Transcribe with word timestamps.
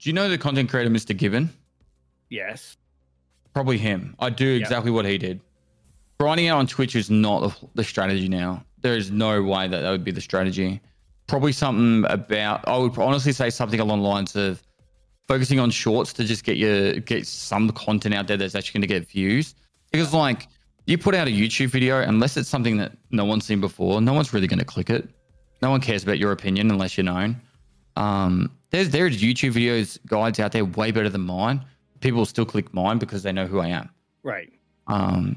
Do 0.00 0.08
you 0.08 0.14
know 0.14 0.30
the 0.30 0.38
content 0.38 0.70
creator 0.70 0.88
Mr. 0.88 1.14
Gibbon? 1.14 1.50
Yes. 2.30 2.78
Probably 3.52 3.76
him. 3.76 4.16
I 4.18 4.30
do 4.30 4.48
exactly 4.54 4.90
what 4.90 5.04
he 5.04 5.18
did. 5.18 5.40
Grinding 6.18 6.48
out 6.48 6.58
on 6.58 6.66
Twitch 6.66 6.96
is 6.96 7.10
not 7.10 7.40
the, 7.40 7.68
the 7.74 7.84
strategy 7.84 8.26
now. 8.26 8.64
There 8.80 8.96
is 8.96 9.10
no 9.10 9.42
way 9.42 9.68
that 9.68 9.80
that 9.80 9.90
would 9.90 10.04
be 10.04 10.10
the 10.10 10.20
strategy. 10.22 10.80
Probably 11.26 11.52
something 11.52 12.10
about. 12.10 12.66
I 12.66 12.78
would 12.78 12.96
honestly 12.98 13.32
say 13.32 13.50
something 13.50 13.78
along 13.78 14.00
the 14.02 14.08
lines 14.08 14.34
of 14.36 14.62
focusing 15.28 15.60
on 15.60 15.70
shorts 15.70 16.14
to 16.14 16.24
just 16.24 16.44
get 16.44 16.56
your 16.56 16.94
get 16.94 17.26
some 17.26 17.68
content 17.70 18.14
out 18.14 18.26
there 18.26 18.38
that's 18.38 18.54
actually 18.54 18.80
going 18.80 18.88
to 18.88 19.00
get 19.00 19.08
views. 19.08 19.54
Because 19.92 20.14
like 20.14 20.48
you 20.86 20.96
put 20.96 21.14
out 21.14 21.28
a 21.28 21.30
YouTube 21.30 21.68
video, 21.68 22.00
unless 22.00 22.38
it's 22.38 22.48
something 22.48 22.78
that 22.78 22.96
no 23.10 23.26
one's 23.26 23.44
seen 23.44 23.60
before, 23.60 24.00
no 24.00 24.14
one's 24.14 24.32
really 24.32 24.46
going 24.46 24.58
to 24.58 24.64
click 24.64 24.88
it. 24.88 25.08
No 25.60 25.70
one 25.70 25.80
cares 25.82 26.02
about 26.02 26.18
your 26.18 26.32
opinion 26.32 26.70
unless 26.70 26.96
you're 26.96 27.04
known. 27.04 27.40
Um, 28.00 28.50
there's 28.70 28.88
there's 28.90 29.20
YouTube 29.20 29.52
videos 29.52 29.98
guides 30.06 30.40
out 30.40 30.52
there 30.52 30.64
way 30.64 30.90
better 30.90 31.08
than 31.08 31.22
mine. 31.22 31.64
People 32.00 32.24
still 32.24 32.46
click 32.46 32.72
mine 32.72 32.98
because 32.98 33.22
they 33.22 33.32
know 33.32 33.46
who 33.46 33.60
I 33.60 33.68
am. 33.68 33.90
Right. 34.22 34.50
Um, 34.86 35.36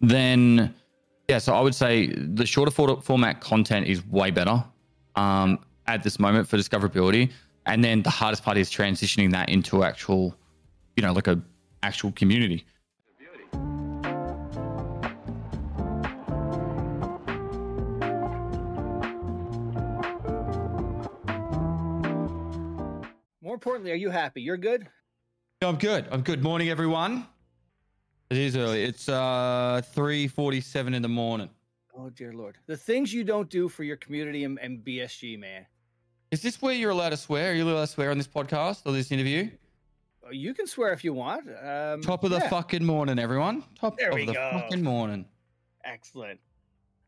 then 0.00 0.74
yeah, 1.28 1.38
so 1.38 1.54
I 1.54 1.60
would 1.60 1.74
say 1.74 2.06
the 2.16 2.46
shorter 2.46 2.70
for- 2.70 3.00
format 3.02 3.40
content 3.40 3.86
is 3.86 4.04
way 4.06 4.30
better 4.30 4.64
um, 5.16 5.58
at 5.86 6.02
this 6.02 6.18
moment 6.18 6.48
for 6.48 6.56
discoverability, 6.56 7.30
and 7.66 7.84
then 7.84 8.02
the 8.02 8.10
hardest 8.10 8.42
part 8.42 8.56
is 8.56 8.70
transitioning 8.70 9.30
that 9.32 9.48
into 9.50 9.84
actual, 9.84 10.34
you 10.96 11.02
know, 11.02 11.12
like 11.12 11.26
a 11.26 11.40
actual 11.82 12.10
community. 12.12 12.64
Importantly, 23.60 23.92
are 23.92 23.96
you 23.96 24.08
happy? 24.08 24.40
You're 24.40 24.56
good? 24.56 24.88
I'm 25.60 25.76
good. 25.76 26.06
I'm 26.10 26.22
good. 26.22 26.42
Morning, 26.42 26.70
everyone. 26.70 27.26
It 28.30 28.38
is 28.38 28.56
early. 28.56 28.84
It's 28.84 29.06
uh 29.06 29.82
3:47 29.94 30.94
in 30.94 31.02
the 31.02 31.10
morning. 31.10 31.50
Oh 31.94 32.08
dear 32.08 32.32
lord. 32.32 32.56
The 32.68 32.76
things 32.78 33.12
you 33.12 33.22
don't 33.22 33.50
do 33.50 33.68
for 33.68 33.84
your 33.84 33.98
community 33.98 34.44
and, 34.44 34.58
and 34.60 34.82
BSG, 34.82 35.38
man. 35.38 35.66
Is 36.30 36.40
this 36.40 36.62
where 36.62 36.72
you're 36.72 36.88
allowed 36.92 37.10
to 37.10 37.18
swear? 37.18 37.50
Are 37.50 37.54
you 37.54 37.64
allowed 37.68 37.82
to 37.82 37.86
swear 37.88 38.10
on 38.10 38.16
this 38.16 38.26
podcast 38.28 38.80
or 38.86 38.92
this 38.92 39.12
interview? 39.12 39.50
Oh, 40.26 40.30
You 40.30 40.54
can 40.54 40.66
swear 40.66 40.94
if 40.94 41.04
you 41.04 41.12
want. 41.12 41.46
Um, 41.62 42.00
Top 42.00 42.24
of 42.24 42.30
the 42.30 42.38
yeah. 42.38 42.48
fucking 42.48 42.82
morning, 42.82 43.18
everyone. 43.18 43.62
Top 43.78 43.98
There 43.98 44.08
of 44.10 44.26
the 44.26 44.32
go. 44.32 44.50
fucking 44.54 44.82
morning. 44.82 45.26
Excellent. 45.84 46.40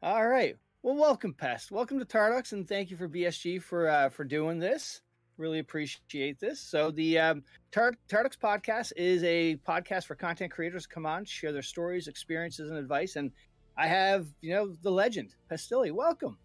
All 0.02 0.28
right. 0.28 0.58
Well, 0.82 0.96
welcome, 0.96 1.32
Pest. 1.32 1.70
Welcome 1.70 1.98
to 1.98 2.04
Tarducks, 2.04 2.52
and 2.52 2.68
thank 2.68 2.90
you 2.90 2.98
for 2.98 3.08
BSG 3.08 3.62
for 3.62 3.88
uh, 3.88 4.10
for 4.10 4.24
doing 4.24 4.58
this. 4.58 5.00
Really 5.38 5.60
appreciate 5.60 6.38
this. 6.38 6.60
So 6.60 6.90
the 6.90 7.18
um, 7.18 7.42
Tar- 7.70 7.94
Tarducks 8.08 8.38
podcast 8.38 8.92
is 8.96 9.22
a 9.24 9.56
podcast 9.66 10.06
for 10.06 10.14
content 10.14 10.52
creators 10.52 10.84
to 10.84 10.88
come 10.88 11.06
on, 11.06 11.24
share 11.24 11.52
their 11.52 11.62
stories, 11.62 12.06
experiences, 12.06 12.70
and 12.70 12.78
advice. 12.78 13.16
And 13.16 13.32
I 13.76 13.86
have, 13.86 14.26
you 14.40 14.52
know, 14.54 14.74
the 14.82 14.90
legend, 14.90 15.34
Pestily. 15.50 15.90
Welcome. 15.90 16.36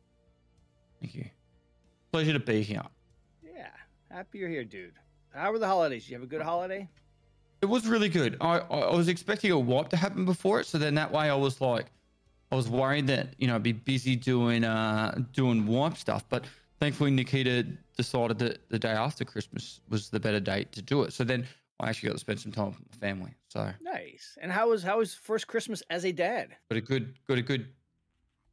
Thank 1.01 1.15
you. 1.15 1.25
Pleasure 2.11 2.33
to 2.33 2.39
be 2.39 2.63
here. 2.63 2.83
Yeah, 3.43 3.67
happy 4.09 4.39
you're 4.39 4.49
here, 4.49 4.63
dude. 4.63 4.93
How 5.33 5.51
were 5.51 5.59
the 5.59 5.67
holidays? 5.67 6.03
Did 6.03 6.11
you 6.11 6.15
have 6.15 6.23
a 6.23 6.27
good 6.27 6.41
holiday? 6.41 6.89
It 7.61 7.65
was 7.65 7.87
really 7.87 8.09
good. 8.09 8.37
I, 8.39 8.59
I 8.59 8.79
I 8.79 8.95
was 8.95 9.07
expecting 9.07 9.51
a 9.51 9.59
wipe 9.59 9.89
to 9.89 9.97
happen 9.97 10.25
before 10.25 10.59
it, 10.61 10.67
so 10.67 10.77
then 10.77 10.95
that 10.95 11.11
way 11.11 11.29
I 11.29 11.35
was 11.35 11.59
like, 11.59 11.87
I 12.51 12.55
was 12.55 12.69
worried 12.69 13.07
that 13.07 13.33
you 13.37 13.47
know 13.47 13.55
I'd 13.55 13.63
be 13.63 13.73
busy 13.73 14.15
doing 14.15 14.63
uh 14.63 15.19
doing 15.33 15.65
wipe 15.65 15.97
stuff, 15.97 16.23
but 16.29 16.45
thankfully 16.79 17.11
Nikita 17.11 17.65
decided 17.95 18.39
that 18.39 18.69
the 18.69 18.79
day 18.79 18.91
after 18.91 19.25
Christmas 19.25 19.81
was 19.89 20.09
the 20.09 20.19
better 20.19 20.39
date 20.39 20.71
to 20.73 20.81
do 20.81 21.03
it. 21.03 21.13
So 21.13 21.23
then 21.23 21.45
I 21.79 21.89
actually 21.89 22.09
got 22.09 22.13
to 22.13 22.19
spend 22.19 22.39
some 22.39 22.51
time 22.51 22.67
with 22.67 22.79
my 22.79 23.07
family. 23.07 23.35
So 23.49 23.71
Nice. 23.81 24.37
And 24.41 24.51
how 24.51 24.69
was 24.69 24.83
how 24.83 24.99
was 24.99 25.13
first 25.13 25.47
Christmas 25.47 25.83
as 25.89 26.05
a 26.05 26.11
dad? 26.11 26.55
got 26.69 26.77
a 26.77 26.81
good 26.81 27.13
got 27.27 27.37
a 27.37 27.41
good 27.41 27.67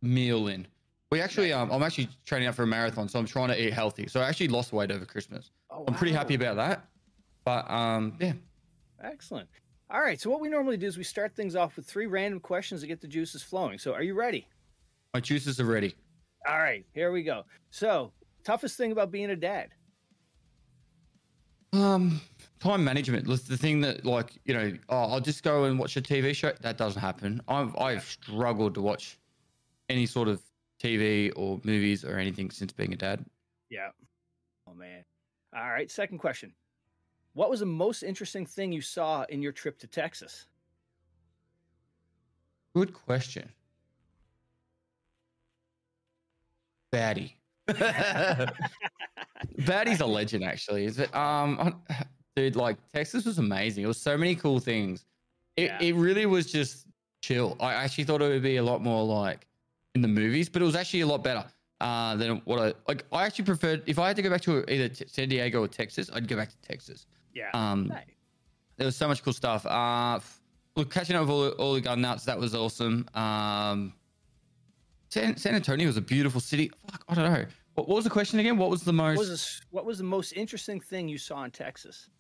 meal 0.03 0.49
in. 0.49 0.67
We 1.11 1.21
actually 1.21 1.53
um 1.53 1.71
I'm 1.71 1.83
actually 1.83 2.09
training 2.25 2.49
out 2.49 2.55
for 2.55 2.65
a 2.65 2.67
marathon, 2.67 3.09
so 3.09 3.19
I'm 3.19 3.27
trying 3.27 3.49
to 3.49 3.63
eat 3.63 3.73
healthy. 3.73 4.07
So 4.09 4.21
I 4.21 4.29
actually 4.29 4.49
lost 4.49 4.73
weight 4.73 4.91
over 4.91 5.05
Christmas. 5.05 5.51
Oh, 5.71 5.85
I'm 5.87 5.95
pretty 5.95 6.13
happy 6.13 6.35
about 6.35 6.57
that. 6.57 6.87
But 7.45 7.71
um 7.71 8.17
yeah, 8.21 8.33
Excellent. 9.03 9.49
All 9.91 10.01
right. 10.01 10.21
So 10.21 10.31
what 10.31 10.41
we 10.41 10.49
normally 10.49 10.77
do 10.77 10.87
is 10.87 10.97
we 10.97 11.05
start 11.05 11.37
things 11.37 11.55
off 11.55 11.77
with 11.77 11.87
three 11.87 12.07
random 12.07 12.41
questions 12.41 12.81
to 12.81 12.87
get 12.87 13.01
the 13.01 13.09
juices 13.09 13.43
flowing. 13.43 13.79
So 13.79 13.93
are 13.93 14.03
you 14.03 14.15
ready? 14.15 14.47
my 15.13 15.21
juices 15.21 15.61
are 15.61 15.65
ready. 15.65 15.95
All 16.47 16.59
right. 16.59 16.85
Here 16.93 17.11
we 17.13 17.23
go. 17.23 17.45
So 17.71 18.13
toughest 18.45 18.77
thing 18.77 18.93
about 18.93 19.11
being 19.11 19.31
a 19.31 19.37
dad? 19.37 19.71
Um, 21.73 22.21
time 22.61 22.85
management 22.85 23.27
the 23.27 23.57
thing 23.57 23.81
that, 23.81 24.05
like, 24.05 24.39
you 24.45 24.55
know, 24.55 24.73
oh, 24.89 25.13
I'll 25.13 25.21
just 25.21 25.43
go 25.43 25.65
and 25.65 25.79
watch 25.79 25.97
a 25.97 26.03
TV 26.03 26.35
show. 26.35 26.53
That 26.61 26.79
doesn't 26.79 27.01
happen. 27.01 27.41
I've 27.49 27.77
I've 27.77 28.05
struggled 28.05 28.75
to 28.75 28.83
watch 28.83 29.19
any 29.89 30.07
sort 30.07 30.29
of 30.29 30.41
TV 30.81 31.33
or 31.35 31.61
movies 31.65 32.05
or 32.05 32.19
anything 32.19 32.51
since 32.51 32.73
being 32.73 32.93
a 32.93 32.97
dad. 32.97 33.25
Yeah. 33.71 33.89
Oh 34.69 34.75
man. 34.75 35.05
All 35.57 35.69
right. 35.69 35.91
Second 35.91 36.19
question. 36.19 36.53
What 37.33 37.51
was 37.51 37.61
the 37.61 37.67
most 37.67 38.05
interesting 38.05 38.47
thing 38.47 38.73
you 38.73 38.81
saw 38.81 39.25
in 39.29 39.43
your 39.43 39.51
trip 39.51 39.79
to 39.81 39.89
Texas? 39.89 40.47
Good 42.75 42.95
question. 42.95 43.49
Batty. 46.95 47.37
Batty's 49.67 50.01
a 50.01 50.07
legend, 50.07 50.45
actually. 50.45 50.85
Is 50.85 50.99
it? 50.99 51.15
Um, 51.15 51.83
dude, 52.37 52.57
like 52.57 52.77
Texas 52.93 53.25
was 53.25 53.39
amazing. 53.39 53.85
It 53.85 53.87
was 53.87 54.01
so 54.01 54.17
many 54.17 54.35
cool 54.35 54.59
things. 54.61 55.05
It 55.57 55.65
Yeah. 55.71 55.79
it 55.81 55.95
really 55.95 56.27
was 56.27 56.51
just 56.51 56.87
chill. 57.23 57.57
I 57.61 57.75
actually 57.75 58.05
thought 58.05 58.23
it 58.23 58.29
would 58.29 58.43
be 58.43 58.57
a 58.57 58.63
lot 58.63 58.83
more 58.83 59.05
like 59.05 59.47
in 59.95 60.03
the 60.03 60.09
movies, 60.09 60.49
but 60.49 60.63
it 60.63 60.65
was 60.65 60.75
actually 60.77 61.01
a 61.03 61.07
lot 61.07 61.23
better 61.23 61.45
uh, 61.81 62.17
than 62.17 62.43
what 62.45 62.59
I 62.61 62.73
like. 62.89 63.05
I 63.13 63.25
actually 63.25 63.45
preferred 63.45 63.83
if 63.87 63.99
I 63.99 64.09
had 64.09 64.17
to 64.17 64.23
go 64.23 64.31
back 64.31 64.41
to 64.43 64.65
either 64.73 64.89
t- 64.89 65.05
San 65.09 65.29
Diego 65.29 65.63
or 65.63 65.69
Texas, 65.69 66.11
I'd 66.13 66.29
go 66.29 66.37
back 66.37 66.51
to 66.51 66.57
Texas. 66.63 67.07
Yeah. 67.35 67.51
Um, 67.55 67.89
nice. 67.89 68.05
there 68.77 68.87
was 68.87 68.97
so 68.97 69.09
much 69.09 69.23
cool 69.23 69.33
stuff. 69.33 69.65
Uh, 69.67 70.21
look, 70.77 70.91
catching 70.93 71.17
up 71.17 71.23
with 71.23 71.31
all, 71.31 71.49
all 71.51 71.75
the 71.75 71.81
gun 71.81 72.01
nuts, 72.01 72.25
that 72.25 72.39
was 72.39 72.55
awesome. 72.55 73.07
Um, 73.15 73.93
San, 75.15 75.37
San 75.37 75.55
Antonio 75.55 75.87
was 75.87 75.97
a 75.97 76.01
beautiful 76.01 76.41
city. 76.41 76.73
Fuck, 76.91 77.05
I 77.09 77.15
don't 77.15 77.33
know. 77.33 77.47
What, 77.75 77.89
what 77.89 77.95
was 77.95 78.05
the 78.05 78.11
question 78.11 78.41
again? 78.41 78.59
What 78.59 78.69
was 78.69 78.83
the 78.83 78.93
most? 78.93 79.17
What 79.17 79.21
was, 79.21 79.31
this, 79.31 79.61
what 79.71 79.87
was 79.87 79.99
the 79.99 80.05
most 80.05 80.33
interesting 80.33 80.81
thing 80.81 81.09
you 81.09 81.19
saw 81.19 81.45
in 81.45 81.53
Texas? 81.53 82.11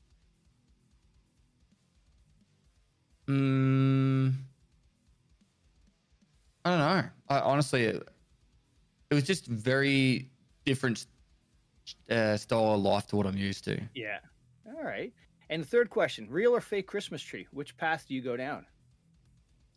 Mm, 3.27 4.34
I 6.65 6.71
don't 6.71 6.78
know. 6.78 7.03
I, 7.31 7.41
honestly, 7.41 7.82
it, 7.82 8.09
it 9.11 9.15
was 9.15 9.25
just 9.25 9.47
very 9.49 10.31
different 10.65 11.06
uh, 12.09 12.37
style 12.37 12.75
of 12.75 12.81
life 12.81 13.09
to 13.09 13.16
what 13.16 13.26
I'm 13.26 13.37
used 13.37 13.65
to. 13.65 13.81
Yeah. 13.97 14.19
All 14.69 14.84
right. 14.84 15.12
And 15.50 15.62
the 15.62 15.66
third 15.66 15.91
question: 15.91 16.28
real 16.31 16.55
or 16.55 16.61
fake 16.61 16.87
Christmas 16.87 17.22
tree? 17.22 17.49
Which 17.50 17.76
path 17.76 18.05
do 18.06 18.15
you 18.15 18.22
go 18.22 18.37
down? 18.37 18.66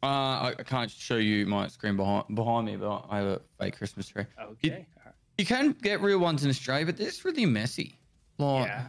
Uh, 0.04 0.06
I, 0.06 0.56
I 0.60 0.64
can't 0.64 0.92
show 0.92 1.18
you 1.18 1.46
my 1.48 1.68
screen 1.68 1.98
behind 1.98 2.36
behind 2.36 2.68
me, 2.68 2.76
but 2.76 3.06
I 3.10 3.18
have 3.18 3.28
a 3.28 3.42
fake 3.60 3.78
Christmas 3.78 4.08
tree. 4.08 4.26
Okay. 4.40 4.86
All 4.98 5.04
right. 5.06 5.14
You 5.38 5.46
can 5.46 5.72
get 5.72 6.02
real 6.02 6.20
ones 6.20 6.44
in 6.44 6.50
Australia, 6.50 6.86
but 6.86 6.98
they're 6.98 7.08
just 7.08 7.26
really 7.26 7.46
messy. 7.46 7.98
Like, 8.38 8.68
Yeah. 8.68 8.88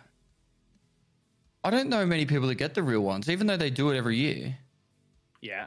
I 1.65 1.71
don't 1.71 1.89
know 1.89 2.07
many 2.07 2.25
people 2.27 2.47
that 2.49 2.55
get 2.55 2.75
the 2.75 2.83
real 2.83 3.01
ones, 3.01 3.29
even 3.29 3.47
though 3.47 3.57
they 3.57 3.71
do 3.71 3.91
it 3.91 3.97
every 3.97 4.17
year. 4.17 4.57
Yeah. 5.41 5.67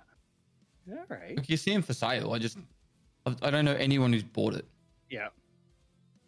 All 0.90 1.06
right. 1.09 1.38
Like 1.38 1.50
you 1.50 1.58
see 1.58 1.73
them 1.73 1.81
for 1.81 1.94
sale. 1.94 2.34
I 2.34 2.40
just, 2.40 2.58
I 3.25 3.35
I 3.41 3.52
don't 3.52 3.66
know 3.66 3.75
anyone 3.75 4.13
who's 4.13 4.23
bought 4.23 4.53
it. 4.56 4.66
Yeah. 5.09 5.28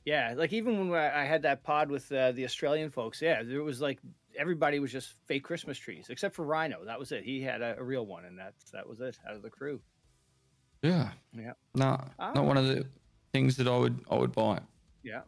Yeah. 0.05 0.33
Like 0.35 0.53
even 0.53 0.89
when 0.89 0.99
I 0.99 1.21
I 1.21 1.25
had 1.25 1.41
that 1.43 1.63
pod 1.63 1.89
with 1.89 2.11
uh, 2.11 2.31
the 2.33 2.45
Australian 2.45 2.89
folks, 2.89 3.21
yeah, 3.21 3.41
there 3.43 3.63
was 3.63 3.79
like 3.81 3.99
everybody 4.37 4.79
was 4.79 4.91
just 4.91 5.13
fake 5.27 5.43
Christmas 5.43 5.77
trees, 5.77 6.07
except 6.09 6.35
for 6.35 6.45
Rhino. 6.45 6.83
That 6.85 6.99
was 6.99 7.11
it. 7.11 7.23
He 7.23 7.41
had 7.41 7.61
a, 7.61 7.75
a 7.79 7.83
real 7.83 8.05
one, 8.05 8.25
and 8.25 8.37
that's 8.37 8.71
that 8.71 8.87
was 8.87 8.99
it 9.01 9.17
out 9.27 9.35
of 9.35 9.41
the 9.41 9.49
crew. 9.49 9.79
Yeah. 10.81 11.11
Yeah. 11.33 11.53
No, 11.75 11.99
Ah. 12.19 12.33
not 12.33 12.45
one 12.45 12.57
of 12.57 12.67
the 12.67 12.85
things 13.31 13.55
that 13.57 13.67
I 13.67 13.77
would 13.77 13.99
I 14.09 14.15
would 14.15 14.33
buy. 14.33 14.59
Yeah. 15.03 15.21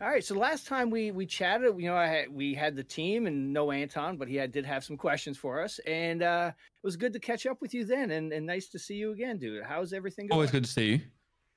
All 0.00 0.08
right. 0.08 0.24
So 0.24 0.34
last 0.34 0.66
time 0.66 0.90
we 0.90 1.10
we 1.10 1.26
chatted, 1.26 1.74
you 1.78 1.86
know, 1.88 1.96
I 1.96 2.06
had, 2.06 2.32
we 2.32 2.54
had 2.54 2.74
the 2.74 2.82
team 2.84 3.26
and 3.26 3.52
no 3.52 3.70
Anton, 3.70 4.16
but 4.16 4.28
he 4.28 4.36
had, 4.36 4.50
did 4.50 4.64
have 4.64 4.82
some 4.82 4.96
questions 4.96 5.36
for 5.38 5.62
us, 5.62 5.78
and 5.86 6.22
uh, 6.22 6.50
it 6.56 6.86
was 6.86 6.96
good 6.96 7.12
to 7.12 7.20
catch 7.20 7.46
up 7.46 7.60
with 7.60 7.74
you 7.74 7.84
then, 7.84 8.10
and, 8.10 8.32
and 8.32 8.46
nice 8.46 8.68
to 8.68 8.78
see 8.78 8.94
you 8.94 9.12
again, 9.12 9.38
dude. 9.38 9.62
How's 9.62 9.92
everything 9.92 10.26
going? 10.26 10.32
Always 10.36 10.50
good 10.50 10.64
to 10.64 10.70
see 10.70 10.86
you. 10.92 11.00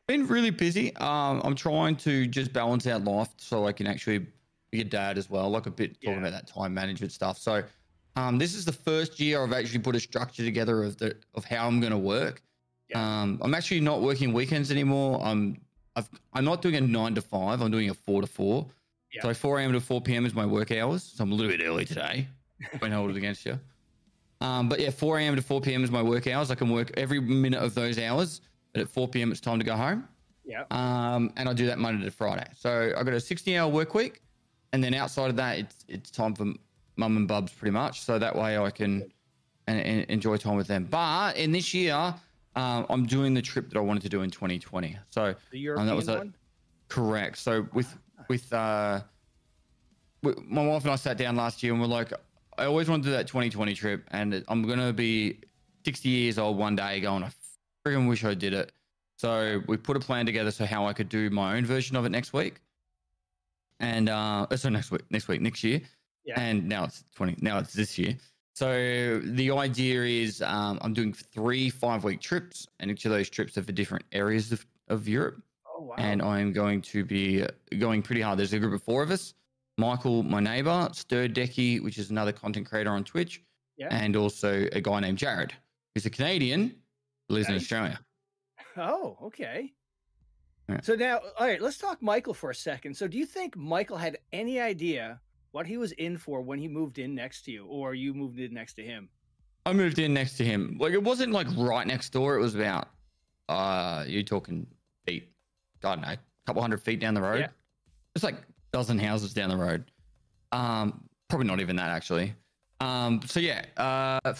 Been 0.07 0.27
really 0.27 0.49
busy. 0.49 0.93
Um, 0.97 1.41
I'm 1.45 1.55
trying 1.55 1.95
to 1.97 2.27
just 2.27 2.51
balance 2.51 2.85
out 2.87 3.05
life 3.05 3.29
so 3.37 3.65
I 3.65 3.71
can 3.71 3.87
actually 3.87 4.27
a 4.81 4.85
dad 4.85 5.17
as 5.17 5.29
well. 5.29 5.49
Like 5.49 5.65
a 5.65 5.71
bit 5.71 5.95
talking 6.01 6.13
Yeah. 6.13 6.27
about 6.27 6.31
that 6.31 6.47
time 6.47 6.73
management 6.73 7.11
stuff. 7.11 7.37
So, 7.37 7.63
um, 8.15 8.37
this 8.37 8.53
is 8.53 8.65
the 8.65 8.71
first 8.73 9.19
year 9.19 9.43
I've 9.43 9.53
actually 9.53 9.79
put 9.79 9.95
a 9.95 9.99
structure 9.99 10.43
together 10.43 10.83
of 10.83 10.97
the 10.97 11.15
of 11.35 11.45
how 11.45 11.67
I'm 11.67 11.79
going 11.79 11.91
to 11.91 11.97
work. 11.97 12.41
Yeah. 12.89 13.21
Um, 13.21 13.39
I'm 13.41 13.53
actually 13.55 13.79
not 13.81 14.01
working 14.01 14.33
weekends 14.33 14.71
anymore. 14.71 15.19
I'm 15.23 15.59
I've, 15.95 16.09
I'm 16.33 16.45
not 16.45 16.61
doing 16.61 16.75
a 16.75 16.81
nine 16.81 17.15
to 17.15 17.21
five. 17.21 17.61
I'm 17.61 17.71
doing 17.71 17.89
a 17.89 17.93
four 17.93 18.21
to 18.21 18.27
four. 18.27 18.67
Yeah. 19.13 19.21
So 19.21 19.33
4 19.35 19.59
a.m. 19.59 19.73
to 19.73 19.79
4 19.79 20.01
p.m. 20.01 20.25
is 20.25 20.33
my 20.33 20.43
work 20.45 20.71
hours. 20.71 21.03
So 21.03 21.23
I'm 21.23 21.31
a 21.31 21.35
little 21.35 21.51
bit 21.55 21.63
early 21.63 21.85
today. 21.85 22.27
I 22.81 22.89
hold 22.89 23.11
it 23.11 23.15
against 23.17 23.45
you. 23.45 23.59
Um, 24.41 24.67
but 24.67 24.79
yeah, 24.79 24.89
4 24.89 25.19
a.m. 25.19 25.35
to 25.35 25.41
4 25.43 25.61
p.m. 25.61 25.83
is 25.83 25.91
my 25.91 26.01
work 26.01 26.25
hours. 26.25 26.49
I 26.49 26.55
can 26.55 26.69
work 26.71 26.89
every 26.97 27.19
minute 27.19 27.61
of 27.61 27.75
those 27.75 27.99
hours. 27.99 28.41
But 28.73 28.81
at 28.81 28.89
4 28.89 29.07
p.m. 29.09 29.31
it's 29.31 29.39
time 29.39 29.59
to 29.59 29.65
go 29.65 29.75
home. 29.75 30.07
Yeah. 30.43 30.63
Um, 30.71 31.31
and 31.37 31.47
I 31.47 31.53
do 31.53 31.67
that 31.67 31.77
Monday 31.77 32.03
to 32.03 32.09
Friday. 32.11 32.47
So 32.57 32.91
I've 32.97 33.05
got 33.05 33.13
a 33.13 33.19
60 33.19 33.55
hour 33.55 33.71
work 33.71 33.93
week. 33.93 34.21
And 34.73 34.83
then 34.83 34.93
outside 34.93 35.29
of 35.29 35.35
that, 35.37 35.59
it's 35.59 35.85
it's 35.87 36.11
time 36.11 36.33
for 36.35 36.45
mum 36.97 37.17
and 37.17 37.27
bubs 37.27 37.53
pretty 37.53 37.71
much. 37.71 38.01
So 38.01 38.19
that 38.19 38.35
way 38.35 38.57
I 38.57 38.69
can 38.69 39.09
and, 39.67 39.79
and 39.79 40.05
enjoy 40.09 40.37
time 40.37 40.55
with 40.55 40.67
them. 40.67 40.85
But 40.89 41.37
in 41.37 41.51
this 41.51 41.73
year, 41.73 42.13
um, 42.55 42.85
I'm 42.89 43.05
doing 43.05 43.33
the 43.33 43.41
trip 43.41 43.69
that 43.69 43.77
I 43.77 43.81
wanted 43.81 44.03
to 44.03 44.09
do 44.09 44.21
in 44.21 44.29
2020. 44.29 44.97
So 45.09 45.35
the 45.51 45.59
European 45.59 45.87
um, 45.87 45.87
that 45.87 45.95
was 45.95 46.09
a, 46.09 46.17
one? 46.17 46.35
correct. 46.89 47.37
So 47.37 47.67
with 47.73 47.95
with 48.27 48.51
uh, 48.51 49.01
my 50.21 50.65
wife 50.65 50.83
and 50.83 50.91
I 50.91 50.95
sat 50.95 51.17
down 51.17 51.35
last 51.35 51.63
year 51.63 51.73
and 51.73 51.81
we're 51.81 51.87
like, 51.87 52.13
I 52.57 52.65
always 52.65 52.89
wanted 52.89 53.03
to 53.03 53.09
do 53.09 53.13
that 53.13 53.27
2020 53.27 53.73
trip, 53.73 54.07
and 54.11 54.43
I'm 54.47 54.67
gonna 54.67 54.93
be 54.93 55.39
60 55.85 56.09
years 56.09 56.37
old 56.37 56.57
one 56.57 56.75
day 56.75 56.99
going, 56.99 57.23
I 57.23 57.31
freaking 57.85 58.07
wish 58.07 58.23
I 58.23 58.33
did 58.33 58.53
it. 58.53 58.71
So 59.17 59.61
we 59.67 59.77
put 59.77 59.97
a 59.97 59.99
plan 59.99 60.25
together 60.25 60.51
so 60.51 60.65
how 60.65 60.85
I 60.87 60.93
could 60.93 61.09
do 61.09 61.29
my 61.29 61.55
own 61.55 61.65
version 61.65 61.95
of 61.95 62.05
it 62.05 62.09
next 62.09 62.33
week, 62.33 62.55
and 63.79 64.09
uh, 64.09 64.47
so 64.55 64.69
next 64.69 64.91
week, 64.91 65.03
next 65.09 65.27
week, 65.27 65.41
next 65.41 65.63
year, 65.63 65.81
yeah. 66.25 66.39
and 66.39 66.67
now 66.67 66.85
it's 66.85 67.03
20, 67.15 67.37
now 67.41 67.59
it's 67.59 67.73
this 67.73 67.97
year. 67.97 68.17
So 68.55 69.19
the 69.23 69.51
idea 69.51 70.03
is 70.03 70.41
um, 70.41 70.77
I'm 70.81 70.93
doing 70.93 71.13
three 71.13 71.69
five 71.69 72.03
week 72.03 72.21
trips, 72.21 72.67
and 72.79 72.91
each 72.91 73.05
of 73.05 73.11
those 73.11 73.29
trips 73.29 73.57
are 73.57 73.63
for 73.63 73.71
different 73.71 74.05
areas 74.11 74.51
of, 74.51 74.65
of 74.89 75.07
Europe. 75.07 75.41
Oh, 75.67 75.83
wow. 75.83 75.95
And 75.97 76.21
I'm 76.21 76.53
going 76.53 76.81
to 76.83 77.03
be 77.03 77.45
going 77.79 78.03
pretty 78.03 78.21
hard. 78.21 78.37
There's 78.37 78.53
a 78.53 78.59
group 78.59 78.73
of 78.73 78.83
four 78.83 79.01
of 79.01 79.09
us. 79.09 79.33
Michael, 79.79 80.21
my 80.21 80.39
neighbor, 80.39 80.87
Stirred 80.93 81.33
Decky, 81.33 81.81
which 81.81 81.97
is 81.97 82.11
another 82.11 82.31
content 82.31 82.67
creator 82.67 82.91
on 82.91 83.03
Twitch, 83.03 83.41
yeah. 83.75 83.87
and 83.89 84.15
also 84.15 84.67
a 84.71 84.81
guy 84.81 84.99
named 84.99 85.17
Jared, 85.17 85.51
who's 85.95 86.05
a 86.05 86.11
Canadian, 86.11 86.75
lives 87.29 87.49
in 87.49 87.55
Australia. 87.55 87.99
Oh, 88.77 89.17
okay. 89.23 89.73
So 90.81 90.95
now, 90.95 91.19
all 91.37 91.45
right, 91.47 91.61
let's 91.61 91.77
talk 91.77 92.01
Michael 92.01 92.33
for 92.33 92.49
a 92.49 92.55
second. 92.55 92.95
So, 92.95 93.07
do 93.07 93.17
you 93.17 93.25
think 93.25 93.55
Michael 93.57 93.97
had 93.97 94.17
any 94.31 94.59
idea 94.59 95.19
what 95.51 95.67
he 95.67 95.77
was 95.77 95.91
in 95.93 96.17
for 96.17 96.41
when 96.41 96.57
he 96.57 96.67
moved 96.67 96.99
in 96.99 97.13
next 97.13 97.43
to 97.43 97.51
you, 97.51 97.65
or 97.65 97.93
you 97.93 98.13
moved 98.13 98.39
in 98.39 98.53
next 98.53 98.73
to 98.75 98.83
him? 98.83 99.09
I 99.65 99.73
moved 99.73 99.99
in 99.99 100.13
next 100.13 100.37
to 100.37 100.45
him. 100.45 100.77
Like 100.79 100.93
it 100.93 101.03
wasn't 101.03 101.31
like 101.31 101.47
right 101.57 101.87
next 101.87 102.09
door. 102.09 102.35
It 102.35 102.41
was 102.41 102.55
about 102.55 102.89
uh 103.49 104.03
you 104.07 104.23
talking 104.23 104.67
feet. 105.05 105.29
I 105.83 105.95
don't 105.95 106.01
know, 106.01 106.07
a 106.09 106.17
couple 106.45 106.61
hundred 106.61 106.81
feet 106.81 106.99
down 106.99 107.13
the 107.13 107.21
road. 107.21 107.41
Yeah. 107.41 107.47
It's 108.15 108.23
like 108.23 108.35
dozen 108.71 108.99
houses 108.99 109.33
down 109.33 109.49
the 109.49 109.57
road. 109.57 109.85
Um, 110.51 111.03
probably 111.29 111.47
not 111.47 111.59
even 111.59 111.75
that 111.77 111.89
actually. 111.89 112.33
Um, 112.79 113.21
so 113.25 113.39
yeah, 113.39 113.63
uh, 113.77 114.33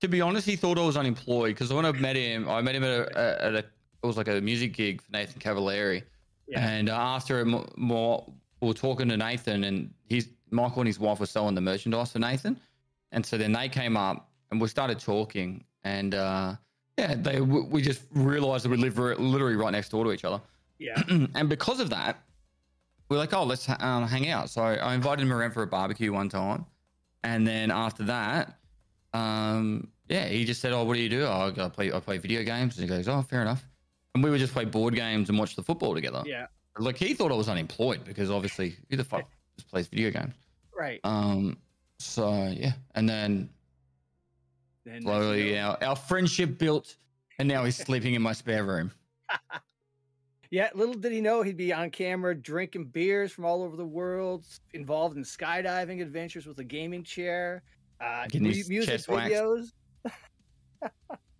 to 0.00 0.08
be 0.08 0.20
honest, 0.20 0.46
he 0.46 0.56
thought 0.56 0.78
I 0.78 0.84
was 0.84 0.96
unemployed 0.96 1.54
because 1.54 1.72
when 1.72 1.84
I 1.84 1.92
met 1.92 2.16
him, 2.16 2.48
I 2.48 2.62
met 2.62 2.74
him 2.74 2.84
at 2.84 2.90
a, 2.90 3.44
at 3.44 3.54
a 3.54 3.64
it 4.02 4.06
was 4.06 4.16
like 4.16 4.28
a 4.28 4.40
music 4.40 4.72
gig 4.72 5.02
for 5.02 5.12
Nathan 5.12 5.40
Cavaleri, 5.40 6.02
yeah. 6.46 6.68
and 6.68 6.88
after 6.88 7.44
more, 7.44 8.32
we 8.60 8.68
were 8.68 8.74
talking 8.74 9.08
to 9.08 9.16
Nathan, 9.16 9.64
and 9.64 9.92
his 10.08 10.28
Michael 10.50 10.80
and 10.80 10.88
his 10.88 10.98
wife 10.98 11.20
were 11.20 11.26
selling 11.26 11.54
the 11.54 11.60
merchandise 11.60 12.12
for 12.12 12.18
Nathan, 12.18 12.58
and 13.12 13.24
so 13.24 13.38
then 13.38 13.52
they 13.52 13.68
came 13.68 13.96
up 13.96 14.30
and 14.50 14.60
we 14.60 14.68
started 14.68 14.98
talking, 14.98 15.64
and 15.84 16.14
uh, 16.14 16.54
yeah, 16.98 17.14
they 17.14 17.40
we 17.40 17.82
just 17.82 18.02
realized 18.12 18.64
that 18.64 18.70
we 18.70 18.76
live 18.76 18.98
literally 18.98 19.56
right 19.56 19.72
next 19.72 19.90
door 19.90 20.04
to 20.04 20.12
each 20.12 20.24
other. 20.24 20.40
Yeah, 20.78 21.02
and 21.34 21.48
because 21.48 21.80
of 21.80 21.90
that, 21.90 22.22
we're 23.08 23.18
like, 23.18 23.32
oh, 23.34 23.44
let's 23.44 23.68
um, 23.68 24.06
hang 24.06 24.28
out. 24.28 24.50
So 24.50 24.62
I 24.62 24.94
invited 24.94 25.22
him 25.22 25.32
around 25.32 25.52
for 25.52 25.62
a 25.62 25.66
barbecue 25.66 26.12
one 26.12 26.28
time, 26.28 26.64
and 27.22 27.46
then 27.46 27.70
after 27.70 28.04
that, 28.04 28.58
um, 29.12 29.88
yeah, 30.08 30.26
he 30.26 30.44
just 30.44 30.60
said, 30.60 30.72
oh, 30.72 30.84
what 30.84 30.94
do 30.94 31.00
you 31.00 31.08
do? 31.08 31.24
Oh, 31.24 31.52
I 31.56 31.68
play, 31.68 31.92
I 31.92 32.00
play 32.00 32.18
video 32.18 32.42
games. 32.42 32.78
And 32.78 32.88
he 32.88 32.94
goes, 32.94 33.08
oh, 33.08 33.22
fair 33.22 33.42
enough. 33.42 33.64
And 34.14 34.24
we 34.24 34.30
would 34.30 34.40
just 34.40 34.52
play 34.52 34.64
board 34.64 34.94
games 34.94 35.28
and 35.28 35.38
watch 35.38 35.56
the 35.56 35.62
football 35.62 35.94
together. 35.94 36.22
Yeah. 36.26 36.46
Like 36.78 36.96
he 36.96 37.14
thought 37.14 37.32
I 37.32 37.36
was 37.36 37.48
unemployed 37.48 38.04
because 38.04 38.30
obviously 38.30 38.76
who 38.88 38.96
the 38.96 39.04
fuck 39.04 39.28
just 39.56 39.68
plays 39.70 39.86
video 39.86 40.10
games? 40.10 40.34
Right. 40.76 41.00
Um. 41.04 41.58
So 41.98 42.46
yeah, 42.56 42.72
and 42.94 43.08
then, 43.08 43.50
then 44.86 45.02
slowly 45.02 45.58
our, 45.58 45.76
our 45.84 45.96
friendship 45.96 46.58
built, 46.58 46.96
and 47.38 47.46
now 47.46 47.64
he's 47.64 47.76
sleeping 47.76 48.14
in 48.14 48.22
my 48.22 48.32
spare 48.32 48.64
room. 48.64 48.90
Yeah, 50.50 50.68
little 50.74 50.94
did 50.94 51.12
he 51.12 51.20
know 51.20 51.42
he'd 51.42 51.56
be 51.56 51.72
on 51.72 51.90
camera 51.90 52.34
drinking 52.34 52.86
beers 52.86 53.30
from 53.30 53.44
all 53.44 53.62
over 53.62 53.76
the 53.76 53.86
world, 53.86 54.44
involved 54.74 55.16
in 55.16 55.22
skydiving 55.22 56.02
adventures 56.02 56.44
with 56.44 56.58
a 56.58 56.64
gaming 56.64 57.04
chair, 57.04 57.62
uh, 58.00 58.26
music 58.34 58.66
videos. 59.06 59.68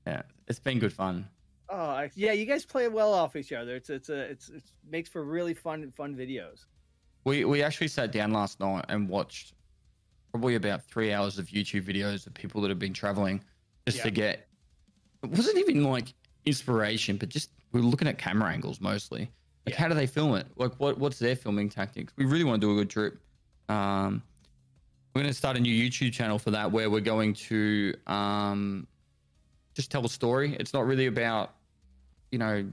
yeah, 0.06 0.22
it's 0.46 0.60
been 0.60 0.78
good 0.78 0.92
fun. 0.92 1.28
Oh 1.70 2.08
yeah, 2.14 2.32
you 2.32 2.46
guys 2.46 2.64
play 2.64 2.88
well 2.88 3.14
off 3.14 3.36
each 3.36 3.52
other. 3.52 3.76
It's 3.76 3.90
it's 3.90 4.08
a 4.08 4.18
it's 4.22 4.48
it 4.48 4.62
makes 4.90 5.08
for 5.08 5.24
really 5.24 5.54
fun 5.54 5.92
fun 5.92 6.16
videos. 6.16 6.64
We 7.24 7.44
we 7.44 7.62
actually 7.62 7.88
sat 7.88 8.12
down 8.12 8.32
last 8.32 8.60
night 8.60 8.86
and 8.88 9.08
watched 9.08 9.54
probably 10.32 10.56
about 10.56 10.82
three 10.82 11.12
hours 11.12 11.38
of 11.38 11.46
YouTube 11.46 11.82
videos 11.82 12.26
of 12.26 12.34
people 12.34 12.60
that 12.62 12.68
have 12.68 12.78
been 12.78 12.92
traveling 12.92 13.42
just 13.86 13.98
yeah. 13.98 14.04
to 14.04 14.10
get. 14.10 14.48
It 15.22 15.30
wasn't 15.30 15.58
even 15.58 15.84
like 15.84 16.14
inspiration, 16.44 17.16
but 17.16 17.28
just 17.28 17.50
we 17.72 17.80
are 17.80 17.84
looking 17.84 18.08
at 18.08 18.18
camera 18.18 18.50
angles 18.50 18.80
mostly. 18.80 19.30
Like, 19.66 19.74
yeah. 19.74 19.82
how 19.82 19.88
do 19.88 19.94
they 19.94 20.06
film 20.06 20.34
it? 20.36 20.46
Like, 20.56 20.72
what 20.78 20.98
what's 20.98 21.18
their 21.18 21.36
filming 21.36 21.68
tactics? 21.68 22.12
We 22.16 22.24
really 22.24 22.44
want 22.44 22.60
to 22.60 22.66
do 22.66 22.72
a 22.72 22.76
good 22.76 22.90
trip. 22.90 23.20
Um, 23.68 24.22
we're 25.14 25.22
going 25.22 25.32
to 25.32 25.36
start 25.36 25.56
a 25.56 25.60
new 25.60 25.74
YouTube 25.74 26.12
channel 26.12 26.38
for 26.38 26.50
that, 26.52 26.70
where 26.72 26.88
we're 26.88 27.00
going 27.00 27.34
to 27.34 27.94
um, 28.06 28.86
just 29.74 29.90
tell 29.90 30.04
a 30.04 30.08
story. 30.08 30.56
It's 30.58 30.72
not 30.72 30.86
really 30.86 31.06
about, 31.06 31.54
you 32.30 32.38
know, 32.38 32.68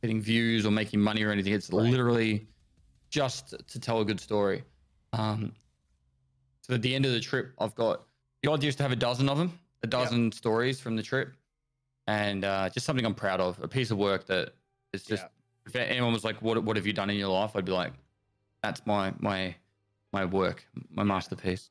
getting 0.00 0.20
views 0.20 0.66
or 0.66 0.70
making 0.70 1.00
money 1.00 1.22
or 1.22 1.30
anything. 1.30 1.52
It's 1.52 1.70
right. 1.70 1.82
literally 1.82 2.46
just 3.10 3.54
to 3.66 3.80
tell 3.80 4.00
a 4.00 4.04
good 4.04 4.20
story. 4.20 4.64
Um, 5.12 5.52
so 6.62 6.74
at 6.74 6.82
the 6.82 6.94
end 6.94 7.06
of 7.06 7.12
the 7.12 7.20
trip, 7.20 7.52
I've 7.58 7.74
got 7.74 8.02
the 8.42 8.50
idea 8.50 8.68
is 8.68 8.76
to 8.76 8.82
have 8.82 8.92
a 8.92 8.96
dozen 8.96 9.28
of 9.28 9.38
them, 9.38 9.58
a 9.82 9.86
dozen 9.86 10.24
yep. 10.24 10.34
stories 10.34 10.80
from 10.80 10.96
the 10.96 11.02
trip, 11.02 11.34
and 12.06 12.44
uh, 12.44 12.68
just 12.70 12.86
something 12.86 13.04
I'm 13.04 13.14
proud 13.14 13.40
of. 13.40 13.62
A 13.62 13.68
piece 13.68 13.90
of 13.90 13.98
work 13.98 14.26
that 14.26 14.54
is 14.92 15.04
just. 15.04 15.22
Yeah. 15.22 15.28
If 15.64 15.76
anyone 15.76 16.12
was 16.12 16.24
like, 16.24 16.42
"What 16.42 16.62
what 16.64 16.76
have 16.76 16.86
you 16.86 16.92
done 16.92 17.08
in 17.08 17.16
your 17.16 17.28
life?" 17.28 17.52
I'd 17.54 17.64
be 17.64 17.72
like, 17.72 17.92
"That's 18.62 18.84
my 18.84 19.12
my 19.20 19.54
my 20.12 20.24
work, 20.24 20.66
my 20.90 21.04
masterpiece." 21.04 21.70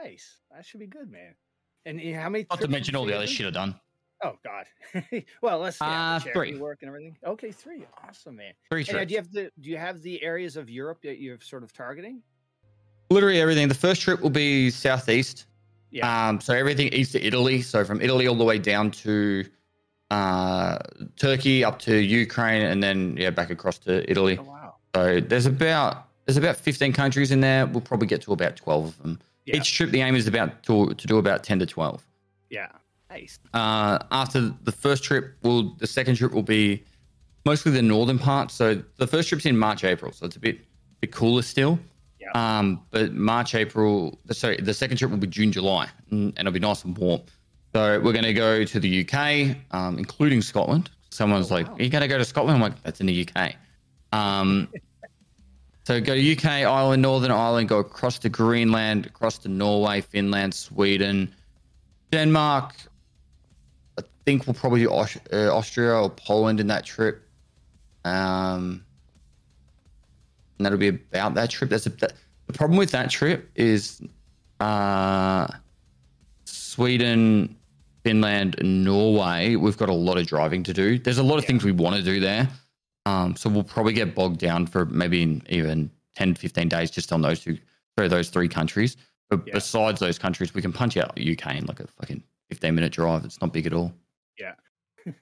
Nice. 0.00 0.38
That 0.54 0.64
should 0.64 0.80
be 0.80 0.86
good, 0.86 1.10
man. 1.10 1.34
And 1.84 2.00
how 2.14 2.28
many? 2.28 2.46
Not 2.48 2.60
to 2.60 2.68
mention 2.68 2.94
all 2.94 3.04
the 3.04 3.16
other 3.16 3.26
shit 3.26 3.46
I've 3.46 3.52
done. 3.52 3.74
Oh 4.24 4.38
God. 4.44 4.66
well, 5.42 5.58
let's 5.58 5.78
yeah, 5.80 6.16
uh, 6.16 6.20
three 6.20 6.58
work 6.58 6.78
and 6.80 6.88
everything. 6.88 7.16
Okay, 7.24 7.52
three. 7.52 7.84
Awesome, 8.06 8.36
man. 8.36 8.52
Three. 8.70 8.84
And, 8.88 8.98
uh, 8.98 9.04
do 9.04 9.12
you 9.12 9.18
have 9.18 9.32
the 9.32 9.50
Do 9.60 9.70
you 9.70 9.76
have 9.76 10.02
the 10.02 10.22
areas 10.22 10.56
of 10.56 10.70
Europe 10.70 11.02
that 11.02 11.20
you're 11.20 11.38
sort 11.40 11.62
of 11.62 11.72
targeting? 11.72 12.22
Literally 13.10 13.40
everything. 13.40 13.68
The 13.68 13.74
first 13.74 14.00
trip 14.00 14.20
will 14.20 14.30
be 14.30 14.70
southeast. 14.70 15.46
Yeah. 15.90 16.28
Um, 16.28 16.40
so 16.40 16.54
everything 16.54 16.88
east 16.88 17.12
to 17.12 17.24
Italy. 17.24 17.62
So 17.62 17.84
from 17.84 18.00
Italy 18.00 18.26
all 18.26 18.34
the 18.34 18.44
way 18.44 18.58
down 18.58 18.90
to 18.92 19.44
uh, 20.10 20.78
Turkey 21.16 21.64
up 21.64 21.78
to 21.80 21.96
Ukraine, 21.96 22.62
and 22.62 22.82
then 22.82 23.16
yeah, 23.16 23.30
back 23.30 23.50
across 23.50 23.78
to 23.80 24.08
Italy. 24.10 24.38
Oh, 24.38 24.44
wow. 24.44 24.74
So 24.94 25.20
there's 25.20 25.46
about 25.46 26.08
there's 26.24 26.36
about 26.36 26.56
15 26.56 26.92
countries 26.92 27.30
in 27.30 27.40
there. 27.40 27.66
We'll 27.66 27.80
probably 27.80 28.08
get 28.08 28.22
to 28.22 28.32
about 28.32 28.56
12 28.56 28.84
of 28.86 28.98
them. 29.02 29.20
Yeah. 29.44 29.56
Each 29.56 29.72
trip, 29.72 29.90
the 29.90 30.00
aim 30.00 30.16
is 30.16 30.26
about 30.26 30.62
to 30.64 30.94
to 30.94 31.06
do 31.06 31.18
about 31.18 31.44
10 31.44 31.58
to 31.60 31.66
12. 31.66 32.04
Yeah. 32.50 32.68
Nice. 33.10 33.38
Uh, 33.54 33.98
after 34.10 34.52
the 34.62 34.72
first 34.72 35.04
trip, 35.04 35.36
will 35.42 35.74
the 35.76 35.86
second 35.86 36.16
trip 36.16 36.32
will 36.32 36.42
be 36.42 36.84
mostly 37.44 37.72
the 37.72 37.82
northern 37.82 38.18
part. 38.18 38.50
So 38.50 38.82
the 38.96 39.06
first 39.06 39.28
trip's 39.28 39.46
in 39.46 39.56
March, 39.56 39.84
April, 39.84 40.12
so 40.12 40.26
it's 40.26 40.36
a 40.36 40.40
bit 40.40 40.58
bit 41.00 41.12
cooler 41.12 41.42
still. 41.42 41.78
Yeah. 42.20 42.58
Um, 42.58 42.82
but 42.90 43.12
March, 43.12 43.54
April, 43.54 44.18
sorry, 44.32 44.56
the 44.56 44.74
second 44.74 44.96
trip 44.96 45.10
will 45.10 45.18
be 45.18 45.26
June, 45.28 45.52
July, 45.52 45.88
and, 46.10 46.32
and 46.36 46.40
it'll 46.40 46.52
be 46.52 46.58
nice 46.58 46.84
and 46.84 46.96
warm. 46.98 47.20
So 47.72 48.00
we're 48.00 48.12
going 48.12 48.24
to 48.24 48.32
go 48.32 48.64
to 48.64 48.80
the 48.80 49.06
UK, 49.06 49.56
um, 49.70 49.98
including 49.98 50.42
Scotland. 50.42 50.90
Someone's 51.10 51.50
oh, 51.52 51.56
wow. 51.56 51.60
like, 51.60 51.80
"Are 51.80 51.82
you 51.82 51.90
going 51.90 52.02
to 52.02 52.08
go 52.08 52.18
to 52.18 52.24
Scotland?" 52.24 52.56
I'm 52.56 52.62
like, 52.62 52.82
"That's 52.82 53.00
in 53.00 53.06
the 53.06 53.28
UK." 53.28 53.54
Um, 54.12 54.68
so 55.84 56.00
go 56.00 56.14
to 56.14 56.32
UK, 56.32 56.46
Ireland, 56.46 57.02
Northern 57.02 57.30
Ireland, 57.30 57.68
go 57.68 57.78
across 57.78 58.18
to 58.20 58.28
Greenland, 58.28 59.06
across 59.06 59.38
to 59.38 59.48
Norway, 59.48 60.00
Finland, 60.00 60.54
Sweden, 60.54 61.32
Denmark. 62.10 62.74
Think 64.26 64.46
we'll 64.46 64.54
probably 64.54 64.80
do 64.80 64.90
Aust- 64.90 65.28
uh, 65.32 65.56
Austria 65.56 65.94
or 65.94 66.10
Poland 66.10 66.60
in 66.60 66.66
that 66.66 66.84
trip. 66.84 67.22
Um, 68.04 68.84
and 70.58 70.66
that'll 70.66 70.78
be 70.78 70.88
about 70.88 71.34
that 71.34 71.48
trip. 71.48 71.70
That's 71.70 71.86
a, 71.86 71.90
that, 71.90 72.12
the 72.46 72.52
problem 72.52 72.78
with 72.78 72.90
that 72.90 73.08
trip 73.08 73.50
is 73.54 74.02
uh, 74.60 75.46
Sweden, 76.44 77.56
Finland, 78.04 78.56
Norway, 78.62 79.56
we've 79.56 79.76
got 79.76 79.88
a 79.88 79.94
lot 79.94 80.18
of 80.18 80.26
driving 80.26 80.62
to 80.64 80.72
do. 80.72 80.98
There's 80.98 81.18
a 81.18 81.22
lot 81.22 81.38
of 81.38 81.44
yeah. 81.44 81.48
things 81.48 81.64
we 81.64 81.72
want 81.72 81.96
to 81.96 82.02
do 82.02 82.20
there. 82.20 82.48
Um, 83.04 83.36
so 83.36 83.48
we'll 83.48 83.64
probably 83.64 83.92
get 83.92 84.14
bogged 84.14 84.38
down 84.38 84.66
for 84.66 84.86
maybe 84.86 85.40
even 85.48 85.90
10 86.16 86.34
15 86.34 86.68
days 86.68 86.90
just 86.90 87.12
on 87.12 87.22
those 87.22 87.40
two, 87.40 87.58
so 87.98 88.08
those 88.08 88.28
three 88.30 88.48
countries. 88.48 88.96
But 89.30 89.46
Yeah. 89.46 89.54
besides 89.54 90.00
those 90.00 90.18
countries, 90.18 90.54
we 90.54 90.62
can 90.62 90.72
punch 90.72 90.96
out 90.96 91.18
UK 91.18 91.56
in 91.56 91.66
like 91.66 91.80
a 91.80 91.86
fucking 91.86 92.22
15 92.48 92.74
minute 92.74 92.92
drive. 92.92 93.24
It's 93.24 93.40
not 93.40 93.52
big 93.52 93.66
at 93.66 93.72
all. 93.72 93.92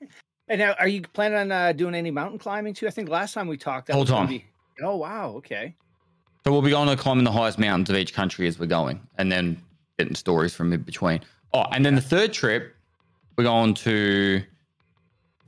And 0.49 0.59
now, 0.59 0.75
are 0.79 0.89
you 0.89 1.01
planning 1.01 1.39
on 1.39 1.53
uh, 1.53 1.73
doing 1.73 1.95
any 1.95 2.11
mountain 2.11 2.39
climbing 2.39 2.75
too? 2.75 2.87
I 2.87 2.91
think 2.91 3.09
last 3.09 3.33
time 3.33 3.49
we 3.49 3.57
talked, 3.57 3.87
that 3.87 3.95
Whole 3.95 4.03
was 4.03 4.11
gonna. 4.11 4.29
Be... 4.29 4.45
Oh 4.83 4.97
wow, 4.97 5.31
okay. 5.37 5.75
So 6.45 6.53
we'll 6.53 6.61
be 6.61 6.71
going 6.71 6.89
to 6.89 6.97
climbing 6.97 7.25
the 7.25 7.33
highest 7.33 7.59
mountains 7.59 7.89
of 7.89 7.97
each 7.97 8.13
country 8.13 8.47
as 8.47 8.59
we're 8.59 8.67
going, 8.67 9.01
and 9.17 9.33
then 9.33 9.61
getting 9.99 10.15
stories 10.15 10.55
from 10.55 10.73
in 10.73 10.83
between. 10.83 11.21
Oh, 11.55 11.65
and 11.73 11.87
then 11.87 11.95
the 11.95 12.03
third 12.03 12.35
trip, 12.35 12.75
we're 13.39 13.45
going 13.45 13.73
to 13.75 14.43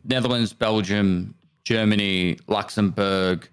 Netherlands, 0.05 0.55
Belgium, 0.55 1.35
Germany, 1.65 2.39
Luxembourg, 2.47 3.47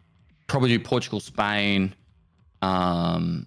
probably 0.47 0.79
Portugal, 0.79 1.19
Spain. 1.19 1.93
Um, 2.61 3.45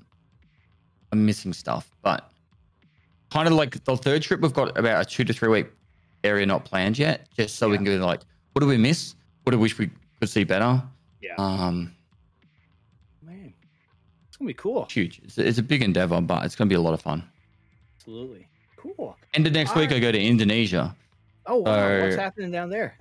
I'm 1.13 1.25
missing 1.25 1.55
stuff, 1.55 1.89
but 2.03 2.31
kind 3.31 3.49
of 3.49 3.55
like 3.55 3.83
the 3.85 3.97
third 3.97 4.21
trip, 4.21 4.41
we've 4.41 4.53
got 4.53 4.77
about 4.77 5.01
a 5.01 5.05
two 5.09 5.25
to 5.25 5.33
three 5.33 5.49
week 5.49 5.69
area 6.27 6.45
not 6.47 6.65
planned 6.65 6.99
yet, 6.99 7.29
just 7.37 7.57
so 7.57 7.69
we 7.69 7.77
can 7.77 7.85
go 7.85 7.97
like, 7.97 8.21
what 8.53 8.61
do 8.61 8.67
we 8.67 8.77
miss? 8.77 9.15
What 9.45 9.53
do 9.53 9.59
we 9.59 9.63
wish 9.63 9.79
we 9.79 9.91
could 10.21 10.29
see 10.29 10.45
better? 10.45 10.83
Yeah. 11.21 11.35
Um, 11.39 11.95
Man, 13.23 13.53
it's 14.29 14.37
gonna 14.37 14.49
be 14.49 14.55
cool. 14.55 14.87
huge. 14.91 15.21
It's, 15.25 15.39
it's 15.39 15.59
a 15.59 15.63
big 15.63 15.83
endeavor, 15.83 16.21
but 16.21 16.45
it's 16.45 16.57
going 16.57 16.69
to 16.69 16.73
be 16.73 16.77
a 16.77 16.81
lot 16.81 16.95
of 16.95 17.01
fun. 17.01 17.23
Absolutely, 17.97 18.47
cool. 18.77 19.17
End 19.35 19.47
of 19.47 19.53
next 19.53 19.75
week, 19.75 19.93
I 19.93 19.99
go 19.99 20.13
to 20.13 20.21
Indonesia. 20.21 20.95
Oh 21.47 21.57
wow, 21.57 22.01
what's 22.01 22.17
happening 22.17 22.51
down 22.51 22.71
there? 22.71 22.97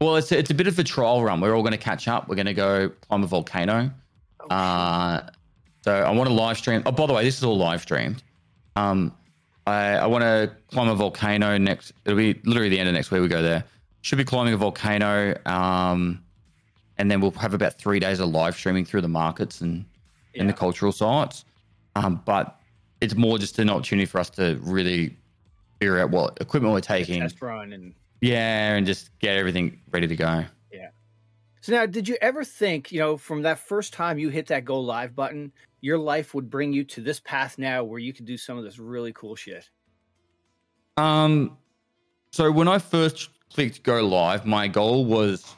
Well, 0.00 0.16
it's 0.16 0.32
a, 0.32 0.38
it's 0.38 0.50
a 0.50 0.54
bit 0.54 0.66
of 0.66 0.78
a 0.78 0.84
trial 0.84 1.22
run. 1.22 1.40
We're 1.40 1.54
all 1.54 1.62
going 1.62 1.72
to 1.72 1.78
catch 1.78 2.08
up. 2.08 2.26
We're 2.26 2.36
going 2.36 2.46
to 2.46 2.54
go 2.54 2.88
climb 3.08 3.22
a 3.22 3.26
volcano. 3.26 3.90
Oh. 4.40 4.46
Uh, 4.54 5.28
so 5.82 5.92
I 5.92 6.10
want 6.10 6.28
to 6.28 6.34
live 6.34 6.56
stream. 6.56 6.82
Oh, 6.86 6.90
by 6.92 7.06
the 7.06 7.12
way, 7.12 7.22
this 7.22 7.36
is 7.36 7.44
all 7.44 7.58
live 7.58 7.82
streamed. 7.82 8.22
Um, 8.76 9.14
I, 9.66 9.96
I 9.96 10.06
want 10.06 10.22
to 10.22 10.50
climb 10.70 10.88
a 10.88 10.94
volcano 10.94 11.56
next. 11.58 11.92
It'll 12.04 12.16
be 12.16 12.40
literally 12.44 12.68
the 12.68 12.78
end 12.78 12.88
of 12.88 12.94
next 12.94 13.10
week. 13.10 13.20
We 13.22 13.28
go 13.28 13.42
there. 13.42 13.64
Should 14.02 14.18
be 14.18 14.24
climbing 14.24 14.54
a 14.54 14.56
volcano. 14.56 15.36
Um, 15.46 16.22
and 16.98 17.10
then 17.10 17.20
we'll 17.20 17.30
have 17.32 17.54
about 17.54 17.74
three 17.74 17.98
days 17.98 18.20
of 18.20 18.28
live 18.28 18.54
streaming 18.54 18.84
through 18.84 19.00
the 19.02 19.08
markets 19.08 19.60
and 19.60 19.84
and 20.36 20.48
the 20.48 20.52
cultural 20.52 20.92
sites. 20.92 21.44
Um, 21.96 22.22
but 22.24 22.60
it's 23.00 23.14
more 23.16 23.38
just 23.38 23.58
an 23.58 23.70
opportunity 23.70 24.06
for 24.06 24.20
us 24.20 24.30
to 24.30 24.58
really 24.62 25.16
figure 25.80 25.98
out 25.98 26.10
what 26.10 26.38
equipment 26.40 26.72
we're 26.72 26.80
taking. 26.80 27.20
test 27.20 27.40
run 27.40 27.72
and 27.72 27.94
Yeah, 28.20 28.74
and 28.74 28.86
just 28.86 29.18
get 29.18 29.36
everything 29.36 29.80
ready 29.90 30.06
to 30.06 30.16
go. 30.16 30.44
So 31.70 31.76
now, 31.76 31.86
did 31.86 32.08
you 32.08 32.16
ever 32.20 32.42
think, 32.42 32.90
you 32.90 32.98
know, 32.98 33.16
from 33.16 33.42
that 33.42 33.60
first 33.60 33.92
time 33.92 34.18
you 34.18 34.28
hit 34.28 34.48
that 34.48 34.64
go 34.64 34.80
live 34.80 35.14
button, 35.14 35.52
your 35.80 35.98
life 35.98 36.34
would 36.34 36.50
bring 36.50 36.72
you 36.72 36.82
to 36.82 37.00
this 37.00 37.20
path 37.20 37.58
now 37.58 37.84
where 37.84 38.00
you 38.00 38.12
could 38.12 38.24
do 38.24 38.36
some 38.36 38.58
of 38.58 38.64
this 38.64 38.80
really 38.80 39.12
cool 39.12 39.36
shit? 39.36 39.70
Um, 40.96 41.56
so 42.32 42.50
when 42.50 42.66
I 42.66 42.78
first 42.78 43.30
clicked 43.54 43.84
go 43.84 44.04
live, 44.04 44.44
my 44.44 44.66
goal 44.66 45.04
was 45.04 45.54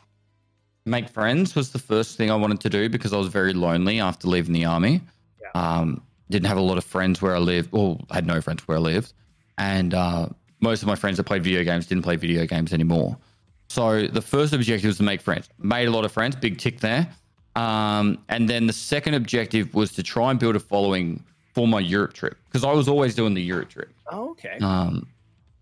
make 0.84 1.08
friends. 1.08 1.54
Was 1.54 1.72
the 1.72 1.78
first 1.78 2.18
thing 2.18 2.30
I 2.30 2.36
wanted 2.36 2.60
to 2.60 2.68
do 2.68 2.90
because 2.90 3.14
I 3.14 3.16
was 3.16 3.28
very 3.28 3.54
lonely 3.54 3.98
after 3.98 4.28
leaving 4.28 4.52
the 4.52 4.66
army. 4.66 5.00
Yeah. 5.40 5.48
Um, 5.54 6.02
didn't 6.28 6.48
have 6.48 6.58
a 6.58 6.60
lot 6.60 6.76
of 6.76 6.84
friends 6.84 7.22
where 7.22 7.34
I 7.34 7.38
lived. 7.38 7.72
Well, 7.72 7.98
I 8.10 8.16
had 8.16 8.26
no 8.26 8.42
friends 8.42 8.68
where 8.68 8.76
I 8.76 8.80
lived, 8.80 9.14
and 9.56 9.94
uh, 9.94 10.28
most 10.60 10.82
of 10.82 10.88
my 10.88 10.94
friends 10.94 11.16
that 11.16 11.24
played 11.24 11.42
video 11.42 11.64
games 11.64 11.86
didn't 11.86 12.04
play 12.04 12.16
video 12.16 12.44
games 12.44 12.74
anymore. 12.74 13.16
So 13.72 14.06
the 14.06 14.20
first 14.20 14.52
objective 14.52 14.86
was 14.86 14.98
to 14.98 15.02
make 15.02 15.22
friends. 15.22 15.48
Made 15.58 15.88
a 15.88 15.90
lot 15.90 16.04
of 16.04 16.12
friends, 16.12 16.36
big 16.36 16.58
tick 16.58 16.80
there. 16.80 17.08
Um, 17.56 18.18
and 18.28 18.46
then 18.46 18.66
the 18.66 18.72
second 18.74 19.14
objective 19.14 19.72
was 19.72 19.92
to 19.92 20.02
try 20.02 20.30
and 20.30 20.38
build 20.38 20.56
a 20.56 20.60
following 20.60 21.24
for 21.54 21.66
my 21.66 21.80
Europe 21.80 22.12
trip 22.12 22.36
because 22.48 22.64
I 22.64 22.72
was 22.72 22.86
always 22.86 23.14
doing 23.14 23.32
the 23.32 23.40
Europe 23.40 23.70
trip. 23.70 23.88
Oh, 24.10 24.32
okay. 24.32 24.58
Um, 24.60 25.06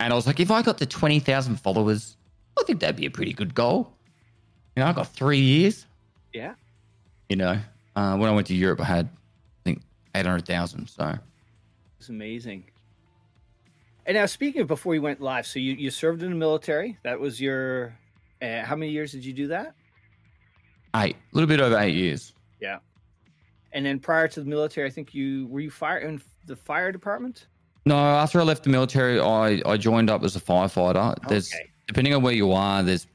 and 0.00 0.12
I 0.12 0.16
was 0.16 0.26
like, 0.26 0.40
if 0.40 0.50
I 0.50 0.60
got 0.60 0.76
to 0.78 0.86
20,000 0.86 1.54
followers, 1.60 2.16
I 2.58 2.64
think 2.64 2.80
that'd 2.80 2.96
be 2.96 3.06
a 3.06 3.12
pretty 3.12 3.32
good 3.32 3.54
goal. 3.54 3.92
You 4.74 4.82
know, 4.82 4.88
I 4.88 4.92
got 4.92 5.06
three 5.06 5.38
years. 5.38 5.86
Yeah. 6.32 6.54
You 7.28 7.36
know, 7.36 7.60
uh, 7.94 8.16
when 8.16 8.28
I 8.28 8.32
went 8.32 8.48
to 8.48 8.56
Europe, 8.56 8.80
I 8.80 8.86
had, 8.86 9.06
I 9.06 9.62
think, 9.62 9.82
800,000. 10.16 10.88
So, 10.88 11.16
It's 12.00 12.08
amazing. 12.08 12.64
And 14.10 14.16
now, 14.16 14.26
speaking 14.26 14.60
of 14.60 14.66
before 14.66 14.96
you 14.96 15.02
went 15.02 15.20
live, 15.20 15.46
so 15.46 15.60
you, 15.60 15.74
you 15.74 15.88
served 15.88 16.24
in 16.24 16.30
the 16.30 16.36
military. 16.36 16.98
That 17.04 17.20
was 17.20 17.40
your, 17.40 17.96
uh, 18.42 18.62
how 18.64 18.74
many 18.74 18.90
years 18.90 19.12
did 19.12 19.24
you 19.24 19.32
do 19.32 19.46
that? 19.46 19.72
eight, 20.96 21.14
a 21.14 21.18
little 21.32 21.46
bit 21.46 21.60
over 21.60 21.78
eight 21.78 21.94
years. 21.94 22.32
Yeah. 22.60 22.78
And 23.70 23.86
then 23.86 24.00
prior 24.00 24.26
to 24.26 24.40
the 24.40 24.46
military, 24.50 24.88
I 24.88 24.90
think 24.90 25.14
you, 25.14 25.46
were 25.46 25.60
you 25.60 25.70
fire 25.70 25.98
in 25.98 26.20
the 26.46 26.56
fire 26.56 26.90
department? 26.90 27.46
No, 27.86 27.94
after 27.96 28.40
I 28.40 28.42
left 28.42 28.64
the 28.64 28.70
military, 28.70 29.20
I, 29.20 29.62
I 29.64 29.76
joined 29.76 30.10
up 30.10 30.24
as 30.24 30.34
a 30.34 30.40
firefighter. 30.40 31.14
There's, 31.28 31.54
Okay. 31.54 31.70
depending 31.86 32.12
on 32.12 32.20
where 32.20 32.34
you 32.34 32.50
are, 32.50 32.82
there's, 32.82 33.06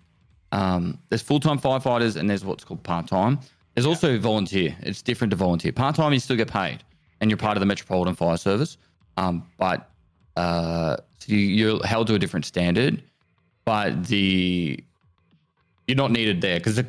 um, 0.54 0.98
there's 1.10 1.22
full 1.22 1.42
time 1.42 1.60
firefighters 1.60 2.16
and 2.16 2.30
there's 2.30 2.46
what's 2.46 2.64
called 2.64 2.84
part 2.84 3.06
time. 3.06 3.38
There's 3.74 3.86
also 3.86 4.18
volunteer. 4.18 4.74
It's 4.80 5.02
different 5.02 5.32
to 5.32 5.36
volunteer. 5.36 5.74
Part 5.74 5.98
time, 5.98 6.14
you 6.14 6.20
still 6.20 6.38
get 6.38 6.50
paid, 6.50 6.86
and 7.20 7.30
you're 7.30 7.38
part 7.38 7.58
of 7.58 7.60
the 7.60 7.66
Metropolitan 7.66 8.16
Fire 8.16 8.38
Service. 8.38 8.78
Um, 9.18 9.46
but 9.58 9.90
uh, 10.36 10.98
so 11.20 11.32
you, 11.34 11.38
you're 11.38 11.86
held 11.86 12.08
to 12.08 12.16
a 12.16 12.20
different 12.20 12.46
standard. 12.46 13.02
But 13.66 14.06
the 14.08 14.80
you're 15.88 15.98
not 15.98 16.12
needed 16.12 16.42
there 16.42 16.60
because 16.60 16.82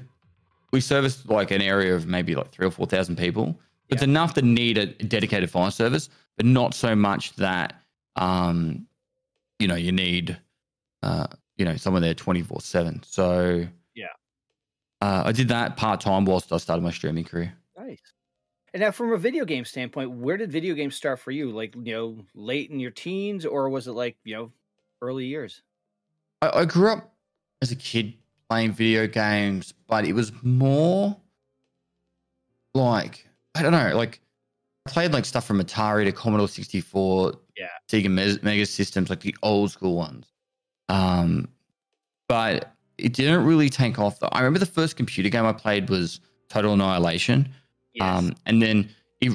we 0.72 0.80
service 0.80 1.24
like 1.26 1.50
an 1.50 1.62
area 1.62 1.94
of 1.94 2.06
maybe 2.06 2.34
like 2.34 2.50
three 2.52 2.66
or 2.66 2.70
four 2.70 2.86
thousand 2.86 3.16
people. 3.16 3.58
It's 3.88 4.02
enough 4.02 4.34
to 4.34 4.42
need 4.42 4.78
a 4.78 4.86
dedicated 4.86 5.48
fire 5.50 5.70
service, 5.70 6.08
but 6.36 6.44
not 6.44 6.74
so 6.74 6.96
much 6.96 7.34
that 7.36 7.80
um, 8.16 8.86
you 9.58 9.68
know 9.68 9.76
you 9.76 9.92
need 9.92 10.36
uh, 11.02 11.28
you 11.56 11.64
know 11.64 11.76
someone 11.76 12.02
there 12.02 12.14
twenty 12.14 12.42
four 12.42 12.60
seven. 12.60 13.02
So 13.04 13.66
Yeah. 13.94 14.06
uh, 15.00 15.22
I 15.26 15.32
did 15.32 15.48
that 15.48 15.76
part 15.76 16.00
time 16.00 16.24
whilst 16.24 16.52
I 16.52 16.56
started 16.58 16.82
my 16.82 16.90
streaming 16.90 17.24
career. 17.24 17.54
And 18.76 18.82
now, 18.82 18.90
from 18.90 19.10
a 19.14 19.16
video 19.16 19.46
game 19.46 19.64
standpoint, 19.64 20.10
where 20.10 20.36
did 20.36 20.52
video 20.52 20.74
games 20.74 20.96
start 20.96 21.18
for 21.18 21.30
you? 21.30 21.50
Like, 21.50 21.74
you 21.74 21.94
know, 21.94 22.26
late 22.34 22.70
in 22.70 22.78
your 22.78 22.90
teens, 22.90 23.46
or 23.46 23.70
was 23.70 23.86
it 23.86 23.92
like, 23.92 24.18
you 24.22 24.36
know, 24.36 24.52
early 25.00 25.24
years? 25.24 25.62
I, 26.42 26.50
I 26.50 26.64
grew 26.66 26.90
up 26.90 27.10
as 27.62 27.72
a 27.72 27.74
kid 27.74 28.12
playing 28.50 28.72
video 28.72 29.06
games, 29.06 29.72
but 29.86 30.04
it 30.04 30.12
was 30.12 30.30
more 30.42 31.16
like 32.74 33.26
I 33.54 33.62
don't 33.62 33.72
know, 33.72 33.96
like 33.96 34.20
I 34.86 34.90
played 34.90 35.14
like 35.14 35.24
stuff 35.24 35.46
from 35.46 35.58
Atari 35.58 36.04
to 36.04 36.12
Commodore 36.12 36.46
sixty 36.46 36.82
four, 36.82 37.32
Yeah. 37.56 37.68
Sega 37.88 38.42
Mega 38.42 38.66
Systems, 38.66 39.08
like 39.08 39.20
the 39.20 39.34
old 39.42 39.70
school 39.70 39.96
ones. 39.96 40.26
Um, 40.90 41.48
but 42.28 42.74
it 42.98 43.14
didn't 43.14 43.46
really 43.46 43.70
take 43.70 43.98
off. 43.98 44.18
I 44.20 44.40
remember 44.40 44.58
the 44.58 44.66
first 44.66 44.98
computer 44.98 45.30
game 45.30 45.46
I 45.46 45.54
played 45.54 45.88
was 45.88 46.20
Total 46.50 46.74
Annihilation. 46.74 47.48
Yes. 47.96 48.18
Um, 48.18 48.34
and 48.46 48.60
then 48.62 48.88
it, 49.20 49.32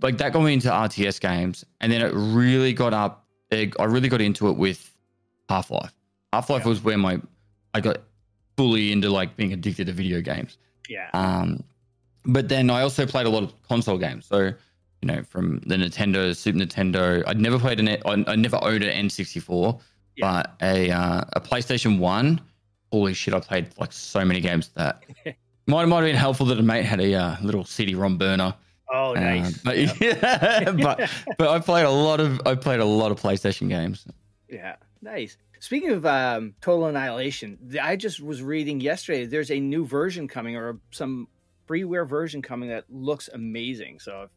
like 0.00 0.16
that 0.18 0.32
got 0.32 0.42
me 0.42 0.52
into 0.54 0.68
RTS 0.68 1.20
games, 1.20 1.64
and 1.80 1.92
then 1.92 2.00
it 2.00 2.12
really 2.14 2.72
got 2.72 2.94
up. 2.94 3.26
It, 3.50 3.74
I 3.78 3.84
really 3.84 4.08
got 4.08 4.20
into 4.20 4.48
it 4.48 4.56
with 4.56 4.90
Half 5.48 5.70
Life. 5.70 5.92
Half 6.32 6.48
Life 6.50 6.62
Yeah. 6.62 6.68
was 6.70 6.82
where 6.82 6.96
my 6.98 7.20
I 7.74 7.80
got 7.80 7.98
fully 8.56 8.92
into 8.92 9.10
like 9.10 9.36
being 9.36 9.52
addicted 9.52 9.86
to 9.88 9.92
video 9.92 10.20
games. 10.20 10.58
yeah. 10.88 11.10
Um, 11.12 11.62
but 12.24 12.48
then 12.48 12.70
I 12.70 12.80
also 12.82 13.04
played 13.04 13.26
a 13.26 13.30
lot 13.30 13.42
of 13.42 13.62
console 13.62 13.98
games. 13.98 14.26
So 14.26 14.38
you 15.02 15.06
know, 15.08 15.22
from 15.24 15.58
the 15.66 15.74
Nintendo, 15.76 16.34
Super 16.34 16.58
Nintendo. 16.58 17.22
I'd 17.26 17.38
never 17.40 17.58
played 17.58 17.78
an. 17.80 17.88
I, 17.88 18.24
I 18.32 18.36
never 18.36 18.58
owned 18.62 18.82
an 18.84 19.06
N64, 19.08 19.78
Yeah. 20.16 20.42
but 20.42 20.54
a 20.62 20.90
uh, 20.90 21.24
a 21.34 21.40
PlayStation 21.40 21.98
One. 21.98 22.40
Holy 22.90 23.12
shit! 23.12 23.34
I 23.34 23.40
played 23.40 23.68
like 23.76 23.92
so 23.92 24.24
many 24.24 24.40
games 24.40 24.70
that. 24.76 25.02
Might 25.66 25.86
might 25.86 25.96
have 25.98 26.04
been 26.06 26.16
helpful 26.16 26.46
that 26.46 26.58
a 26.58 26.62
mate 26.62 26.84
had 26.84 27.00
a 27.00 27.14
uh, 27.14 27.36
little 27.42 27.64
CD-ROM 27.64 28.18
burner. 28.18 28.54
Oh, 28.92 29.14
Uh, 29.16 29.20
nice. 29.20 29.58
but 29.58 29.78
yeah. 29.78 29.92
yeah, 30.00 30.70
but 30.72 31.10
but 31.38 31.48
I 31.48 31.58
played 31.58 31.84
a 31.86 31.90
lot 31.90 32.20
of 32.20 32.40
I 32.46 32.54
played 32.54 32.80
a 32.80 32.84
lot 32.84 33.10
of 33.10 33.20
PlayStation 33.20 33.68
games. 33.68 34.06
Yeah, 34.48 34.76
nice. 35.00 35.36
Speaking 35.60 35.90
of 35.92 36.04
um, 36.04 36.54
Total 36.60 36.86
Annihilation, 36.86 37.58
I 37.82 37.96
just 37.96 38.20
was 38.20 38.42
reading 38.42 38.80
yesterday. 38.82 39.24
There's 39.24 39.50
a 39.50 39.58
new 39.58 39.86
version 39.86 40.28
coming, 40.28 40.56
or 40.56 40.78
some 40.90 41.26
freeware 41.66 42.06
version 42.06 42.42
coming 42.42 42.68
that 42.68 42.84
looks 42.90 43.30
amazing. 43.32 44.00
So 44.00 44.28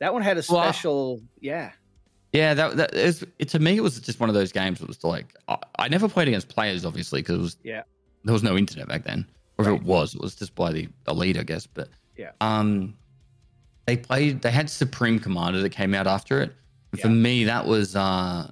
that 0.00 0.12
one 0.12 0.22
had 0.22 0.36
a 0.36 0.42
Well, 0.48 0.60
special. 0.64 1.20
yeah, 1.40 1.70
Yeah, 2.32 2.54
that 2.54 2.76
that 2.78 2.94
is 2.94 3.24
it, 3.38 3.50
to 3.50 3.60
me. 3.60 3.76
It 3.76 3.80
was 3.82 4.00
just 4.00 4.18
one 4.18 4.28
of 4.28 4.34
those 4.34 4.50
games 4.50 4.80
that 4.80 4.88
was 4.88 5.04
like 5.04 5.36
I, 5.46 5.58
I 5.78 5.88
never 5.88 6.08
played 6.08 6.26
against 6.26 6.48
players, 6.48 6.84
obviously, 6.84 7.20
because 7.22 7.56
Yeah. 7.62 7.82
there 8.24 8.32
was 8.32 8.42
no 8.42 8.56
internet 8.58 8.88
back 8.88 9.04
then, 9.04 9.24
or 9.58 9.64
Right. 9.64 9.74
if 9.74 9.80
it 9.80 9.86
was, 9.86 10.14
it 10.14 10.20
was 10.20 10.34
just 10.34 10.54
by 10.54 10.72
the 10.72 10.88
elite, 11.08 11.38
I 11.38 11.42
guess. 11.42 11.66
But 11.66 11.88
Yeah. 12.16 12.32
um, 12.40 12.96
they 13.86 13.96
played. 13.96 14.42
They 14.42 14.50
had 14.50 14.68
Supreme 14.70 15.18
Commander 15.18 15.60
that 15.62 15.70
came 15.70 15.94
out 15.94 16.06
after 16.06 16.40
it. 16.40 16.54
And 16.92 17.00
For 17.00 17.08
me, 17.08 17.44
that 17.44 17.66
was 17.66 17.96
uh, 17.96 18.50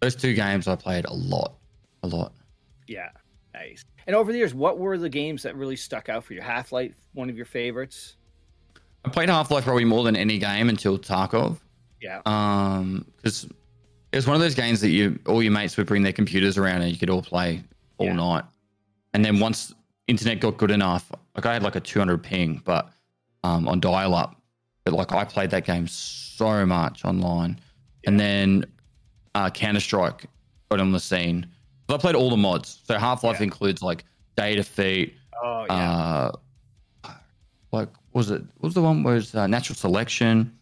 those 0.00 0.16
two 0.16 0.34
games 0.34 0.66
I 0.68 0.76
played 0.76 1.04
a 1.04 1.12
lot, 1.12 1.54
a 2.02 2.08
lot. 2.08 2.32
yeah, 2.88 3.10
nice. 3.54 3.84
And 4.06 4.14
over 4.14 4.30
the 4.32 4.38
years, 4.38 4.54
what 4.54 4.78
were 4.78 4.98
the 4.98 5.08
games 5.08 5.42
that 5.44 5.56
really 5.56 5.76
stuck 5.76 6.08
out 6.08 6.22
for 6.24 6.34
you? 6.34 6.40
Half 6.40 6.70
Life, 6.72 6.94
one 7.14 7.28
of 7.30 7.36
your 7.36 7.46
favorites? 7.46 8.16
I 9.04 9.08
played 9.08 9.28
Half 9.28 9.50
Life 9.50 9.64
probably 9.64 9.84
more 9.84 10.04
than 10.04 10.14
any 10.16 10.38
game 10.38 10.68
until 10.68 10.98
Tarkov. 10.98 11.58
Yeah. 12.00 12.20
Um, 12.26 13.04
because 13.16 13.44
it 14.12 14.16
was 14.16 14.26
one 14.26 14.34
of 14.36 14.42
those 14.42 14.54
games 14.54 14.80
that 14.80 14.90
you 14.90 15.18
all 15.26 15.42
your 15.42 15.52
mates 15.52 15.76
would 15.76 15.86
bring 15.86 16.02
their 16.02 16.12
computers 16.12 16.56
around 16.58 16.82
and 16.82 16.90
you 16.90 16.98
could 16.98 17.10
all 17.10 17.22
play 17.22 17.62
all 17.98 18.06
Yeah. 18.06 18.12
night. 18.14 18.44
And 19.14 19.24
then 19.24 19.38
once 19.40 19.74
internet 20.08 20.40
got 20.40 20.56
good 20.56 20.70
enough, 20.70 21.10
like 21.34 21.46
I 21.46 21.52
had 21.54 21.62
like 21.62 21.76
a 21.76 21.80
200 21.80 22.22
ping, 22.22 22.62
but 22.64 22.90
um, 23.44 23.68
on 23.68 23.80
dial 23.80 24.14
up, 24.14 24.40
but 24.84 24.94
like 24.94 25.12
I 25.12 25.24
played 25.24 25.50
that 25.50 25.64
game 25.64 25.86
so 25.86 26.64
much 26.66 27.04
online. 27.04 27.60
And 28.06 28.18
then 28.20 28.64
uh, 29.34 29.50
Counter 29.50 29.80
Strike 29.80 30.26
got 30.70 30.80
on 30.80 30.92
the 30.92 31.00
scene. 31.00 31.46
But 31.86 31.94
I 31.94 31.98
played 31.98 32.14
all 32.14 32.30
the 32.30 32.36
mods. 32.36 32.80
So 32.84 32.98
Half 32.98 33.24
Life 33.24 33.38
Yeah. 33.38 33.44
includes 33.44 33.82
like 33.82 34.04
Day 34.36 34.52
of 34.52 34.64
Defeat, 34.64 35.14
Oh 35.42 35.66
yeah. 35.68 36.30
uh, 37.04 37.12
like 37.72 37.88
was 38.12 38.30
it? 38.30 38.42
What 38.58 38.68
was 38.68 38.74
the 38.74 38.82
one 38.82 39.02
where 39.02 39.16
it's 39.16 39.34
uh, 39.34 39.46
Natural 39.46 39.76
Selection, 39.76 40.56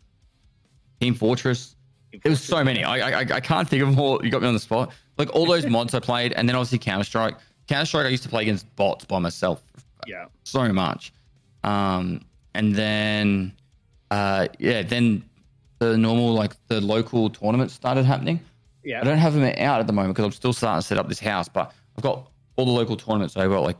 Team 1.00 1.14
Fortress? 1.14 1.76
There 2.22 2.30
was 2.30 2.42
so 2.42 2.62
many. 2.64 2.82
I, 2.84 3.20
I 3.20 3.20
I 3.20 3.40
can't 3.40 3.68
think 3.68 3.82
of 3.82 3.90
them 3.90 3.98
all. 3.98 4.24
You 4.24 4.30
got 4.30 4.42
me 4.42 4.48
on 4.48 4.54
the 4.54 4.60
spot. 4.60 4.92
Like 5.18 5.32
all 5.34 5.46
those 5.46 5.66
mods 5.66 5.94
I 5.94 6.00
played, 6.00 6.32
and 6.32 6.48
then 6.48 6.56
obviously 6.56 6.78
Counter 6.78 7.04
Strike. 7.04 7.36
Counter 7.68 7.86
Strike 7.86 8.06
I 8.06 8.08
used 8.10 8.22
to 8.24 8.28
play 8.28 8.42
against 8.42 8.74
bots 8.76 9.04
by 9.04 9.18
myself 9.18 9.62
yeah. 10.06 10.26
so 10.44 10.72
much. 10.72 11.12
Um, 11.62 12.20
and 12.54 12.74
then 12.74 13.52
uh, 14.10 14.48
yeah, 14.58 14.82
then 14.82 15.24
the 15.78 15.96
normal 15.96 16.34
like 16.34 16.52
the 16.68 16.80
local 16.80 17.30
tournaments 17.30 17.74
started 17.74 18.04
happening. 18.04 18.40
Yeah. 18.84 19.00
I 19.00 19.04
don't 19.04 19.18
have 19.18 19.32
them 19.34 19.44
out 19.58 19.80
at 19.80 19.86
the 19.86 19.92
moment 19.92 20.14
because 20.14 20.26
I'm 20.26 20.32
still 20.32 20.52
starting 20.52 20.82
to 20.82 20.86
set 20.86 20.98
up 20.98 21.08
this 21.08 21.18
house, 21.20 21.48
but 21.48 21.72
I've 21.96 22.02
got 22.02 22.30
all 22.56 22.66
the 22.66 22.70
local 22.70 22.96
tournaments. 22.96 23.36
I've 23.36 23.48
got 23.50 23.62
like 23.62 23.76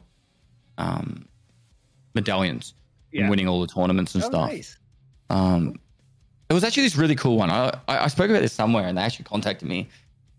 um, 0.79 1.29
medallions 2.15 2.75
Yeah. 3.13 3.23
and 3.23 3.31
winning 3.31 3.49
all 3.49 3.61
the 3.61 3.67
tournaments 3.67 4.15
and 4.15 4.25
Oh, 4.25 4.29
stuff. 4.29 4.51
nice. 4.51 4.79
Um, 5.31 5.79
it 6.51 6.55
was 6.55 6.65
actually 6.65 6.85
this 6.85 6.97
really 6.97 7.15
cool 7.17 7.37
one. 7.37 7.51
I, 7.51 7.69
I 7.89 8.05
I 8.05 8.07
spoke 8.09 8.31
about 8.31 8.43
this 8.43 8.53
somewhere, 8.53 8.87
and 8.87 8.97
they 8.99 9.03
actually 9.03 9.25
contacted 9.25 9.69
me. 9.69 9.89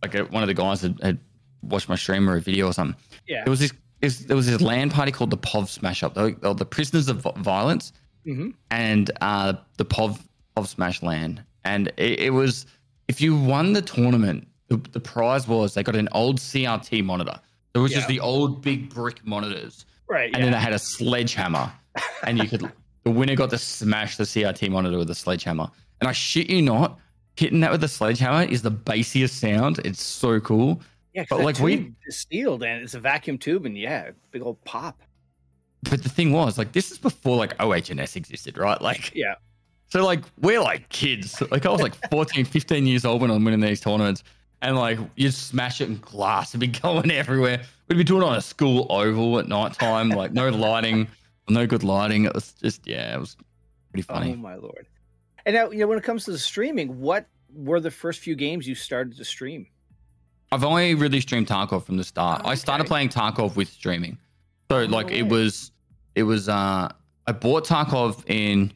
Like 0.01 0.15
uh, 0.15 0.25
one 0.25 0.43
of 0.43 0.47
the 0.47 0.53
guys 0.53 0.81
had, 0.81 0.99
had 1.01 1.19
watched 1.65 1.89
my 1.89 1.95
stream 1.95 2.29
or 2.29 2.35
a 2.37 2.41
video 2.41 2.67
or 2.67 2.73
something. 2.73 2.99
Yeah. 3.27 3.43
There 3.43 3.51
was 3.51 3.59
this, 3.59 3.73
this 4.01 4.19
there 4.19 4.35
was 4.35 4.47
this 4.47 4.61
land 4.61 4.91
party 4.91 5.11
called 5.11 5.29
the 5.31 5.37
POV 5.37 5.67
Smash 5.69 6.03
Up. 6.03 6.13
They 6.13 6.21
were, 6.23 6.31
they 6.31 6.47
were 6.47 6.53
the 6.53 6.65
Prisoners 6.65 7.07
of 7.07 7.23
Violence 7.37 7.93
hmm 8.23 8.49
and 8.71 9.11
uh, 9.21 9.53
the 9.77 9.85
POV 9.85 10.19
POV 10.57 10.67
Smash 10.67 11.03
Land, 11.03 11.43
and 11.63 11.87
it, 11.97 12.19
it 12.19 12.29
was 12.31 12.65
if 13.07 13.21
you 13.21 13.37
won 13.37 13.73
the 13.73 13.81
tournament, 13.81 14.47
the, 14.67 14.77
the 14.77 14.99
prize 14.99 15.47
was 15.47 15.73
they 15.73 15.83
got 15.83 15.95
an 15.95 16.09
old 16.11 16.39
CRT 16.39 17.03
monitor. 17.03 17.39
It 17.73 17.79
was 17.79 17.91
just 17.91 18.07
the 18.07 18.19
old 18.21 18.61
big 18.61 18.89
brick 18.89 19.25
monitors, 19.25 19.85
Right. 20.07 20.27
and 20.27 20.37
yeah. 20.37 20.43
then 20.43 20.51
they 20.53 20.59
had 20.59 20.73
a 20.73 20.79
sledgehammer, 20.79 21.71
and 22.23 22.37
you 22.39 22.47
could 22.47 22.61
the 23.03 23.11
winner 23.11 23.35
got 23.35 23.49
to 23.51 23.57
smash 23.57 24.17
the 24.17 24.23
CRT 24.23 24.69
monitor 24.69 24.97
with 24.97 25.09
a 25.09 25.15
sledgehammer. 25.15 25.69
And 26.01 26.09
I 26.09 26.11
shit 26.13 26.49
you 26.49 26.61
not, 26.61 26.99
hitting 27.37 27.59
that 27.61 27.71
with 27.71 27.83
a 27.83 27.87
sledgehammer 27.87 28.43
is 28.43 28.61
the 28.61 28.71
bassiest 28.71 29.31
sound. 29.31 29.79
It's 29.85 30.01
so 30.01 30.39
cool. 30.39 30.81
Yeah, 31.15 31.25
but, 31.29 31.39
like, 31.39 31.59
we- 31.59 31.93
is 32.05 32.25
sealed 32.29 32.61
and 32.61 32.83
it's 32.83 32.93
a 32.93 32.99
vacuum 32.99 33.37
tube 33.39 33.65
and 33.65 33.75
yeah, 33.77 34.11
big 34.31 34.41
old 34.43 34.63
pop. 34.65 35.01
But 35.89 36.03
the 36.03 36.09
thing 36.09 36.31
was, 36.31 36.57
like, 36.57 36.71
this 36.73 36.91
is 36.91 36.97
before 36.97 37.37
like 37.37 37.53
OHS 37.59 38.15
existed, 38.15 38.57
right? 38.57 38.79
Like, 38.81 39.13
Yeah. 39.15 39.35
So 39.87 40.03
like 40.03 40.23
we're 40.41 40.61
like 40.61 40.89
kids. 40.89 41.41
Like 41.51 41.65
I 41.65 41.69
was 41.69 41.79
like 41.81 41.93
14, 42.11 42.43
15 42.43 42.87
years 42.87 43.05
old 43.05 43.21
when 43.21 43.29
I'm 43.31 43.45
winning 43.45 43.59
these 43.61 43.79
tournaments. 43.79 44.23
And 44.63 44.75
like 44.75 44.97
you'd 45.15 45.33
smash 45.33 45.79
it 45.79 45.87
in 45.87 45.99
glass. 45.99 46.51
It'd 46.55 46.59
be 46.59 46.67
going 46.79 47.11
everywhere. 47.11 47.61
We'd 47.87 47.97
be 47.97 48.03
doing 48.03 48.23
it 48.23 48.25
on 48.25 48.35
a 48.35 48.41
school 48.41 48.87
oval 48.89 49.37
at 49.37 49.47
night 49.47 49.73
time, 49.73 50.09
like 50.09 50.33
no 50.33 50.49
lighting, 50.67 51.07
no 51.47 51.67
good 51.67 51.83
lighting. 51.83 52.25
It 52.25 52.33
was 52.33 52.53
just 52.53 52.87
yeah, 52.87 53.15
it 53.15 53.19
was 53.19 53.37
pretty 53.91 54.01
funny. 54.01 54.33
Oh 54.33 54.37
my 54.37 54.55
lord. 54.55 54.87
And 55.45 55.53
now, 55.55 55.69
you 55.69 55.77
know, 55.79 55.87
when 55.87 55.99
it 55.99 56.03
comes 56.03 56.25
to 56.25 56.31
the 56.31 56.39
streaming, 56.39 56.99
what 56.99 57.27
were 57.53 57.79
the 57.79 57.91
first 57.91 58.21
few 58.21 58.35
games 58.35 58.67
you 58.67 58.73
started 58.73 59.15
to 59.15 59.23
stream? 59.23 59.67
I've 60.51 60.63
only 60.63 60.95
really 60.95 61.19
streamed 61.21 61.47
Tarkov 61.47 61.85
from 61.85 61.97
the 61.97 62.03
start. 62.03 62.41
Oh, 62.45 62.49
I 62.49 62.55
started 62.55 62.87
playing 62.87 63.09
Tarkov 63.09 63.55
with 63.55 63.67
streaming. 63.69 64.17
So 64.71 64.83
like 64.85 65.07
no 65.07 65.13
it 65.13 65.23
was 65.27 65.71
it 66.15 66.23
was 66.23 66.47
uh 66.49 66.89
I 67.27 67.31
bought 67.31 67.65
Tarkov 67.65 68.23
in 68.29 68.71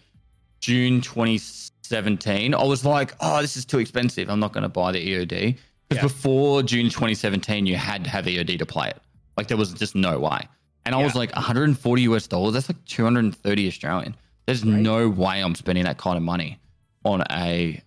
June 0.60 1.02
2017. 1.02 2.54
I 2.54 2.64
was 2.64 2.84
like, 2.86 3.14
oh, 3.20 3.42
this 3.42 3.56
is 3.58 3.66
too 3.66 3.80
expensive. 3.80 4.30
I'm 4.30 4.40
not 4.40 4.54
going 4.54 4.64
to 4.64 4.70
buy 4.70 4.92
the 4.92 5.00
EOD. 5.00 5.58
Because 5.88 5.98
Yeah. 5.98 6.02
before 6.02 6.64
June 6.64 6.90
2017, 6.90 7.66
you 7.66 7.76
had 7.76 8.04
to 8.04 8.10
have 8.10 8.26
EOD 8.26 8.58
to 8.60 8.66
play 8.66 8.90
it. 8.90 8.98
Like 9.38 9.48
there 9.48 9.58
was 9.58 9.74
just 9.74 9.96
no 9.96 10.20
way. 10.20 10.40
And 10.86 10.96
I 10.96 11.04
was 11.04 11.16
like 11.16 11.34
140 11.36 12.02
US 12.04 12.28
dollars. 12.28 12.54
That's 12.54 12.70
like 12.70 12.84
230 12.86 13.68
Australian. 13.68 14.16
There's 14.46 14.64
Right. 14.66 14.74
no 14.82 15.08
way 15.10 15.42
I'm 15.42 15.56
spending 15.56 15.84
that 15.86 15.98
kind 15.98 16.18
of 16.18 16.24
money 16.24 16.60
on 17.06 17.24
a 17.32 17.82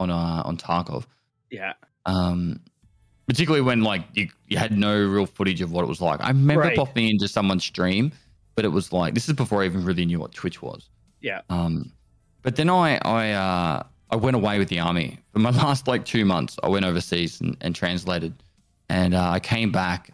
on 0.00 0.10
a 0.10 0.14
on 0.44 0.56
Tarkov. 0.56 1.04
Yeah. 1.50 1.74
Um, 2.06 2.60
particularly 3.28 3.60
when 3.62 3.82
like 3.82 4.02
you, 4.14 4.28
you 4.48 4.56
had 4.58 4.76
no 4.76 4.98
real 5.06 5.26
footage 5.26 5.60
of 5.60 5.70
what 5.70 5.82
it 5.84 5.88
was 5.88 6.00
like. 6.00 6.20
I 6.20 6.28
remember 6.28 6.62
Right. 6.62 6.76
popping 6.76 7.08
into 7.08 7.28
someone's 7.28 7.64
stream, 7.64 8.10
but 8.56 8.64
it 8.64 8.68
was 8.68 8.92
like 8.92 9.14
this 9.14 9.28
is 9.28 9.34
before 9.34 9.62
I 9.62 9.66
even 9.66 9.84
really 9.84 10.04
knew 10.04 10.18
what 10.18 10.32
Twitch 10.32 10.62
was. 10.62 10.88
Yeah. 11.20 11.42
Um, 11.50 11.92
but 12.42 12.56
then 12.56 12.70
I 12.70 12.98
I 13.04 13.32
uh, 13.32 13.82
I 14.10 14.16
went 14.16 14.34
away 14.34 14.58
with 14.58 14.68
the 14.68 14.80
army 14.80 15.18
for 15.32 15.38
my 15.38 15.50
last 15.64 15.86
like 15.86 16.04
two 16.04 16.24
months. 16.24 16.58
I 16.62 16.68
went 16.68 16.84
overseas 16.84 17.40
and, 17.40 17.56
and 17.60 17.74
translated, 17.74 18.32
and 18.88 19.14
uh, 19.14 19.30
I 19.30 19.40
came 19.40 19.70
back 19.70 20.10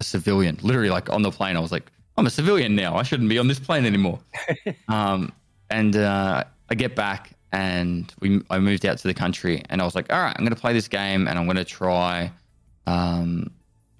a 0.00 0.04
civilian. 0.04 0.58
Literally, 0.62 0.90
like 0.90 1.10
on 1.10 1.22
the 1.22 1.30
plane, 1.30 1.56
I 1.56 1.60
was 1.60 1.72
like, 1.72 1.92
I'm 2.16 2.26
a 2.26 2.30
civilian 2.30 2.74
now. 2.74 2.96
I 2.96 3.02
shouldn't 3.02 3.28
be 3.28 3.38
on 3.38 3.48
this 3.48 3.58
plane 3.60 3.84
anymore. 3.84 4.18
um, 4.88 5.30
and 5.70 5.96
uh, 5.96 6.44
I 6.70 6.74
get 6.74 6.94
back 6.96 7.32
and 7.52 8.12
we 8.20 8.42
I 8.50 8.58
moved 8.58 8.84
out 8.86 8.98
to 8.98 9.08
the 9.08 9.14
country, 9.14 9.62
and 9.68 9.80
I 9.80 9.84
was 9.84 9.94
like, 9.94 10.12
all 10.12 10.20
right, 10.22 10.34
I'm 10.36 10.44
going 10.44 10.54
to 10.54 10.60
play 10.60 10.72
this 10.72 10.88
game, 10.88 11.28
and 11.28 11.38
I'm 11.38 11.44
going 11.44 11.56
to 11.56 11.64
try. 11.64 12.30
Um, 12.86 13.50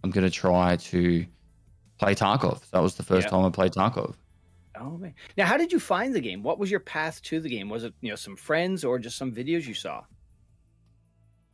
I'm 0.05 0.11
going 0.11 0.25
to 0.25 0.31
try 0.31 0.77
to 0.77 1.27
play 1.99 2.14
Tarkov. 2.14 2.68
That 2.70 2.81
was 2.81 2.94
the 2.94 3.03
first 3.03 3.27
Yeah. 3.27 3.31
time 3.31 3.44
I 3.44 3.51
played 3.51 3.72
Tarkov. 3.72 4.14
Oh 4.79 4.99
man. 4.99 5.14
Now, 5.38 5.46
how 5.46 5.57
did 5.57 5.72
you 5.72 5.81
find 5.81 6.14
the 6.14 6.20
game? 6.20 6.42
What 6.42 6.59
was 6.59 6.70
your 6.70 6.81
path 6.81 7.22
to 7.22 7.40
the 7.40 7.49
game? 7.49 7.68
Was 7.70 7.85
it 7.85 7.94
you 8.03 8.11
know 8.11 8.16
some 8.16 8.37
friends 8.37 8.85
or 8.85 8.99
just 8.99 9.16
some 9.16 9.33
videos 9.33 9.66
you 9.66 9.72
saw? 9.75 10.03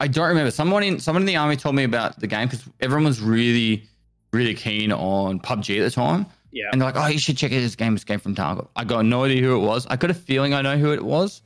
I 0.00 0.08
don't 0.08 0.26
remember. 0.28 0.50
Someone 0.50 0.82
in 0.82 0.98
someone 0.98 1.22
in 1.22 1.26
the 1.26 1.36
army 1.36 1.56
told 1.56 1.76
me 1.76 1.84
about 1.84 2.18
the 2.18 2.26
game 2.26 2.48
because 2.48 2.64
everyone 2.80 3.04
was 3.04 3.20
really, 3.20 3.84
really 4.32 4.54
keen 4.54 4.90
on 4.92 5.38
PUBG 5.38 5.78
at 5.78 5.84
the 5.84 5.90
time, 5.90 6.26
Yeah. 6.50 6.64
and 6.72 6.80
they're 6.80 6.88
like, 6.90 6.96
"Oh, 6.96 7.06
you 7.06 7.20
should 7.20 7.36
check 7.36 7.52
out 7.52 7.60
this 7.60 7.76
game. 7.76 7.92
This 7.94 8.02
game 8.04 8.18
from 8.18 8.34
Tarkov." 8.34 8.66
I 8.74 8.82
got 8.84 9.04
no 9.04 9.24
idea 9.24 9.40
who 9.42 9.54
it 9.54 9.64
was. 9.64 9.86
I 9.86 9.94
got 9.96 10.10
a 10.10 10.14
feeling 10.14 10.52
I 10.54 10.62
know 10.62 10.76
who 10.76 10.92
it 10.92 11.04
was, 11.04 11.42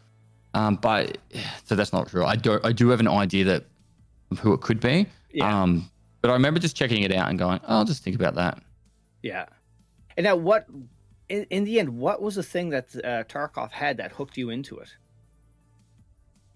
um, 0.55 0.77
but 0.77 1.19
so 1.65 1.75
that's 1.75 1.93
not 1.93 2.09
true. 2.09 2.25
I 2.25 2.37
do. 2.37 2.59
I 2.65 2.73
do 2.73 2.89
have 2.89 3.01
an 3.01 3.09
idea 3.09 3.45
that 3.45 3.67
of 4.31 4.39
who 4.39 4.55
it 4.55 4.63
could 4.63 4.81
be. 4.81 5.07
Yeah. 5.37 5.63
Um, 5.63 5.91
but 6.23 6.31
I 6.31 6.35
remember 6.35 6.59
just 6.59 6.75
checking 6.77 7.03
it 7.03 7.13
out 7.13 7.29
and 7.29 7.39
going, 7.39 7.61
oh, 7.65 7.79
"I'll 7.79 7.85
just 7.85 8.03
think 8.03 8.17
about 8.17 8.35
that." 8.37 8.59
Yeah. 9.23 9.47
And 10.17 10.25
now, 10.25 10.35
what 10.37 10.67
in, 11.29 11.45
in 11.51 11.65
the 11.65 11.79
end, 11.79 11.91
what 11.99 12.23
was 12.23 12.37
the 12.37 12.43
thing 12.43 12.71
that 12.71 12.95
uh, 12.97 13.25
Tarkov 13.25 13.71
had 13.71 13.99
that 13.99 14.13
hooked 14.13 14.37
you 14.37 14.51
into 14.51 14.79
it? 14.79 14.89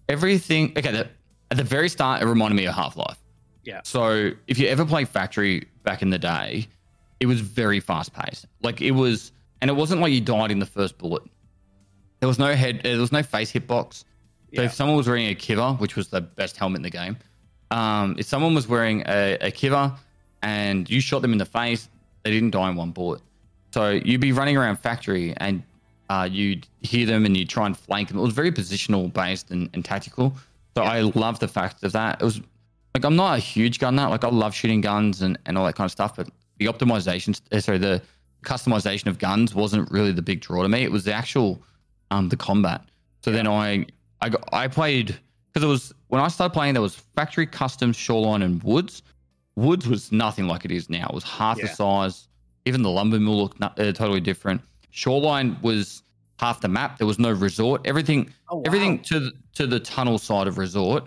Everything. 0.09 0.73
Okay. 0.77 0.91
The, 0.91 1.07
at 1.51 1.57
the 1.57 1.63
very 1.63 1.89
start, 1.89 2.21
it 2.21 2.25
reminded 2.25 2.55
me 2.55 2.65
of 2.65 2.75
Half 2.75 2.97
Life. 2.97 3.17
Yeah. 3.63 3.81
So 3.83 4.31
if 4.47 4.57
you 4.57 4.67
ever 4.67 4.85
played 4.85 5.07
Factory 5.07 5.67
back 5.83 6.01
in 6.01 6.09
the 6.09 6.17
day, 6.19 6.67
it 7.19 7.27
was 7.27 7.39
very 7.41 7.79
fast 7.79 8.13
paced. 8.13 8.45
Like 8.63 8.81
it 8.81 8.91
was, 8.91 9.31
and 9.61 9.69
it 9.69 9.73
wasn't 9.75 10.01
like 10.01 10.11
you 10.11 10.21
died 10.21 10.49
in 10.51 10.59
the 10.59 10.65
first 10.65 10.97
bullet. 10.97 11.23
There 12.19 12.27
was 12.27 12.39
no 12.39 12.55
head. 12.55 12.81
There 12.83 12.97
was 12.97 13.11
no 13.11 13.21
face 13.23 13.51
hitbox. 13.51 13.93
So 13.93 14.05
Yeah. 14.51 14.61
if 14.63 14.73
someone 14.73 14.97
was 14.97 15.07
wearing 15.07 15.27
a 15.27 15.35
kiver, 15.35 15.73
which 15.73 15.95
was 15.95 16.07
the 16.09 16.21
best 16.21 16.57
helmet 16.57 16.79
in 16.79 16.83
the 16.83 16.89
game, 16.89 17.17
um, 17.71 18.15
if 18.19 18.25
someone 18.25 18.53
was 18.53 18.67
wearing 18.67 19.03
a, 19.07 19.37
a 19.41 19.51
kiver 19.51 19.91
and 20.43 20.89
you 20.89 21.01
shot 21.01 21.21
them 21.21 21.31
in 21.31 21.37
the 21.37 21.45
face, 21.45 21.89
they 22.23 22.31
didn't 22.31 22.51
die 22.51 22.69
in 22.69 22.75
one 22.75 22.91
bullet. 22.91 23.21
So 23.73 23.89
you'd 23.91 24.21
be 24.21 24.33
running 24.33 24.57
around 24.57 24.77
factory 24.77 25.33
and 25.37 25.63
uh, 26.09 26.27
you'd 26.29 26.67
hear 26.81 27.05
them 27.05 27.25
and 27.25 27.35
you'd 27.35 27.49
try 27.49 27.65
and 27.65 27.77
flank 27.77 28.09
them. 28.09 28.17
It 28.17 28.21
was 28.21 28.33
very 28.33 28.51
positional 28.51 29.11
based 29.11 29.49
and, 29.51 29.69
and 29.73 29.83
tactical. 29.83 30.35
So 30.75 30.83
I 30.83 31.01
love 31.01 31.39
the 31.39 31.47
fact 31.47 31.83
of 31.83 31.93
that. 31.93 32.21
It 32.21 32.25
was 32.25 32.41
like 32.93 33.05
I'm 33.05 33.15
not 33.15 33.37
a 33.37 33.39
huge 33.39 33.79
gun 33.79 33.95
nut. 33.95 34.11
Like 34.11 34.25
I 34.25 34.29
love 34.29 34.53
shooting 34.53 34.81
guns 34.81 35.21
and, 35.21 35.39
and 35.45 35.57
all 35.57 35.65
that 35.65 35.75
kind 35.75 35.85
of 35.85 35.91
stuff, 35.91 36.15
but 36.15 36.29
the 36.59 36.65
optimization, 36.65 37.39
uh, 37.51 37.59
sorry, 37.61 37.77
the 37.77 38.01
customization 38.43 39.07
of 39.07 39.19
guns 39.19 39.55
wasn't 39.55 39.89
really 39.89 40.11
the 40.11 40.21
big 40.21 40.41
draw 40.41 40.61
to 40.63 40.69
me. 40.69 40.83
It 40.83 40.91
was 40.91 41.05
the 41.05 41.13
actual 41.13 41.61
um 42.09 42.27
the 42.27 42.37
combat. 42.37 42.81
So 43.23 43.31
then 43.31 43.47
I 43.47 43.85
I 44.19 44.29
got, 44.29 44.49
I 44.51 44.67
played 44.67 45.17
because 45.53 45.63
it 45.63 45.67
was 45.69 45.93
when 46.07 46.21
I 46.21 46.27
started 46.27 46.53
playing 46.53 46.73
there 46.73 46.81
was 46.81 46.95
factory 46.95 47.45
custom 47.45 47.93
shoreline 47.93 48.41
and 48.41 48.61
woods. 48.63 49.03
Woods 49.55 49.87
was 49.87 50.11
nothing 50.11 50.47
like 50.47 50.63
it 50.65 50.71
is 50.71 50.89
now. 50.89 51.07
It 51.09 51.13
was 51.13 51.23
half 51.23 51.57
the 51.59 51.67
size. 51.67 52.27
Even 52.65 52.81
the 52.83 52.89
lumber 52.89 53.19
mill 53.19 53.37
looked 53.37 53.61
uh, 53.61 53.69
totally 53.75 54.21
different. 54.21 54.61
Shoreline 54.91 55.57
was 55.61 56.03
half 56.39 56.61
the 56.61 56.67
map. 56.67 56.97
There 56.97 57.07
was 57.07 57.19
no 57.19 57.31
resort. 57.31 57.81
Everything 57.85 58.31
Oh, 58.49 58.57
wow. 58.57 58.63
everything 58.65 58.99
to 59.03 59.19
the, 59.19 59.31
to 59.55 59.67
the 59.67 59.79
tunnel 59.79 60.17
side 60.17 60.47
of 60.47 60.57
resort 60.57 61.03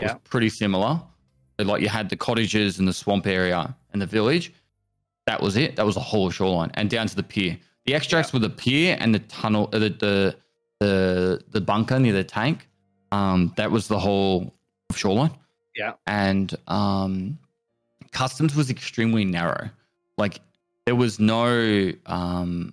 was 0.00 0.12
pretty 0.24 0.48
similar. 0.48 1.00
Like 1.58 1.82
you 1.82 1.88
had 1.88 2.08
the 2.08 2.16
cottages 2.16 2.78
and 2.78 2.86
the 2.86 2.92
swamp 2.92 3.26
area 3.26 3.74
and 3.92 4.00
the 4.00 4.06
village. 4.06 4.52
That 5.26 5.42
was 5.42 5.56
it. 5.56 5.74
That 5.76 5.84
was 5.84 5.96
the 5.96 6.00
whole 6.00 6.30
shoreline 6.30 6.70
and 6.74 6.88
down 6.88 7.06
to 7.08 7.16
the 7.16 7.22
pier. 7.22 7.58
The 7.86 7.94
extracts 7.94 8.32
were 8.32 8.38
the 8.38 8.50
pier 8.50 8.96
and 9.00 9.14
the 9.14 9.18
tunnel, 9.20 9.68
uh, 9.72 9.78
the, 9.80 9.88
the 9.90 10.36
the 10.80 11.42
the 11.50 11.60
bunker 11.60 11.98
near 11.98 12.12
the 12.12 12.22
tank. 12.22 12.67
Um, 13.12 13.52
that 13.56 13.70
was 13.70 13.88
the 13.88 13.98
whole 13.98 14.54
shoreline. 14.94 15.32
Yeah. 15.76 15.92
And 16.06 16.54
um, 16.66 17.38
customs 18.12 18.54
was 18.54 18.70
extremely 18.70 19.24
narrow. 19.24 19.70
Like 20.16 20.40
there 20.86 20.96
was 20.96 21.20
no 21.20 21.92
um, 22.06 22.72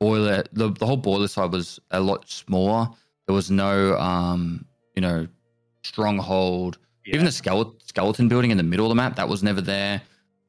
boiler. 0.00 0.44
The, 0.52 0.70
the 0.70 0.86
whole 0.86 0.96
boiler 0.96 1.28
side 1.28 1.52
was 1.52 1.78
a 1.90 2.00
lot 2.00 2.28
smaller. 2.28 2.88
There 3.26 3.34
was 3.34 3.50
no 3.50 3.96
um, 3.98 4.64
you 4.94 5.02
know 5.02 5.28
stronghold. 5.82 6.78
Yeah. 7.04 7.14
Even 7.14 7.26
the 7.26 7.32
skeleton 7.32 7.74
skeleton 7.84 8.28
building 8.28 8.50
in 8.50 8.56
the 8.56 8.62
middle 8.62 8.86
of 8.86 8.90
the 8.90 8.94
map 8.94 9.16
that 9.16 9.28
was 9.28 9.42
never 9.42 9.60
there. 9.60 10.00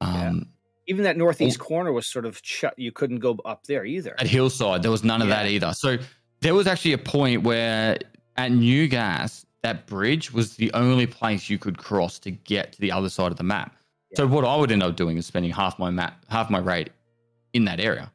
Um, 0.02 0.48
Even 0.88 1.04
that 1.04 1.18
northeast 1.18 1.60
corner 1.60 1.92
was 1.92 2.08
sort 2.08 2.26
of 2.26 2.40
shut. 2.44 2.78
You 2.78 2.92
couldn't 2.92 3.20
go 3.20 3.38
up 3.46 3.66
there 3.66 3.86
either. 3.86 4.16
At 4.20 4.28
Hillside, 4.28 4.82
there 4.82 4.92
was 4.92 5.04
none 5.04 5.22
of 5.22 5.28
that 5.28 5.46
either. 5.46 5.74
So 5.74 5.98
there 6.42 6.54
was 6.54 6.68
actually 6.68 6.94
a 6.94 6.98
point 6.98 7.44
where 7.44 7.98
at 8.40 8.52
New 8.52 8.88
Gas, 8.88 9.46
that 9.64 9.86
bridge 9.86 10.32
was 10.32 10.56
the 10.56 10.72
only 10.74 11.06
place 11.06 11.50
you 11.50 11.58
could 11.58 11.78
cross 11.78 12.18
to 12.20 12.32
get 12.32 12.72
to 12.72 12.80
the 12.80 12.90
other 12.92 13.10
side 13.10 13.32
of 13.32 13.38
the 13.38 13.44
map. 13.44 13.76
So 14.16 14.26
what 14.26 14.46
I 14.46 14.56
would 14.56 14.72
end 14.72 14.82
up 14.82 14.96
doing 14.96 15.18
is 15.18 15.26
spending 15.28 15.52
half 15.52 15.78
my 15.78 15.90
map, 15.90 16.24
half 16.30 16.50
my 16.50 16.60
rate 16.60 16.90
in 17.54 17.66
that 17.66 17.82
area, 17.82 18.10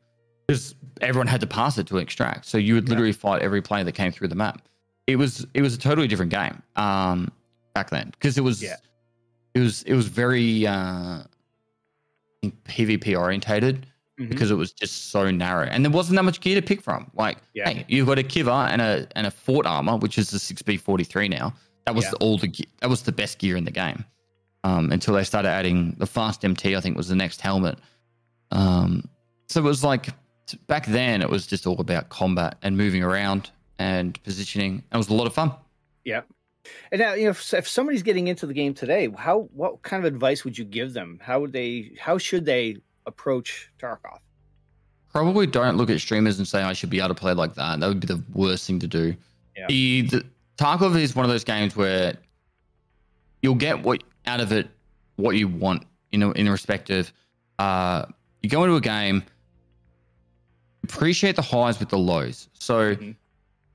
because 0.46 0.74
everyone 1.02 1.26
had 1.26 1.40
to 1.42 1.46
pass 1.46 1.76
it 1.76 1.86
to 1.88 1.98
extract. 1.98 2.46
So 2.46 2.56
you 2.56 2.74
would 2.74 2.84
Yeah. 2.84 2.90
literally 2.90 3.12
fight 3.12 3.42
every 3.42 3.60
player 3.60 3.84
that 3.84 3.92
came 3.92 4.10
through 4.10 4.28
the 4.28 4.34
map. 4.34 4.62
It 5.06 5.16
was 5.16 5.46
it 5.52 5.60
was 5.60 5.74
a 5.74 5.78
totally 5.78 6.08
different 6.08 6.32
game 6.32 6.62
um, 6.76 7.30
back 7.74 7.90
then 7.90 8.10
because 8.12 8.38
it 8.38 8.40
was 8.40 8.62
Yeah. 8.62 8.76
it 9.52 9.60
was 9.60 9.82
it 9.82 9.92
was 9.94 10.08
very 10.08 10.66
uh, 10.66 11.24
PvP 12.64 13.16
orientated 13.18 13.86
Mhm. 14.18 14.28
because 14.28 14.50
it 14.50 14.54
was 14.54 14.72
just 14.72 15.10
so 15.10 15.30
narrow 15.30 15.64
and 15.66 15.84
there 15.84 15.90
wasn't 15.90 16.14
that 16.16 16.22
much 16.22 16.40
gear 16.40 16.54
to 16.54 16.62
pick 16.62 16.80
from. 16.80 17.10
Like, 17.14 17.38
Yeah. 17.54 17.68
hey, 17.68 17.84
you've 17.88 18.06
got 18.06 18.18
a 18.18 18.22
Kiver 18.22 18.50
and 18.70 18.80
a 18.80 19.08
and 19.16 19.26
a 19.26 19.30
Fort 19.30 19.66
armor, 19.66 19.96
which 19.96 20.18
is 20.18 20.30
the 20.30 20.38
six 20.38 20.62
B 20.62 20.76
forty 20.76 21.02
three 21.04 21.28
now. 21.28 21.52
That 21.86 21.94
was 21.94 22.04
Yeah. 22.04 22.12
all 22.20 22.38
the 22.38 22.52
that 22.80 22.88
was 22.88 23.02
the 23.02 23.12
best 23.12 23.38
gear 23.38 23.56
in 23.56 23.64
the 23.64 23.70
game. 23.72 24.04
Um, 24.62 24.92
until 24.92 25.14
they 25.14 25.24
started 25.24 25.48
adding 25.48 25.94
the 25.98 26.06
fast 26.06 26.44
MT, 26.44 26.74
I 26.76 26.80
think 26.80 26.96
was 26.96 27.08
the 27.08 27.16
next 27.16 27.40
helmet. 27.40 27.78
Um, 28.50 29.08
so 29.48 29.60
it 29.60 29.64
was 29.64 29.82
like 29.84 30.08
back 30.66 30.86
then 30.86 31.20
it 31.22 31.28
was 31.30 31.46
just 31.46 31.66
all 31.66 31.80
about 31.80 32.08
combat 32.08 32.56
and 32.62 32.76
moving 32.76 33.02
around 33.02 33.50
and 33.78 34.22
positioning. 34.22 34.82
It 34.92 34.96
was 34.96 35.08
a 35.08 35.14
lot 35.14 35.26
of 35.26 35.34
fun. 35.34 35.52
Yeah. 36.04 36.22
And 36.92 37.00
now, 37.00 37.12
you 37.14 37.24
know, 37.24 37.30
if, 37.30 37.52
if 37.52 37.68
somebody's 37.68 38.02
getting 38.02 38.28
into 38.28 38.46
the 38.46 38.54
game 38.54 38.72
today, 38.72 39.08
how 39.18 39.48
what 39.52 39.82
kind 39.82 40.04
of 40.04 40.10
advice 40.12 40.44
would 40.44 40.56
you 40.56 40.64
give 40.64 40.94
them? 40.94 41.18
How 41.20 41.40
would 41.40 41.52
they? 41.52 41.92
How 41.98 42.16
should 42.16 42.46
they 42.46 42.76
approach 43.06 43.70
Tarkov? 43.78 44.18
Probably 45.12 45.46
don't 45.46 45.76
look 45.76 45.90
at 45.90 46.00
streamers 46.00 46.38
and 46.38 46.46
say 46.48 46.62
I 46.62 46.72
should 46.72 46.90
be 46.90 46.98
able 46.98 47.08
to 47.08 47.14
play 47.14 47.32
like 47.34 47.54
that. 47.54 47.80
That 47.80 47.86
would 47.88 48.00
be 48.00 48.06
the 48.06 48.22
worst 48.34 48.66
thing 48.66 48.78
to 48.80 48.86
do. 48.86 49.14
Yeah. 49.56 49.66
The, 49.68 50.02
the 50.02 50.24
Tarkov 50.58 50.96
is 51.00 51.14
one 51.14 51.24
of 51.24 51.30
those 51.30 51.44
games 51.44 51.76
where 51.76 52.14
you'll 53.42 53.54
get 53.54 53.82
what 53.82 54.02
out 54.26 54.40
of 54.40 54.50
it 54.52 54.68
what 55.16 55.36
you 55.36 55.46
want 55.46 55.84
in 56.12 56.22
a, 56.22 56.30
in 56.32 56.48
respect 56.48 56.90
of 56.90 57.12
uh, 57.60 58.06
you 58.42 58.48
go 58.50 58.64
into 58.64 58.74
a 58.76 58.80
game, 58.80 59.22
appreciate 60.82 61.36
the 61.36 61.42
highs 61.42 61.78
with 61.78 61.88
the 61.88 61.98
lows. 61.98 62.48
So 62.54 62.94
Mhm. 62.96 63.14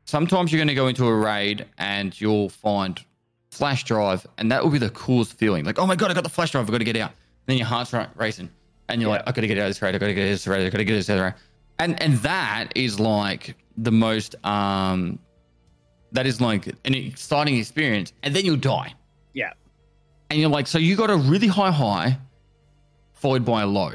sometimes 0.06 0.52
you're 0.52 0.60
going 0.60 0.68
to 0.68 0.76
go 0.76 0.88
into 0.88 1.08
a 1.08 1.16
raid 1.16 1.66
and 1.78 2.20
you'll 2.20 2.50
find 2.50 3.00
flash 3.52 3.84
drive, 3.84 4.28
and 4.38 4.52
that 4.52 4.64
will 4.64 4.70
be 4.72 4.78
the 4.78 4.90
coolest 4.92 5.34
feeling. 5.34 5.66
Like, 5.66 5.80
oh 5.80 5.88
my 5.88 5.96
god, 5.96 6.12
I 6.12 6.14
got 6.14 6.24
the 6.24 6.30
flash 6.30 6.52
drive, 6.52 6.66
I've 6.66 6.72
got 6.72 6.78
to 6.80 6.84
get 6.84 6.98
out. 6.98 7.12
then 7.48 7.58
your 7.58 7.66
heart's 7.66 7.92
ra- 7.94 8.06
racing, 8.16 8.48
and 8.90 9.02
you're 9.02 9.10
Yeah. 9.10 9.18
like, 9.18 9.24
I 9.28 9.32
got 9.32 9.42
to 9.42 9.48
get 9.48 9.58
out 9.58 9.64
of 9.64 9.70
this 9.70 9.82
raid, 9.82 9.96
I 9.96 9.98
got 9.98 10.08
to 10.08 10.14
get 10.14 10.22
out 10.22 10.26
of 10.26 10.32
this 10.32 10.48
raid, 10.48 10.66
I 10.66 10.70
got 10.70 10.78
to 10.80 10.84
get 10.86 10.94
out 10.94 11.00
of 11.00 11.06
this 11.08 11.20
raid. 11.22 11.34
And 11.80 12.02
and 12.02 12.14
that 12.20 12.72
is 12.76 13.00
like 13.00 13.56
the 13.78 13.92
most 13.92 14.36
um, 14.46 15.20
that 16.12 16.26
is 16.26 16.42
like 16.42 16.68
an 16.86 16.94
exciting 16.96 17.58
experience, 17.58 18.12
and 18.24 18.36
then 18.36 18.46
you'll 18.46 18.58
die. 18.58 18.94
Yeah. 19.34 19.54
And 20.30 20.40
you're 20.40 20.50
like, 20.50 20.68
so 20.68 20.78
you 20.78 20.96
got 20.96 21.10
a 21.10 21.16
really 21.16 21.48
high 21.48 21.72
high, 21.72 22.18
followed 23.14 23.46
by 23.46 23.62
a 23.62 23.68
low 23.68 23.94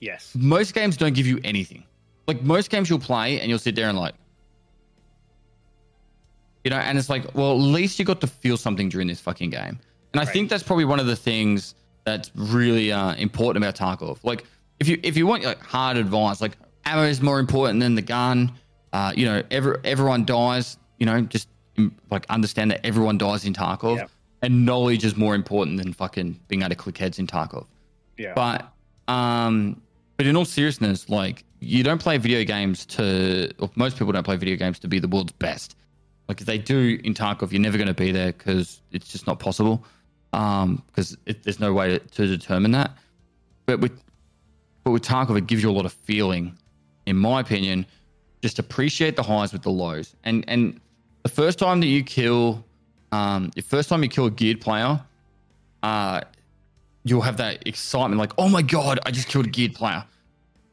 Yes. 0.00 0.32
most 0.34 0.72
games 0.74 0.96
don't 0.96 1.12
give 1.14 1.26
you 1.26 1.38
anything. 1.44 1.84
Like 2.26 2.42
most 2.42 2.70
games 2.70 2.88
you'll 2.88 2.98
play 3.00 3.38
and 3.40 3.50
you'll 3.50 3.58
sit 3.58 3.74
there 3.76 3.88
and 3.88 3.98
like, 3.98 4.14
you 6.64 6.70
know, 6.70 6.76
and 6.78 6.96
it's 6.98 7.08
like, 7.10 7.34
well, 7.34 7.52
at 7.52 7.58
least 7.60 7.98
you 7.98 8.04
got 8.04 8.20
to 8.20 8.26
feel 8.26 8.56
something 8.56 8.88
during 8.88 9.08
this 9.08 9.20
fucking 9.20 9.50
game. 9.50 9.78
And 10.12 10.20
I 10.20 10.24
Right. 10.24 10.28
think 10.32 10.50
that's 10.50 10.62
probably 10.62 10.84
one 10.84 11.00
of 11.00 11.06
the 11.06 11.16
things 11.16 11.74
that's 12.04 12.30
really 12.34 12.92
uh, 12.92 13.14
important 13.14 13.64
about 13.64 13.76
Tarkov. 13.76 14.18
Like, 14.22 14.44
if 14.78 14.88
you 14.88 14.98
if 15.02 15.16
you 15.16 15.26
want 15.26 15.44
like 15.44 15.60
hard 15.60 15.96
advice, 15.96 16.40
like 16.40 16.56
ammo 16.84 17.02
is 17.02 17.20
more 17.20 17.38
important 17.38 17.80
than 17.80 17.94
the 17.94 18.02
gun. 18.02 18.52
Uh, 18.92 19.12
you 19.14 19.24
know, 19.26 19.42
every, 19.50 19.76
everyone 19.84 20.24
dies. 20.24 20.76
You 20.98 21.06
know, 21.06 21.20
just 21.22 21.48
mm, 21.76 21.92
like 22.10 22.26
understand 22.28 22.70
that 22.70 22.84
everyone 22.84 23.18
dies 23.18 23.44
in 23.44 23.52
Tarkov, 23.52 24.08
and 24.42 24.66
knowledge 24.66 25.04
is 25.04 25.16
more 25.16 25.34
important 25.34 25.78
than 25.78 25.92
fucking 25.92 26.40
being 26.48 26.62
able 26.62 26.70
to 26.70 26.76
click 26.76 26.98
heads 26.98 27.18
in 27.18 27.26
Tarkov. 27.26 27.66
Yeah. 28.16 28.32
But 28.34 28.72
um, 29.12 29.80
but 30.16 30.26
in 30.26 30.36
all 30.36 30.44
seriousness, 30.44 31.08
like 31.08 31.44
you 31.60 31.82
don't 31.82 32.00
play 32.00 32.18
video 32.18 32.44
games 32.44 32.86
to, 32.86 33.50
or 33.58 33.70
most 33.76 33.98
people 33.98 34.12
don't 34.12 34.24
play 34.24 34.36
video 34.36 34.56
games 34.56 34.78
to 34.80 34.88
be 34.88 34.98
the 34.98 35.08
world's 35.08 35.32
best. 35.32 35.76
Like 36.28 36.40
if 36.40 36.46
they 36.46 36.58
do 36.58 36.98
in 37.04 37.14
Tarkov, 37.14 37.52
you're 37.52 37.60
never 37.60 37.76
going 37.76 37.88
to 37.88 37.94
be 37.94 38.12
there 38.12 38.32
because 38.32 38.80
it's 38.92 39.08
just 39.08 39.26
not 39.26 39.40
possible. 39.40 39.84
Um, 40.32 40.82
because 40.86 41.16
there's 41.42 41.58
no 41.58 41.72
way 41.72 41.98
to, 41.98 41.98
to 41.98 42.26
determine 42.26 42.70
that. 42.72 42.92
But 43.66 43.80
with 43.80 44.00
but 44.84 44.92
with 44.92 45.02
Tarkov, 45.02 45.36
it 45.36 45.46
gives 45.46 45.62
you 45.62 45.70
a 45.70 45.72
lot 45.72 45.84
of 45.84 45.92
feeling, 45.92 46.56
in 47.06 47.16
my 47.16 47.40
opinion. 47.40 47.86
Just 48.42 48.58
appreciate 48.58 49.16
the 49.16 49.22
highs 49.22 49.52
with 49.52 49.62
the 49.62 49.70
lows, 49.70 50.14
and 50.24 50.44
and 50.48 50.80
the 51.22 51.28
first 51.28 51.58
time 51.58 51.80
that 51.80 51.88
you 51.88 52.02
kill, 52.02 52.64
um, 53.12 53.50
the 53.54 53.62
first 53.62 53.88
time 53.88 54.02
you 54.02 54.08
kill 54.08 54.26
a 54.26 54.30
geared 54.30 54.60
player, 54.60 55.00
uh, 55.82 56.20
you'll 57.04 57.20
have 57.20 57.36
that 57.36 57.66
excitement, 57.66 58.18
like, 58.18 58.32
oh 58.38 58.48
my 58.48 58.62
god, 58.62 59.00
I 59.04 59.10
just 59.10 59.28
killed 59.28 59.46
a 59.46 59.50
geared 59.50 59.74
player, 59.74 60.04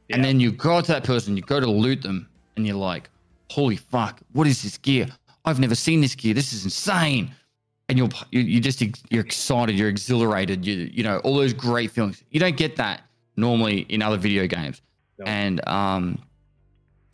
and 0.10 0.24
then 0.24 0.39
you 0.39 0.52
go 0.52 0.80
to 0.82 0.88
that 0.91 1.04
person, 1.04 1.36
you 1.36 1.43
go 1.43 1.60
to 1.60 1.70
loot 1.70 2.02
them, 2.02 2.30
and 2.56 2.65
you're 2.65 2.76
like, 2.76 3.10
holy 3.50 3.76
fuck, 3.76 4.22
what 4.34 4.48
is 4.48 4.63
this 4.63 4.78
gear? 4.78 5.08
I've 5.46 5.60
never 5.60 5.76
seen 5.76 6.02
this 6.02 6.15
gear. 6.15 6.34
This 6.34 6.54
is 6.54 6.65
insane. 6.65 7.34
And 7.89 7.97
you're 7.97 8.10
you, 8.32 8.60
just 8.60 8.82
you're 9.10 9.23
excited, 9.23 9.78
you're 9.80 9.88
exhilarated, 9.88 10.65
you 10.65 10.89
you 10.91 11.04
know 11.04 11.19
all 11.19 11.36
those 11.36 11.54
great 11.54 11.89
feelings. 11.91 12.21
You 12.32 12.39
don't 12.39 12.58
get 12.58 12.76
that 12.76 13.02
normally 13.38 13.82
in 13.89 14.02
other 14.02 14.17
video 14.17 14.45
games, 14.45 14.82
No. 15.17 15.26
and 15.26 15.65
um, 15.67 16.19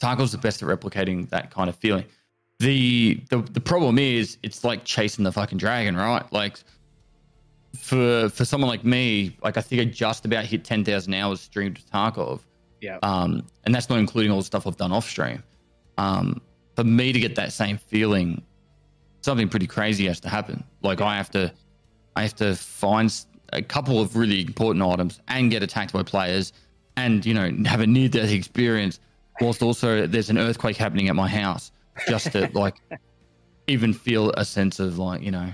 Tarkov's 0.01 0.31
the 0.31 0.39
best 0.39 0.63
at 0.63 0.67
replicating 0.69 1.29
that 1.29 1.51
kind 1.51 1.69
of 1.69 1.75
feeling. 1.75 2.05
The, 2.59 3.21
the 3.29 3.37
the 3.41 3.59
problem 3.59 3.99
is 3.99 4.37
it's 4.41 4.63
like 4.63 4.83
chasing 4.83 5.23
the 5.23 5.31
fucking 5.31 5.59
dragon, 5.59 5.95
right? 5.95 6.23
Like 6.33 6.57
for 7.77 8.29
for 8.29 8.45
someone 8.45 8.69
like 8.69 8.83
me, 8.83 9.37
like 9.43 9.57
I 9.57 9.61
think 9.61 9.81
I 9.81 9.85
just 9.85 10.25
about 10.25 10.45
hit 10.45 10.63
ten 10.63 10.83
thousand 10.83 11.13
hours 11.13 11.41
streamed 11.41 11.77
with 11.77 11.91
Tarkov. 11.91 12.41
Yeah. 12.81 12.97
Um, 13.03 13.45
and 13.65 13.73
that's 13.73 13.89
not 13.89 13.99
including 13.99 14.31
all 14.31 14.39
the 14.39 14.43
stuff 14.43 14.65
I've 14.67 14.77
done 14.77 14.91
off 14.91 15.07
stream. 15.07 15.43
Um, 15.97 16.41
for 16.75 16.83
me 16.83 17.13
to 17.13 17.19
get 17.19 17.35
that 17.35 17.53
same 17.53 17.77
feeling, 17.77 18.41
something 19.23 19.49
pretty 19.49 19.67
crazy 19.67 20.05
has 20.05 20.19
to 20.19 20.29
happen. 20.29 20.63
Like 20.81 21.01
I 21.01 21.17
have 21.17 21.31
to, 21.31 21.51
I 22.15 22.23
have 22.23 22.35
to 22.35 22.55
find 22.55 23.13
a 23.51 23.61
couple 23.61 23.99
of 23.99 24.15
really 24.15 24.41
important 24.41 24.83
items 24.83 25.19
and 25.27 25.49
get 25.49 25.63
attacked 25.63 25.93
by 25.93 26.03
players, 26.03 26.53
and 26.97 27.25
you 27.25 27.33
know 27.33 27.51
have 27.65 27.79
a 27.79 27.87
near 27.87 28.09
death 28.09 28.31
experience, 28.31 28.99
whilst 29.41 29.61
also 29.61 30.05
there's 30.05 30.29
an 30.29 30.37
earthquake 30.37 30.77
happening 30.77 31.09
at 31.09 31.15
my 31.15 31.27
house, 31.27 31.71
just 32.07 32.31
to 32.33 32.49
like 32.53 32.75
even 33.67 33.93
feel 33.93 34.31
a 34.31 34.45
sense 34.45 34.79
of 34.79 34.99
like 34.99 35.21
you 35.21 35.31
know 35.31 35.49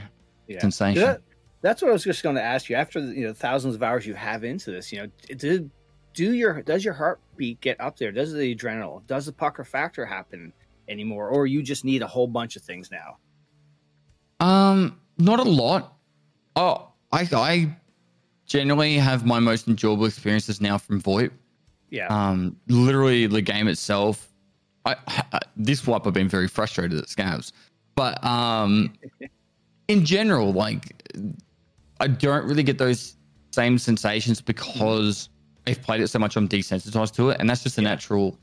yeah. 0.47 0.59
sensation. 0.59 1.01
That- 1.01 1.21
that's 1.61 1.81
what 1.81 1.89
I 1.89 1.91
was 1.91 2.05
just 2.05 2.23
going 2.23 2.37
to 2.37 2.41
ask 2.41 2.69
you. 2.69 2.77
After 2.77 3.05
the, 3.05 3.13
you 3.13 3.27
know 3.27 3.33
thousands 3.33 3.75
of 3.75 3.83
hours 3.83 4.05
you 4.05 4.13
have 4.13 4.43
into 4.43 4.71
this, 4.71 4.93
you 4.93 4.99
know, 4.99 5.35
do 5.35 5.69
do 6.13 6.33
your 6.33 6.61
does 6.61 6.83
your 6.85 6.93
heartbeat 6.93 7.61
get 7.61 7.79
up 7.81 7.97
there? 7.97 8.11
Does 8.11 8.33
the 8.33 8.55
adrenaline, 8.55 9.05
does 9.07 9.25
the 9.25 9.33
pucker 9.33 9.63
factor 9.63 10.05
happen 10.05 10.53
anymore, 10.87 11.29
or 11.29 11.47
you 11.47 11.61
just 11.61 11.83
need 11.83 12.01
a 12.01 12.07
whole 12.07 12.27
bunch 12.27 12.55
of 12.55 12.61
things 12.61 12.91
now? 12.91 13.17
Um, 14.39 14.99
not 15.17 15.39
a 15.39 15.43
lot. 15.43 15.93
Oh, 16.55 16.89
I 17.11 17.27
I 17.33 17.75
generally 18.45 18.95
have 18.95 19.25
my 19.25 19.39
most 19.39 19.67
enjoyable 19.67 20.05
experiences 20.05 20.59
now 20.59 20.77
from 20.77 21.01
VoIP. 21.01 21.31
Yeah. 21.89 22.07
Um, 22.07 22.55
literally 22.67 23.27
the 23.27 23.41
game 23.41 23.67
itself. 23.67 24.27
I, 24.85 24.95
I 25.07 25.39
this 25.55 25.85
wipe 25.85 26.07
I've 26.07 26.13
been 26.13 26.29
very 26.29 26.47
frustrated 26.47 26.97
at 26.97 27.05
scavs, 27.05 27.51
but 27.95 28.23
um, 28.23 28.93
in 29.87 30.05
general, 30.05 30.53
like 30.53 31.03
I 31.99 32.07
don't 32.07 32.45
really 32.45 32.63
get 32.63 32.77
those 32.77 33.15
same 33.51 33.77
sensations 33.77 34.41
because 34.41 35.29
I've 35.67 35.81
played 35.81 36.01
it 36.01 36.07
so 36.07 36.19
much. 36.19 36.35
I'm 36.35 36.47
desensitized 36.47 37.13
to 37.15 37.29
it, 37.29 37.37
and 37.39 37.49
that's 37.49 37.63
just 37.63 37.77
a 37.77 37.81
natural 37.81 38.37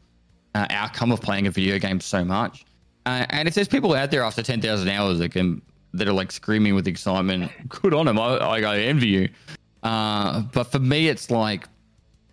uh, 0.55 0.67
outcome 0.71 1.11
of 1.11 1.21
playing 1.21 1.47
a 1.47 1.51
video 1.51 1.79
game 1.79 2.01
so 2.01 2.25
much. 2.25 2.65
Uh, 3.07 3.25
and 3.31 3.49
if 3.49 3.55
there's 3.55 3.69
people 3.69 3.95
out 3.95 4.11
there 4.11 4.23
after 4.23 4.43
ten 4.43 4.61
thousand 4.61 4.89
hours 4.89 5.19
that 5.21 5.31
can 5.31 5.63
that 5.97 6.09
are 6.09 6.13
like 6.13 6.33
screaming 6.33 6.75
with 6.75 6.87
excitement, 6.87 7.51
good 7.69 7.95
on 7.95 8.07
them. 8.07 8.19
I, 8.19 8.37
I, 8.37 8.61
I 8.61 8.79
envy 8.79 9.09
you. 9.09 9.29
Uh, 9.83 10.43
but 10.53 10.65
for 10.65 10.79
me, 10.79 11.09
it's 11.09 11.31
like 11.31 11.69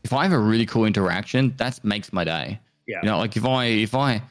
if 0.04 0.14
I 0.14 0.24
have 0.24 0.34
a 0.34 0.40
really 0.40 0.66
cool 0.66 0.86
interaction, 0.86 1.54
that 1.58 1.84
makes 1.84 2.12
my 2.12 2.24
day. 2.24 2.60
Yeah. 2.88 3.00
You 3.04 3.10
know, 3.10 3.18
like 3.18 3.38
if 3.38 3.46
I 3.46 3.66
if 3.66 3.96
I 3.96 4.22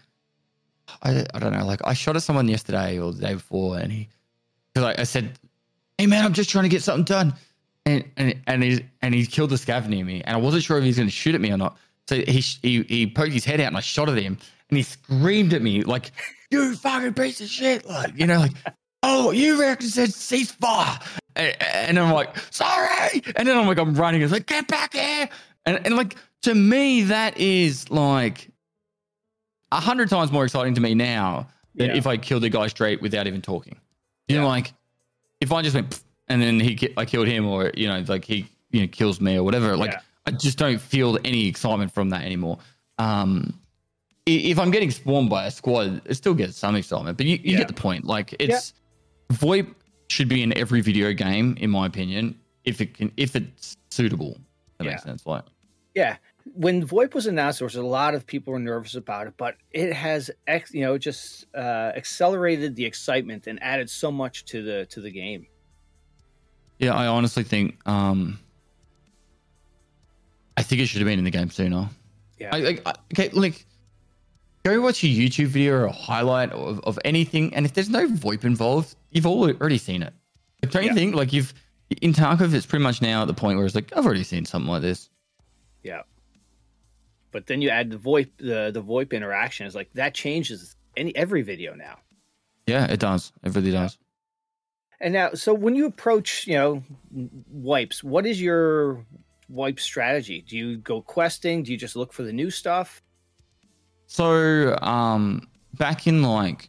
I, 1.03 1.25
I 1.33 1.38
don't 1.38 1.53
know. 1.53 1.64
Like 1.64 1.81
I 1.85 1.95
shot 1.95 2.16
at 2.16 2.23
someone 2.23 2.49
yesterday 2.49 2.99
or 2.99 3.12
the 3.12 3.21
day 3.21 3.35
before, 3.35 3.79
and 3.79 3.90
he, 3.90 4.09
like 4.75 4.99
I 4.99 5.05
said, 5.05 5.38
"Hey 5.99 6.07
man, 6.07 6.25
I'm 6.25 6.33
just 6.33 6.51
trying 6.51 6.64
to 6.64 6.68
get 6.68 6.83
something 6.83 7.05
done," 7.05 7.35
and 7.87 8.05
and 8.16 8.40
and 8.47 8.62
he 8.62 8.85
and 9.01 9.14
he 9.14 9.27
killed 9.27 9.51
the 9.51 9.57
scav 9.57 9.88
near 9.88 10.05
me, 10.05 10.23
and 10.23 10.37
I 10.37 10.38
wasn't 10.38 10.64
sure 10.64 10.77
if 10.79 10.83
he 10.83 10.88
was 10.88 10.97
going 10.97 11.09
to 11.09 11.14
shoot 11.14 11.35
at 11.35 11.40
me 11.40 11.51
or 11.53 11.57
not. 11.57 11.77
So 12.09 12.16
he, 12.16 12.40
he 12.40 12.83
he 12.83 13.07
poked 13.07 13.33
his 13.33 13.45
head 13.45 13.61
out, 13.61 13.68
and 13.68 13.77
I 13.77 13.81
shot 13.81 14.09
at 14.09 14.18
him, 14.18 14.37
and 14.68 14.77
he 14.77 14.83
screamed 14.83 15.55
at 15.55 15.62
me 15.62 15.83
like, 15.83 16.11
"You 16.51 16.75
fucking 16.75 17.14
piece 17.14 17.40
of 17.40 17.49
shit!" 17.49 17.87
Like 17.87 18.18
you 18.18 18.27
know, 18.27 18.40
like, 18.40 18.53
"Oh, 19.03 19.31
you 19.31 19.61
reckon 19.61 19.88
said 19.88 20.11
ceasefire?" 20.11 21.01
And, 21.37 21.57
and 21.62 21.99
I'm 21.99 22.12
like, 22.12 22.37
"Sorry," 22.51 23.23
and 23.37 23.47
then 23.49 23.57
I'm 23.57 23.67
like, 23.67 23.79
I'm 23.79 23.95
running. 23.95 24.23
It's 24.23 24.33
like, 24.33 24.47
"Get 24.47 24.69
back 24.69 24.95
here!" 24.95 25.29
And 25.67 25.81
and 25.87 25.97
like 25.97 26.17
to 26.43 26.55
me, 26.55 27.03
that 27.05 27.38
is 27.38 27.91
like 27.91 28.49
a 29.71 29.81
hundred 29.81 30.09
times 30.11 30.31
more 30.33 30.45
exciting 30.45 30.75
to 30.75 30.81
me 30.81 30.95
now 30.95 31.49
than 31.75 31.91
Yeah. 31.91 31.97
if 31.97 32.07
I 32.07 32.17
killed 32.19 32.43
the 32.43 32.51
guy 32.51 32.67
straight 32.67 33.01
without 33.01 33.27
even 33.27 33.41
talking. 33.41 33.77
You 34.29 34.38
know, 34.41 34.47
like 34.49 34.73
if 35.41 35.53
I 35.53 35.62
just 35.62 35.75
went 35.75 36.01
and 36.29 36.41
then 36.43 36.61
he 36.61 36.93
I 36.97 37.05
killed 37.05 37.29
him, 37.29 37.47
or 37.47 37.71
you 37.75 37.88
know, 37.88 38.05
like 38.07 38.25
he 38.25 38.47
you 38.71 38.83
know 38.83 38.87
kills 38.88 39.21
me 39.21 39.37
or 39.37 39.43
whatever. 39.43 39.77
Like 39.77 39.93
Yeah. 39.93 40.01
I 40.27 40.31
just 40.33 40.59
don't 40.59 40.81
feel 40.81 41.19
any 41.25 41.49
excitement 41.49 41.93
from 41.93 42.11
that 42.11 42.23
anymore. 42.25 42.59
Um, 42.99 43.59
if 44.27 44.59
I'm 44.59 44.71
getting 44.71 44.91
spawned 44.93 45.29
by 45.31 45.47
a 45.47 45.51
squad, 45.51 46.01
it 46.05 46.15
still 46.15 46.35
gets 46.35 46.57
some 46.57 46.77
excitement, 46.77 47.17
but 47.17 47.27
you, 47.27 47.37
you 47.43 47.53
Yeah. 47.53 47.59
get 47.59 47.69
the 47.69 47.75
point. 47.75 48.05
Like 48.05 48.35
it's 48.38 48.73
VoIP 49.33 49.75
should 50.09 50.29
be 50.29 50.42
in 50.42 50.57
every 50.57 50.81
video 50.81 51.12
game, 51.12 51.57
in 51.61 51.71
my 51.71 51.87
opinion, 51.87 52.38
if 52.64 52.81
it 52.81 52.95
can, 52.95 53.11
if 53.16 53.35
it's 53.37 53.77
suitable. 53.90 54.38
That 54.79 54.85
makes 54.85 55.03
Yeah. 55.03 55.07
sense. 55.11 55.27
Like 55.27 55.45
Yeah. 55.95 56.16
When 56.55 56.85
VoIP 56.87 57.14
was 57.14 57.27
announced, 57.27 57.61
there 57.61 57.66
was 57.66 57.77
a 57.77 57.83
lot 57.85 58.14
of 58.14 58.27
people 58.27 58.53
were 58.53 58.59
nervous 58.59 58.95
about 58.97 59.29
it, 59.29 59.35
but 59.37 59.57
it 59.71 59.92
has, 59.92 60.29
ex, 60.49 60.75
you 60.75 60.81
know, 60.81 60.99
just 60.99 61.47
uh, 61.55 61.92
accelerated 61.95 62.75
the 62.75 62.85
excitement 62.85 63.47
and 63.47 63.62
added 63.62 63.88
so 63.88 64.11
much 64.11 64.45
to 64.47 64.62
the 64.62 64.87
to 64.87 65.01
the 65.01 65.11
game. 65.11 65.47
Yeah, 66.79 66.95
I 66.95 67.07
honestly 67.07 67.45
think 67.45 67.77
um 67.88 68.38
I 70.57 70.62
think 70.62 70.81
it 70.83 70.87
should 70.87 71.01
have 71.01 71.07
been 71.07 71.18
in 71.18 71.25
the 71.25 71.31
game 71.31 71.51
sooner. 71.51 71.88
Yeah. 72.38 72.51
I, 72.55 72.59
like 72.59 72.83
I- 72.87 72.95
okay, 73.12 73.29
like 73.31 73.64
go 74.64 74.81
watch 74.81 75.03
a 75.05 75.07
YouTube 75.07 75.46
video 75.46 75.75
or 75.75 75.85
a 75.87 75.92
highlight 75.92 76.51
of, 76.53 76.81
of 76.81 76.98
anything, 77.05 77.55
and 77.55 77.66
if 77.66 77.72
there's 77.75 77.90
no 77.90 78.07
VoIP 78.09 78.44
involved, 78.44 78.94
you've 79.11 79.27
al- 79.27 79.42
already 79.44 79.79
seen 79.79 80.03
it. 80.03 80.12
Don't 80.62 80.83
Yeah. 80.85 80.90
you 80.90 80.94
think? 80.94 81.14
Like 81.14 81.33
you've 81.33 81.53
in 82.01 82.12
Tarkov, 82.14 82.55
it's 82.55 82.64
pretty 82.66 82.83
much 82.83 83.03
now 83.03 83.22
at 83.22 83.27
the 83.29 83.35
point 83.35 83.59
where 83.59 83.66
it's 83.66 83.75
like 83.75 83.92
I've 83.96 84.07
already 84.07 84.25
seen 84.25 84.44
something 84.44 84.70
like 84.70 84.83
this. 84.83 85.11
Yeah. 85.83 86.03
But 87.33 87.46
then 87.46 87.61
you 87.62 87.68
add 87.70 87.90
the 87.90 87.98
VoIP, 87.98 88.31
the 88.38 88.70
the 88.72 88.83
VoIP 88.83 89.12
interaction 89.12 89.66
is 89.66 89.75
like 89.75 89.92
that 89.94 90.14
changes 90.14 90.77
any 90.96 91.14
every 91.16 91.42
video 91.42 91.75
now. 91.75 91.98
Yeah, 92.66 92.87
it 92.87 93.01
does. 93.01 93.33
It 93.42 93.55
really 93.55 93.72
does. 93.72 93.98
And 95.01 95.12
now, 95.14 95.33
so 95.35 95.53
when 95.53 95.75
you 95.75 95.87
approach, 95.87 96.46
you 96.46 96.55
know, 96.55 96.83
wipes, 97.51 98.05
what 98.05 98.25
is 98.25 98.40
your 98.40 99.05
wipe 99.48 99.81
strategy? 99.81 100.44
Do 100.46 100.57
you 100.57 100.77
go 100.77 101.03
questing? 101.03 101.64
Do 101.64 101.72
you 101.72 101.77
just 101.79 101.96
look 101.96 102.12
for 102.12 102.22
the 102.22 102.33
new 102.33 102.51
stuff? 102.51 103.03
So, 104.12 104.77
um, 104.83 105.48
back 105.79 106.07
in 106.07 106.22
like 106.22 106.68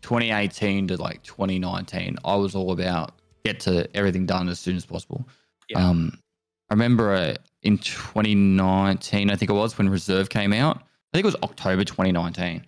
2018 0.00 0.88
to 0.88 0.96
like 0.96 1.22
2019, 1.22 2.16
I 2.24 2.34
was 2.36 2.54
all 2.54 2.72
about 2.72 3.20
get 3.44 3.60
to 3.60 3.94
everything 3.94 4.24
done 4.24 4.48
as 4.48 4.58
soon 4.58 4.76
as 4.76 4.86
possible. 4.86 5.28
Yeah. 5.68 5.86
Um, 5.86 6.18
I 6.70 6.72
remember 6.72 7.12
uh, 7.12 7.34
in 7.62 7.76
2019, 7.76 9.30
I 9.30 9.36
think 9.36 9.50
it 9.50 9.54
was 9.54 9.76
when 9.76 9.90
Reserve 9.90 10.30
came 10.30 10.54
out. 10.54 10.78
I 10.78 11.18
think 11.18 11.24
it 11.24 11.26
was 11.26 11.36
October 11.42 11.84
2019. 11.84 12.64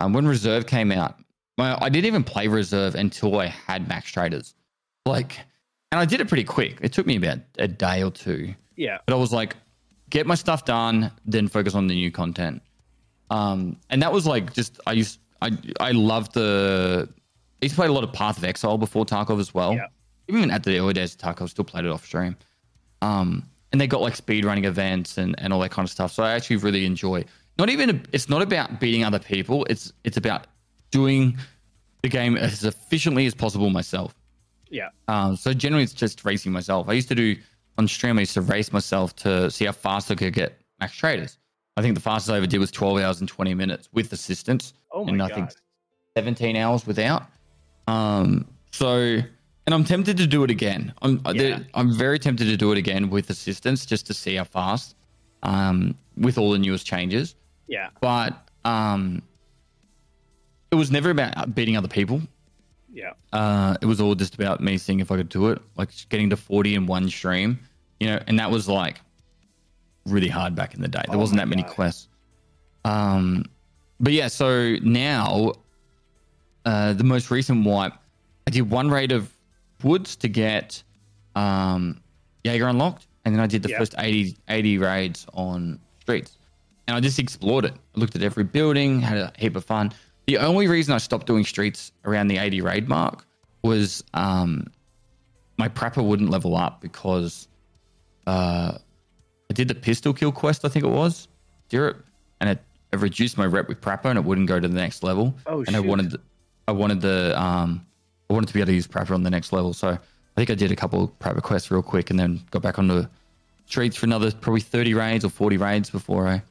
Um, 0.00 0.14
when 0.14 0.26
Reserve 0.26 0.66
came 0.66 0.90
out, 0.90 1.18
well, 1.58 1.76
I 1.82 1.90
didn't 1.90 2.06
even 2.06 2.24
play 2.24 2.48
Reserve 2.48 2.94
until 2.94 3.38
I 3.38 3.48
had 3.48 3.86
Max 3.86 4.10
Traders. 4.10 4.54
Like, 5.04 5.38
and 5.90 6.00
I 6.00 6.06
did 6.06 6.22
it 6.22 6.28
pretty 6.28 6.44
quick. 6.44 6.78
It 6.80 6.94
took 6.94 7.04
me 7.04 7.16
about 7.16 7.40
a 7.58 7.68
day 7.68 8.02
or 8.02 8.12
two. 8.12 8.54
Yeah. 8.76 8.96
But 9.04 9.12
I 9.12 9.18
was 9.18 9.30
like, 9.30 9.56
get 10.08 10.26
my 10.26 10.36
stuff 10.36 10.64
done, 10.64 11.12
then 11.26 11.48
focus 11.48 11.74
on 11.74 11.86
the 11.86 11.94
new 11.94 12.10
content. 12.10 12.62
Um, 13.32 13.78
and 13.88 14.02
that 14.02 14.12
was 14.12 14.26
like 14.26 14.52
just 14.52 14.78
I 14.86 14.92
used 14.92 15.18
I 15.40 15.56
I 15.80 15.92
loved 15.92 16.34
the 16.34 17.08
I 17.62 17.64
used 17.64 17.74
to 17.74 17.78
play 17.78 17.86
a 17.86 17.92
lot 17.92 18.04
of 18.04 18.12
Path 18.12 18.36
of 18.36 18.44
Exile 18.44 18.76
before 18.76 19.06
Tarkov 19.06 19.40
as 19.40 19.54
well. 19.54 19.72
Yeah. 19.72 19.86
Even 20.28 20.50
at 20.50 20.64
the 20.64 20.78
early 20.78 20.92
days 20.92 21.14
of 21.14 21.20
Tarkov, 21.20 21.48
still 21.48 21.64
played 21.64 21.84
it 21.86 21.90
off 21.90 22.04
stream. 22.04 22.36
Um, 23.00 23.48
and 23.72 23.80
they 23.80 23.86
got 23.86 24.02
like 24.02 24.16
speed 24.16 24.44
running 24.44 24.66
events 24.66 25.16
and, 25.16 25.34
and 25.38 25.52
all 25.52 25.60
that 25.60 25.70
kind 25.70 25.86
of 25.86 25.90
stuff. 25.90 26.12
So 26.12 26.22
I 26.22 26.32
actually 26.32 26.56
really 26.56 26.84
enjoy. 26.84 27.24
Not 27.58 27.70
even 27.70 28.04
it's 28.12 28.28
not 28.28 28.42
about 28.42 28.80
beating 28.80 29.02
other 29.02 29.18
people. 29.18 29.64
It's 29.70 29.92
it's 30.04 30.18
about 30.18 30.46
doing 30.90 31.38
the 32.02 32.08
game 32.08 32.36
as 32.36 32.64
efficiently 32.64 33.24
as 33.24 33.34
possible 33.34 33.70
myself. 33.70 34.14
Yeah. 34.68 34.88
Um, 35.08 35.36
so 35.36 35.54
generally, 35.54 35.84
it's 35.84 35.94
just 35.94 36.24
racing 36.24 36.52
myself. 36.52 36.88
I 36.88 36.92
used 36.92 37.08
to 37.08 37.14
do 37.14 37.36
on 37.78 37.88
stream. 37.88 38.18
I 38.18 38.22
used 38.22 38.34
to 38.34 38.42
race 38.42 38.72
myself 38.72 39.16
to 39.16 39.50
see 39.50 39.64
how 39.64 39.72
fast 39.72 40.10
I 40.10 40.16
could 40.16 40.34
get 40.34 40.60
max 40.80 40.94
traders. 40.94 41.38
I 41.76 41.82
think 41.82 41.94
the 41.94 42.00
fastest 42.00 42.30
I 42.32 42.36
ever 42.36 42.46
did 42.46 42.58
was 42.58 42.70
12 42.70 42.98
hours 42.98 43.20
and 43.20 43.28
20 43.28 43.54
minutes 43.54 43.88
with 43.92 44.12
assistance, 44.12 44.74
Oh 44.92 45.04
my 45.04 45.12
and 45.12 45.22
I 45.22 45.28
god. 45.28 45.34
think 45.34 45.50
17 46.16 46.56
hours 46.56 46.86
without. 46.86 47.24
Um, 47.86 48.46
so, 48.70 48.96
and 49.66 49.74
I'm 49.74 49.84
tempted 49.84 50.16
to 50.18 50.26
do 50.26 50.44
it 50.44 50.50
again. 50.50 50.92
I'm 51.02 51.20
Yeah. 51.34 51.60
I'm 51.74 51.92
very 51.96 52.18
tempted 52.18 52.44
to 52.44 52.56
do 52.56 52.72
it 52.72 52.78
again 52.78 53.08
with 53.08 53.30
assistance 53.30 53.86
just 53.86 54.06
to 54.08 54.14
see 54.14 54.34
how 54.36 54.44
fast. 54.44 54.96
Um, 55.44 55.96
with 56.16 56.38
all 56.38 56.52
the 56.52 56.58
newest 56.58 56.86
changes, 56.86 57.34
Yeah. 57.66 57.88
but 58.00 58.48
um, 58.64 59.22
it 60.70 60.76
was 60.76 60.90
never 60.90 61.10
about 61.10 61.54
beating 61.54 61.76
other 61.76 61.88
people. 61.88 62.22
Yeah. 62.92 63.14
Uh, 63.32 63.76
it 63.80 63.86
was 63.86 64.00
all 64.00 64.14
just 64.14 64.34
about 64.36 64.60
me 64.60 64.78
seeing 64.78 65.00
if 65.00 65.10
I 65.10 65.16
could 65.16 65.30
do 65.30 65.48
it, 65.48 65.60
like 65.76 65.88
getting 66.10 66.30
to 66.30 66.36
40 66.36 66.74
in 66.76 66.86
one 66.86 67.08
stream, 67.08 67.58
you 67.98 68.06
know, 68.06 68.20
and 68.28 68.38
that 68.38 68.50
was 68.52 68.68
like 68.68 69.00
really 70.06 70.28
hard 70.28 70.54
back 70.54 70.74
in 70.74 70.80
the 70.80 70.88
day. 70.88 71.02
There 71.06 71.16
Oh 71.16 71.20
wasn't 71.20 71.38
that 71.38 71.48
many 71.48 71.62
God. 71.62 71.72
quests. 71.72 72.08
Um, 72.84 73.44
but 74.00 74.12
yeah, 74.12 74.28
so 74.28 74.76
now, 74.82 75.52
uh, 76.64 76.92
the 76.94 77.04
most 77.04 77.30
recent 77.30 77.64
wipe, 77.64 77.92
I 78.46 78.50
did 78.50 78.68
one 78.70 78.90
raid 78.90 79.12
of 79.12 79.30
woods 79.82 80.16
to 80.16 80.28
get 80.28 80.82
um, 81.36 82.00
Jaeger 82.44 82.66
unlocked, 82.68 83.06
and 83.24 83.34
then 83.34 83.40
I 83.40 83.46
did 83.46 83.62
the 83.62 83.70
Yeah. 83.70 83.78
first 83.78 83.94
80, 83.98 84.36
80 84.48 84.78
raids 84.78 85.26
on 85.34 85.78
streets. 86.00 86.36
And 86.88 86.96
I 86.96 87.00
just 87.00 87.18
explored 87.20 87.64
it. 87.64 87.74
I 87.96 88.00
looked 88.00 88.16
at 88.16 88.22
every 88.22 88.44
building, 88.44 89.00
had 89.00 89.16
a 89.18 89.32
heap 89.38 89.54
of 89.54 89.64
fun. 89.64 89.92
The 90.26 90.38
only 90.38 90.66
reason 90.66 90.94
I 90.94 90.98
stopped 90.98 91.26
doing 91.26 91.44
streets 91.44 91.92
around 92.04 92.26
the 92.28 92.38
80 92.38 92.60
raid 92.60 92.88
mark 92.88 93.24
was 93.62 94.02
um, 94.14 94.66
my 95.58 95.68
Prapor 95.68 96.04
wouldn't 96.04 96.30
level 96.30 96.56
up 96.56 96.80
because 96.80 97.46
uh, 98.26 98.78
I 99.52 99.54
did 99.54 99.68
the 99.68 99.74
pistol 99.74 100.14
kill 100.14 100.32
quest, 100.32 100.64
I 100.64 100.70
think 100.70 100.82
it 100.82 100.88
was, 100.88 101.28
and 101.74 101.94
it, 102.40 102.58
it 102.90 102.98
reduced 102.98 103.36
my 103.36 103.44
rep 103.44 103.68
with 103.68 103.82
Prapor, 103.82 104.06
and 104.06 104.18
it 104.18 104.24
wouldn't 104.24 104.48
go 104.48 104.58
to 104.58 104.66
the 104.66 104.74
next 104.74 105.02
level. 105.02 105.34
Oh, 105.44 105.62
and 105.66 105.76
I 105.76 105.80
wanted, 105.80 106.16
I 106.66 106.72
wanted 106.72 107.02
the, 107.02 107.38
um, 107.38 107.84
I 108.30 108.32
wanted 108.32 108.46
to 108.46 108.54
be 108.54 108.60
able 108.60 108.68
to 108.68 108.74
use 108.74 108.86
Prapor 108.86 109.10
on 109.10 109.24
the 109.24 109.28
next 109.28 109.52
level. 109.52 109.74
So 109.74 109.88
I 109.88 109.98
think 110.36 110.48
I 110.48 110.54
did 110.54 110.72
a 110.72 110.76
couple 110.76 111.04
of 111.04 111.18
Prapor 111.18 111.42
quests 111.42 111.70
real 111.70 111.82
quick 111.82 112.08
and 112.08 112.18
then 112.18 112.40
got 112.50 112.62
back 112.62 112.78
onto 112.78 113.06
streets 113.66 113.94
for 113.94 114.06
another 114.06 114.32
probably 114.32 114.62
30 114.62 114.94
raids 114.94 115.22
or 115.22 115.28
40 115.28 115.58
raids 115.58 115.90
before 115.90 116.26
I 116.26 116.42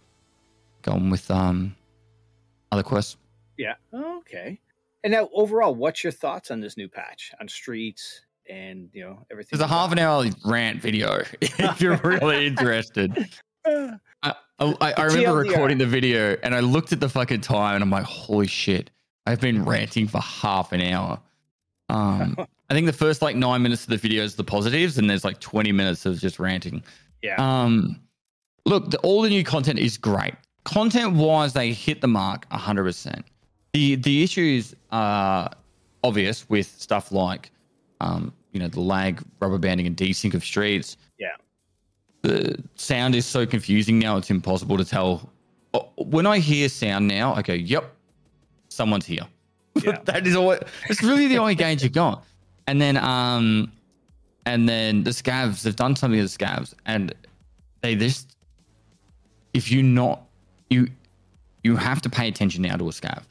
go 0.83 0.91
on 0.91 1.09
with 1.09 1.31
um, 1.31 1.75
other 2.71 2.83
quests. 2.83 3.17
Yeah. 3.57 3.73
Okay. 3.91 4.59
And 5.03 5.11
now, 5.11 5.27
overall, 5.33 5.73
what's 5.73 6.03
your 6.03 6.13
thoughts 6.13 6.51
on 6.51 6.59
this 6.59 6.77
new 6.77 6.87
patch 6.87 7.31
on 7.39 7.47
streets 7.47 8.21
and 8.49 8.89
you 8.93 9.03
know 9.03 9.25
everything? 9.31 9.57
There's 9.57 9.69
a 9.69 9.73
half 9.73 9.91
an 9.91 9.99
hour 9.99 10.25
rant 10.45 10.81
video 10.81 11.23
if 11.41 11.81
you're 11.81 11.97
really 11.97 12.47
interested. 12.47 13.29
I, 13.65 14.35
I, 14.59 14.93
I 14.97 15.03
remember 15.05 15.43
TLDR. 15.43 15.49
recording 15.49 15.77
the 15.77 15.85
video 15.85 16.37
and 16.43 16.53
I 16.53 16.59
looked 16.59 16.93
at 16.93 16.99
the 16.99 17.09
fucking 17.09 17.41
time 17.41 17.75
and 17.75 17.83
I'm 17.83 17.89
like, 17.89 18.03
holy 18.03 18.47
shit, 18.47 18.91
I've 19.25 19.41
been 19.41 19.65
ranting 19.65 20.07
for 20.07 20.21
half 20.21 20.71
an 20.71 20.81
hour. 20.81 21.19
Um, 21.89 22.35
I 22.69 22.73
think 22.73 22.85
the 22.85 22.93
first 22.93 23.21
like 23.21 23.35
nine 23.35 23.61
minutes 23.61 23.83
of 23.83 23.89
the 23.89 23.97
video 23.97 24.23
is 24.23 24.35
the 24.35 24.43
positives 24.43 24.97
and 24.97 25.09
there's 25.09 25.23
like 25.23 25.39
20 25.39 25.71
minutes 25.71 26.05
of 26.05 26.19
just 26.19 26.39
ranting. 26.39 26.83
yeah. 27.21 27.35
Um, 27.37 27.99
look, 28.65 28.91
the, 28.91 28.97
all 28.99 29.21
the 29.21 29.29
new 29.29 29.43
content 29.43 29.79
is 29.79 29.97
great. 29.97 30.33
Content 30.63 31.13
wise, 31.13 31.53
they 31.53 31.73
hit 31.73 32.01
the 32.01 32.07
mark 32.07 32.47
100%. 32.49 33.23
The, 33.73 33.95
the 33.95 34.23
issues 34.23 34.75
are 34.91 35.49
obvious 36.03 36.47
with 36.49 36.67
stuff 36.67 37.11
like, 37.11 37.51
um, 38.01 38.33
you 38.51 38.59
know, 38.59 38.67
the 38.67 38.79
lag, 38.81 39.21
rubber 39.39 39.57
banding, 39.57 39.87
and 39.87 39.95
desync 39.95 40.33
of 40.33 40.43
streets. 40.43 40.97
Yeah. 41.17 41.35
The 42.23 42.61
sound 42.75 43.15
is 43.15 43.25
so 43.25 43.45
confusing 43.45 43.99
now; 43.99 44.17
it's 44.17 44.29
impossible 44.29 44.77
to 44.77 44.85
tell. 44.85 45.29
When 45.97 46.27
I 46.27 46.39
hear 46.39 46.67
sound 46.67 47.07
now, 47.07 47.33
I 47.33 47.41
go, 47.41 47.53
"Yep, 47.53 47.93
someone's 48.69 49.05
here." 49.05 49.27
Yeah. 49.85 49.97
that 50.03 50.27
is 50.27 50.35
all. 50.35 50.51
It's 50.89 51.01
really 51.01 51.27
the 51.27 51.37
only 51.37 51.55
gauge 51.55 51.81
you've 51.81 51.93
got. 51.93 52.25
And 52.67 52.81
then, 52.81 52.97
um, 52.97 53.71
and 54.45 54.67
then 54.67 55.03
the 55.03 55.11
scavs. 55.11 55.61
They've 55.61 55.75
done 55.75 55.95
something 55.95 56.19
to 56.19 56.23
the 56.23 56.29
scavs, 56.29 56.73
and 56.85 57.13
they 57.81 57.95
just, 57.95 58.35
if 59.53 59.71
you're 59.71 59.81
not, 59.81 60.23
you, 60.69 60.89
you 61.63 61.77
have 61.77 62.01
to 62.01 62.09
pay 62.09 62.27
attention 62.27 62.61
now 62.63 62.75
to 62.75 62.83
a 62.89 62.91
scav. 62.91 63.23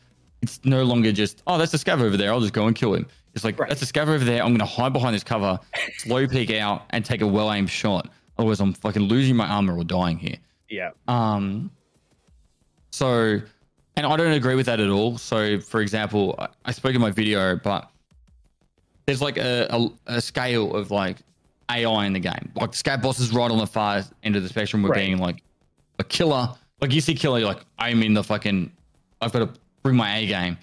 it's 0.43 0.61
no 0.65 0.83
longer 0.83 1.13
just 1.13 1.43
oh 1.47 1.59
that's 1.59 1.75
a 1.75 1.79
scav 1.79 2.01
over 2.01 2.17
there. 2.17 2.33
I'll 2.33 2.41
just 2.41 2.55
go 2.55 2.67
and 2.67 2.75
kill 2.75 2.95
him. 2.95 3.07
It's 3.35 3.45
like 3.45 3.59
Right. 3.59 3.69
that's 3.69 3.83
a 3.83 3.87
scav 3.87 4.09
over 4.09 4.25
there. 4.25 4.43
I'm 4.43 4.49
going 4.49 4.59
to 4.59 4.65
hide 4.67 4.93
behind 4.93 5.15
this 5.15 5.25
cover, 5.25 5.59
slow 5.99 6.27
peek 6.27 6.51
out, 6.53 6.85
and 6.91 7.05
take 7.05 7.21
a 7.21 7.27
well 7.27 7.53
aimed 7.53 7.71
shot. 7.71 8.09
Otherwise, 8.39 8.61
I'm 8.61 8.73
fucking 8.73 9.03
losing 9.03 9.37
my 9.37 9.47
armor 9.47 9.77
or 9.77 9.85
dying 9.85 10.19
here. 10.19 10.37
Yeah. 10.69 10.91
Um, 11.09 11.71
so, 12.91 13.41
and 13.97 14.07
I 14.07 14.17
don't 14.17 14.33
agree 14.33 14.55
with 14.55 14.67
that 14.67 14.81
at 14.81 14.89
all. 14.89 15.19
So, 15.19 15.61
for 15.61 15.81
example, 15.81 16.35
I, 16.39 16.49
I 16.67 16.73
spoke 16.73 16.95
in 16.95 17.01
my 17.01 17.11
video, 17.11 17.57
but 17.57 17.91
there's 19.07 19.21
like 19.23 19.37
a, 19.37 19.67
a, 19.71 19.89
a 20.17 20.21
scale 20.21 20.75
of 20.75 20.91
like 20.91 21.19
AI 21.71 22.07
in 22.07 22.13
the 22.13 22.21
game. 22.21 22.53
Like 22.57 22.73
scav 22.73 23.03
boss 23.03 23.21
is 23.21 23.33
right 23.33 23.51
on 23.51 23.59
the 23.59 23.67
far 23.67 24.03
end 24.23 24.37
of 24.37 24.43
the 24.43 24.49
spectrum. 24.49 24.83
We're 24.83 24.91
Right. 24.91 25.07
being 25.07 25.19
like 25.19 25.43
a 25.99 26.05
killer. 26.05 26.53
Like 26.81 26.93
you 26.93 27.01
see 27.01 27.15
killer, 27.15 27.39
you're 27.39 27.49
like 27.49 27.65
I'm 27.79 28.03
in 28.03 28.15
the 28.15 28.25
fucking. 28.25 28.73
I've 29.21 29.33
got 29.33 29.41
to 29.41 29.61
bring 29.83 29.97
my 29.97 30.17
A 30.19 30.27
game. 30.27 30.57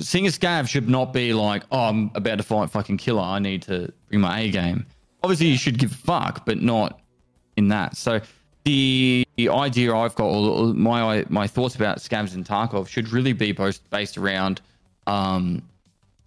A 0.00 0.02
scav 0.04 0.68
should 0.68 0.88
not 0.88 1.12
be 1.12 1.32
like, 1.32 1.64
oh, 1.72 1.80
I'm 1.88 2.10
about 2.14 2.36
to 2.38 2.44
fight 2.44 2.70
fucking 2.70 2.98
Killa. 2.98 3.22
I 3.22 3.38
need 3.40 3.62
to 3.62 3.92
bring 4.08 4.20
my 4.20 4.40
A 4.40 4.50
game. 4.50 4.86
Obviously, 5.22 5.46
you 5.48 5.58
should 5.58 5.78
give 5.78 5.90
a 5.90 5.94
fuck, 5.96 6.46
but 6.46 6.62
not 6.62 7.00
in 7.56 7.68
that. 7.68 7.96
So 7.96 8.20
the, 8.64 9.26
the 9.36 9.48
idea 9.48 9.94
I've 9.94 10.14
got, 10.14 10.26
or 10.26 10.72
my 10.74 11.24
my 11.28 11.46
thoughts 11.48 11.74
about 11.74 11.98
scavs 11.98 12.34
and 12.34 12.44
Tarkov 12.46 12.86
should 12.86 13.10
really 13.12 13.32
be 13.32 13.50
both 13.52 13.80
based 13.90 14.16
around. 14.16 14.60
Um, 15.08 15.62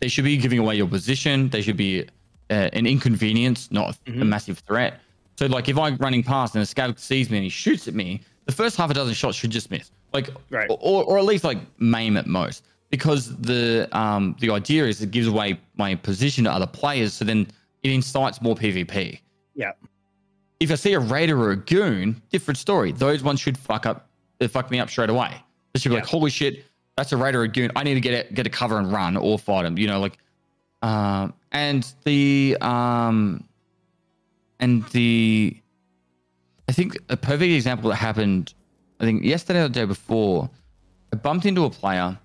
they 0.01 0.09
should 0.09 0.25
be 0.25 0.35
giving 0.35 0.59
away 0.59 0.75
your 0.75 0.87
position. 0.87 1.47
They 1.49 1.61
should 1.61 1.77
be 1.77 2.01
uh, 2.49 2.69
an 2.73 2.85
inconvenience, 2.85 3.71
not 3.71 3.95
a, 4.07 4.09
a 4.09 4.13
Mhm. 4.15 4.27
massive 4.27 4.59
threat. 4.59 4.99
So, 5.37 5.45
like, 5.45 5.69
if 5.69 5.77
I'm 5.77 5.95
running 5.97 6.23
past 6.23 6.55
and 6.55 6.61
a 6.63 6.65
scav 6.67 6.99
sees 6.99 7.29
me 7.29 7.37
and 7.37 7.43
he 7.45 7.49
shoots 7.49 7.87
at 7.87 7.93
me, 7.93 8.19
the 8.45 8.51
first 8.51 8.75
half 8.75 8.89
a 8.91 8.93
dozen 8.93 9.13
shots 9.13 9.37
should 9.37 9.51
just 9.51 9.71
miss, 9.71 9.91
like, 10.13 10.29
Right. 10.49 10.67
or, 10.69 11.03
or 11.05 11.17
at 11.17 11.23
least 11.23 11.43
like 11.45 11.59
maim 11.79 12.17
at 12.17 12.27
most, 12.27 12.65
because 12.91 13.35
the 13.37 13.89
um 13.97 14.35
the 14.39 14.51
idea 14.51 14.85
is 14.85 15.01
it 15.01 15.09
gives 15.09 15.27
away 15.27 15.59
my 15.77 15.95
position 15.95 16.43
to 16.43 16.51
other 16.51 16.67
players, 16.67 17.13
so 17.13 17.25
then 17.25 17.47
it 17.81 17.91
incites 17.91 18.41
more 18.41 18.53
PvP. 18.53 19.19
Yeah. 19.55 19.71
If 20.59 20.71
I 20.71 20.75
see 20.75 20.93
a 20.93 20.99
raider 20.99 21.41
or 21.41 21.51
a 21.51 21.55
goon, 21.55 22.21
different 22.29 22.59
story. 22.59 22.91
Those 22.91 23.23
ones 23.23 23.39
should 23.39 23.57
fuck 23.57 23.87
up, 23.87 24.07
uh, 24.39 24.47
fuck 24.47 24.69
me 24.69 24.79
up 24.79 24.91
straight 24.91 25.09
away. 25.09 25.35
They 25.73 25.79
should 25.79 25.89
be 25.89 25.95
like, 25.95 26.05
holy 26.05 26.29
shit, 26.29 26.65
that's 26.95 27.11
a 27.11 27.17
raider 27.17 27.41
or 27.41 27.45
a 27.45 27.47
goon. 27.47 27.71
I 27.75 27.83
need 27.83 27.95
to 27.95 28.01
get 28.01 28.29
a, 28.29 28.33
get 28.33 28.45
a 28.45 28.49
cover 28.49 28.77
and 28.77 28.91
run 28.93 29.17
or 29.17 29.39
fight 29.39 29.65
him. 29.65 29.79
You 29.79 29.87
know, 29.87 29.99
like, 29.99 30.19
um, 30.83 31.33
and 31.51 31.91
the 32.03 32.57
um, 32.61 33.43
and 34.59 34.85
the, 34.89 35.57
I 36.69 36.71
think 36.71 36.97
a 37.09 37.17
perfect 37.17 37.51
example 37.51 37.89
that 37.89 37.95
happened, 37.95 38.53
I 38.99 39.05
think 39.05 39.23
yesterday 39.23 39.61
or 39.61 39.63
the 39.63 39.69
day 39.69 39.85
before, 39.85 40.49
I 41.11 41.15
bumped 41.15 41.47
into 41.47 41.65
a 41.65 41.69
player. 41.69 42.19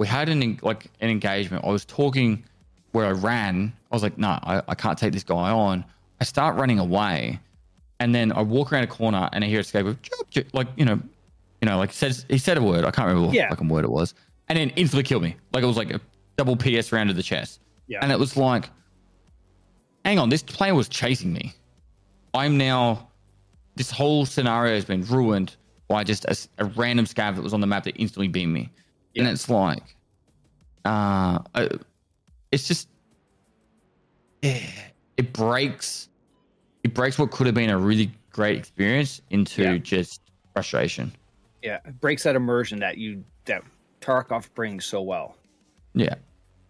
We 0.00 0.06
had 0.06 0.30
an 0.30 0.58
like 0.62 0.86
an 1.02 1.10
engagement. 1.10 1.62
I 1.62 1.68
was 1.68 1.84
talking 1.84 2.42
where 2.92 3.04
I 3.04 3.10
ran. 3.10 3.70
I 3.92 3.94
was 3.94 4.02
like, 4.02 4.16
no, 4.16 4.28
I, 4.28 4.62
I 4.66 4.74
can't 4.74 4.96
take 4.96 5.12
this 5.12 5.22
guy 5.24 5.50
on. 5.50 5.84
I 6.22 6.24
start 6.24 6.56
running 6.56 6.78
away, 6.78 7.38
and 8.00 8.14
then 8.14 8.32
I 8.32 8.40
walk 8.40 8.72
around 8.72 8.84
a 8.84 8.86
corner 8.86 9.28
and 9.34 9.44
I 9.44 9.46
hear 9.46 9.58
a 9.58 9.60
escape 9.60 9.84
of 9.84 10.00
"Chirp, 10.00 10.30
chirp," 10.30 10.46
like 10.54 10.68
you 10.76 10.86
know, 10.86 10.98
you 11.60 11.66
know, 11.68 11.76
like 11.76 11.92
says 11.92 12.24
he 12.30 12.38
said 12.38 12.56
a 12.56 12.62
word. 12.62 12.86
I 12.86 12.90
can't 12.90 13.08
remember 13.08 13.26
what 13.26 13.34
Yeah. 13.36 13.50
fucking 13.50 13.68
word 13.68 13.84
it 13.84 13.90
was, 13.90 14.14
and 14.48 14.58
then 14.58 14.70
instantly 14.70 15.02
killed 15.02 15.22
me. 15.22 15.36
Like 15.52 15.62
it 15.62 15.66
was 15.66 15.76
like 15.76 15.90
a 15.90 16.00
double 16.38 16.56
PS 16.56 16.92
round 16.92 17.10
to 17.10 17.14
the 17.14 17.22
chest, 17.22 17.60
Yeah. 17.86 17.98
and 18.00 18.10
it 18.10 18.18
was 18.18 18.38
like, 18.38 18.70
hang 20.06 20.18
on, 20.18 20.30
this 20.30 20.42
player 20.42 20.74
was 20.74 20.88
chasing 20.88 21.30
me. 21.30 21.52
I'm 22.32 22.56
now, 22.56 23.10
this 23.74 23.90
whole 23.90 24.24
scenario 24.24 24.74
has 24.76 24.86
been 24.86 25.04
ruined 25.04 25.56
by 25.88 26.04
just 26.04 26.24
a 26.56 26.64
random 26.64 27.04
scav 27.04 27.34
that 27.36 27.42
was 27.42 27.52
on 27.52 27.60
the 27.60 27.66
map 27.66 27.84
that 27.84 27.96
instantly 27.98 28.28
beamed 28.28 28.54
me, 28.54 28.70
and 29.16 29.26
it's 29.28 29.48
like, 29.48 29.82
uh, 30.84 31.38
it's 32.52 32.66
just, 32.68 32.88
eh, 34.42 34.60
it 35.16 35.32
breaks, 35.32 36.08
it 36.84 36.94
breaks 36.94 37.18
what 37.18 37.30
could 37.30 37.46
have 37.46 37.54
been 37.54 37.70
a 37.70 37.78
really 37.78 38.10
great 38.30 38.58
experience 38.58 39.20
into 39.30 39.62
Yeah. 39.62 39.78
just 39.78 40.20
frustration. 40.52 41.12
Yeah. 41.62 41.78
It 41.84 42.00
breaks 42.00 42.22
that 42.22 42.36
immersion 42.36 42.78
that 42.80 42.96
you 42.98 43.24
that 43.44 43.62
Tarkov 44.00 44.52
brings 44.54 44.84
so 44.84 45.02
well. 45.02 45.36
Yeah. 45.94 46.14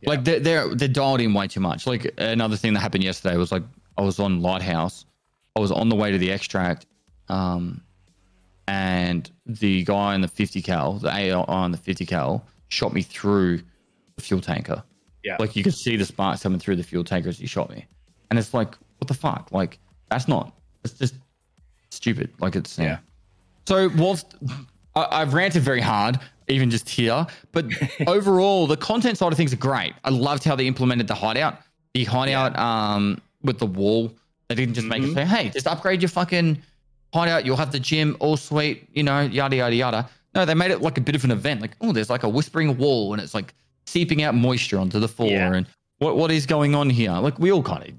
Yeah. 0.00 0.09
Like 0.09 0.24
they're, 0.24 0.40
they're 0.40 0.74
they're 0.74 0.88
dialed 0.88 1.20
in 1.20 1.35
way 1.35 1.46
too 1.46 1.61
much. 1.61 1.87
Like 1.87 2.12
another 2.18 2.57
thing 2.57 2.72
that 2.74 2.81
happened 2.81 3.05
yesterday 3.05 3.37
was 3.37 3.53
like 3.53 3.62
I 3.98 4.03
was 4.03 4.18
on 4.18 4.40
Lighthouse. 4.40 5.05
I 5.57 5.61
was 5.61 5.70
on 5.70 5.88
the 5.88 5.96
way 5.96 6.11
to 6.11 6.18
the 6.18 6.31
extract, 6.33 6.87
um, 7.29 7.83
and 8.70 9.28
the 9.46 9.83
guy 9.83 10.14
in 10.14 10.20
the 10.20 10.28
50 10.28 10.62
cal, 10.62 10.92
the 10.94 11.09
AI 11.12 11.33
on 11.42 11.72
the 11.72 11.76
50 11.76 12.06
cal, 12.06 12.46
shot 12.68 12.92
me 12.94 13.02
through 13.02 13.61
the 14.14 14.22
fuel 14.22 14.40
tanker. 14.40 14.80
Yeah. 15.24 15.37
Like 15.40 15.56
you 15.56 15.64
could 15.64 15.74
see 15.74 15.96
the 15.96 16.04
sparks 16.04 16.44
coming 16.44 16.61
through 16.61 16.76
the 16.76 16.85
fuel 16.85 17.02
tanker 17.02 17.28
as 17.28 17.38
he 17.38 17.46
shot 17.48 17.68
me, 17.70 17.85
and 18.30 18.38
it's 18.38 18.54
like, 18.54 18.76
what 18.98 19.09
the 19.09 19.14
fuck? 19.14 19.48
Like 19.50 19.78
that's 20.09 20.28
not. 20.28 20.54
It's 20.85 20.94
just 20.94 21.14
stupid. 21.90 22.30
Like 22.38 22.54
it's 22.54 22.78
yeah. 22.78 22.85
Yeah. 22.85 22.98
So 23.66 23.90
whilst 23.96 24.37
I, 24.94 25.06
I've 25.11 25.35
ranted 25.35 25.62
very 25.62 25.80
hard, 25.80 26.20
even 26.46 26.70
just 26.70 26.88
here, 26.88 27.26
but 27.50 27.66
overall 28.06 28.68
the 28.68 28.76
content 28.76 29.18
side 29.18 29.33
of 29.33 29.37
things 29.37 29.52
are 29.52 29.56
great. 29.56 29.94
I 30.04 30.11
loved 30.11 30.44
how 30.44 30.54
they 30.54 30.66
implemented 30.68 31.09
the 31.09 31.14
hideout. 31.14 31.59
The 31.94 32.04
hideout 32.04 32.56
um 32.56 33.20
with 33.42 33.59
the 33.59 33.66
wall. 33.66 34.12
They 34.48 34.54
didn't 34.54 34.74
just 34.74 34.87
make 34.87 35.02
it 35.02 35.06
Mhm. 35.11 35.14
say, 35.14 35.24
hey, 35.24 35.48
just 35.50 35.66
upgrade 35.66 36.02
your 36.02 36.09
fucking 36.09 36.61
hideout. 37.12 37.44
You'll 37.46 37.57
have 37.57 37.73
the 37.73 37.81
gym 37.81 38.16
all 38.20 38.37
sweet, 38.37 38.88
you 38.92 39.03
know, 39.03 39.20
yada 39.20 39.57
yada 39.57 39.75
yada. 39.75 40.09
No, 40.35 40.44
they 40.44 40.55
made 40.55 40.70
it 40.70 40.81
like 40.81 40.96
a 40.96 41.01
bit 41.01 41.14
of 41.16 41.25
an 41.25 41.31
event. 41.33 41.61
Like, 41.61 41.73
oh, 41.81 41.92
there's 41.92 42.11
like 42.11 42.23
a 42.23 42.29
whispering 42.29 42.77
wall, 42.79 43.12
and 43.12 43.20
it's 43.23 43.35
like 43.35 43.55
seeping 43.87 44.23
out 44.23 44.35
moisture 44.35 44.79
onto 44.79 45.01
the 45.01 45.09
floor, 45.09 45.31
Yeah. 45.31 45.53
and 45.55 45.66
what 45.99 46.16
what 46.16 46.31
is 46.31 46.46
going 46.46 46.75
on 46.75 46.88
here? 46.90 47.12
Like, 47.12 47.38
we 47.38 47.51
all 47.53 47.62
kind 47.62 47.83
of 47.88 47.94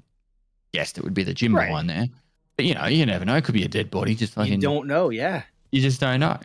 guessed 0.72 0.96
it 0.98 1.04
would 1.04 1.14
be 1.14 1.22
the 1.24 1.34
gym 1.34 1.54
Right. 1.54 1.66
behind 1.68 1.90
there, 1.90 2.08
but 2.56 2.64
you 2.64 2.74
know, 2.74 2.86
you 2.86 3.04
never 3.04 3.24
know. 3.24 3.36
It 3.36 3.44
could 3.44 3.54
be 3.54 3.64
a 3.64 3.68
dead 3.68 3.90
body. 3.90 4.14
Just 4.14 4.32
fucking 4.34 4.54
You 4.54 4.58
don't 4.60 4.86
know, 4.86 5.10
yeah. 5.10 5.42
you 5.70 5.82
just 5.82 6.00
don't 6.00 6.20
know. 6.20 6.38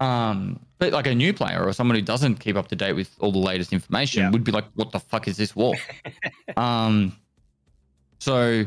Um, 0.00 0.60
but 0.78 0.92
like 0.92 1.06
a 1.06 1.14
new 1.14 1.32
player 1.32 1.64
or 1.64 1.72
someone 1.72 1.96
who 1.96 2.02
doesn't 2.02 2.36
keep 2.36 2.56
up 2.56 2.68
to 2.68 2.76
date 2.76 2.92
with 2.92 3.10
all 3.20 3.32
the 3.32 3.38
latest 3.38 3.72
information 3.72 4.22
Yeah. 4.22 4.30
would 4.30 4.44
be 4.44 4.52
like, 4.52 4.64
"What 4.74 4.92
the 4.92 5.00
fuck 5.00 5.26
is 5.28 5.36
this 5.36 5.56
wall?" 5.56 5.76
um, 6.56 7.16
so 8.18 8.64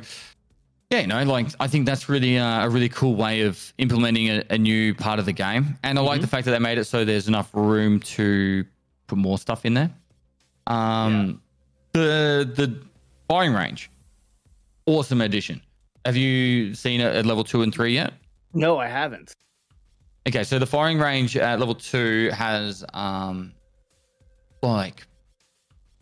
yeah, 0.90 1.00
you 1.02 1.08
know, 1.08 1.22
like 1.24 1.48
I 1.60 1.68
think 1.68 1.86
that's 1.86 2.08
really 2.08 2.38
uh, 2.38 2.66
a 2.66 2.70
really 2.70 2.90
cool 2.90 3.16
way 3.16 3.42
of 3.42 3.74
implementing 3.78 4.30
a, 4.30 4.44
a 4.50 4.58
new 4.58 4.94
part 4.96 5.20
of 5.20 5.26
the 5.26 5.34
game, 5.34 5.78
and 5.84 6.00
I 6.00 6.02
like 6.02 6.20
Mhm. 6.20 6.22
the 6.22 6.28
fact 6.28 6.46
that 6.46 6.52
they 6.52 6.60
made 6.60 6.78
it 6.78 6.86
so 6.86 7.04
there's 7.04 7.28
enough 7.28 7.50
room 7.54 8.00
to 8.02 8.66
put 9.08 9.18
more 9.18 9.38
stuff 9.38 9.66
in 9.66 9.74
there. 9.74 9.92
Um, 10.68 11.42
the 11.94 12.50
the 12.56 12.82
firing 13.28 13.54
range, 13.54 13.90
awesome 14.86 15.22
addition. 15.22 15.62
Have 16.06 16.16
you 16.16 16.74
seen 16.74 17.02
it 17.02 17.14
at 17.16 17.26
level 17.26 17.44
two 17.44 17.64
and 17.64 17.74
three 17.74 17.94
yet? 17.94 18.14
No, 18.54 18.78
I 18.78 18.88
haven't. 18.88 19.34
Okay, 20.28 20.44
so 20.44 20.58
the 20.60 20.66
firing 20.66 21.00
range 21.00 21.36
at 21.36 21.60
level 21.60 21.76
two 21.76 22.30
has 22.34 22.86
um 22.94 23.52
like 24.62 25.06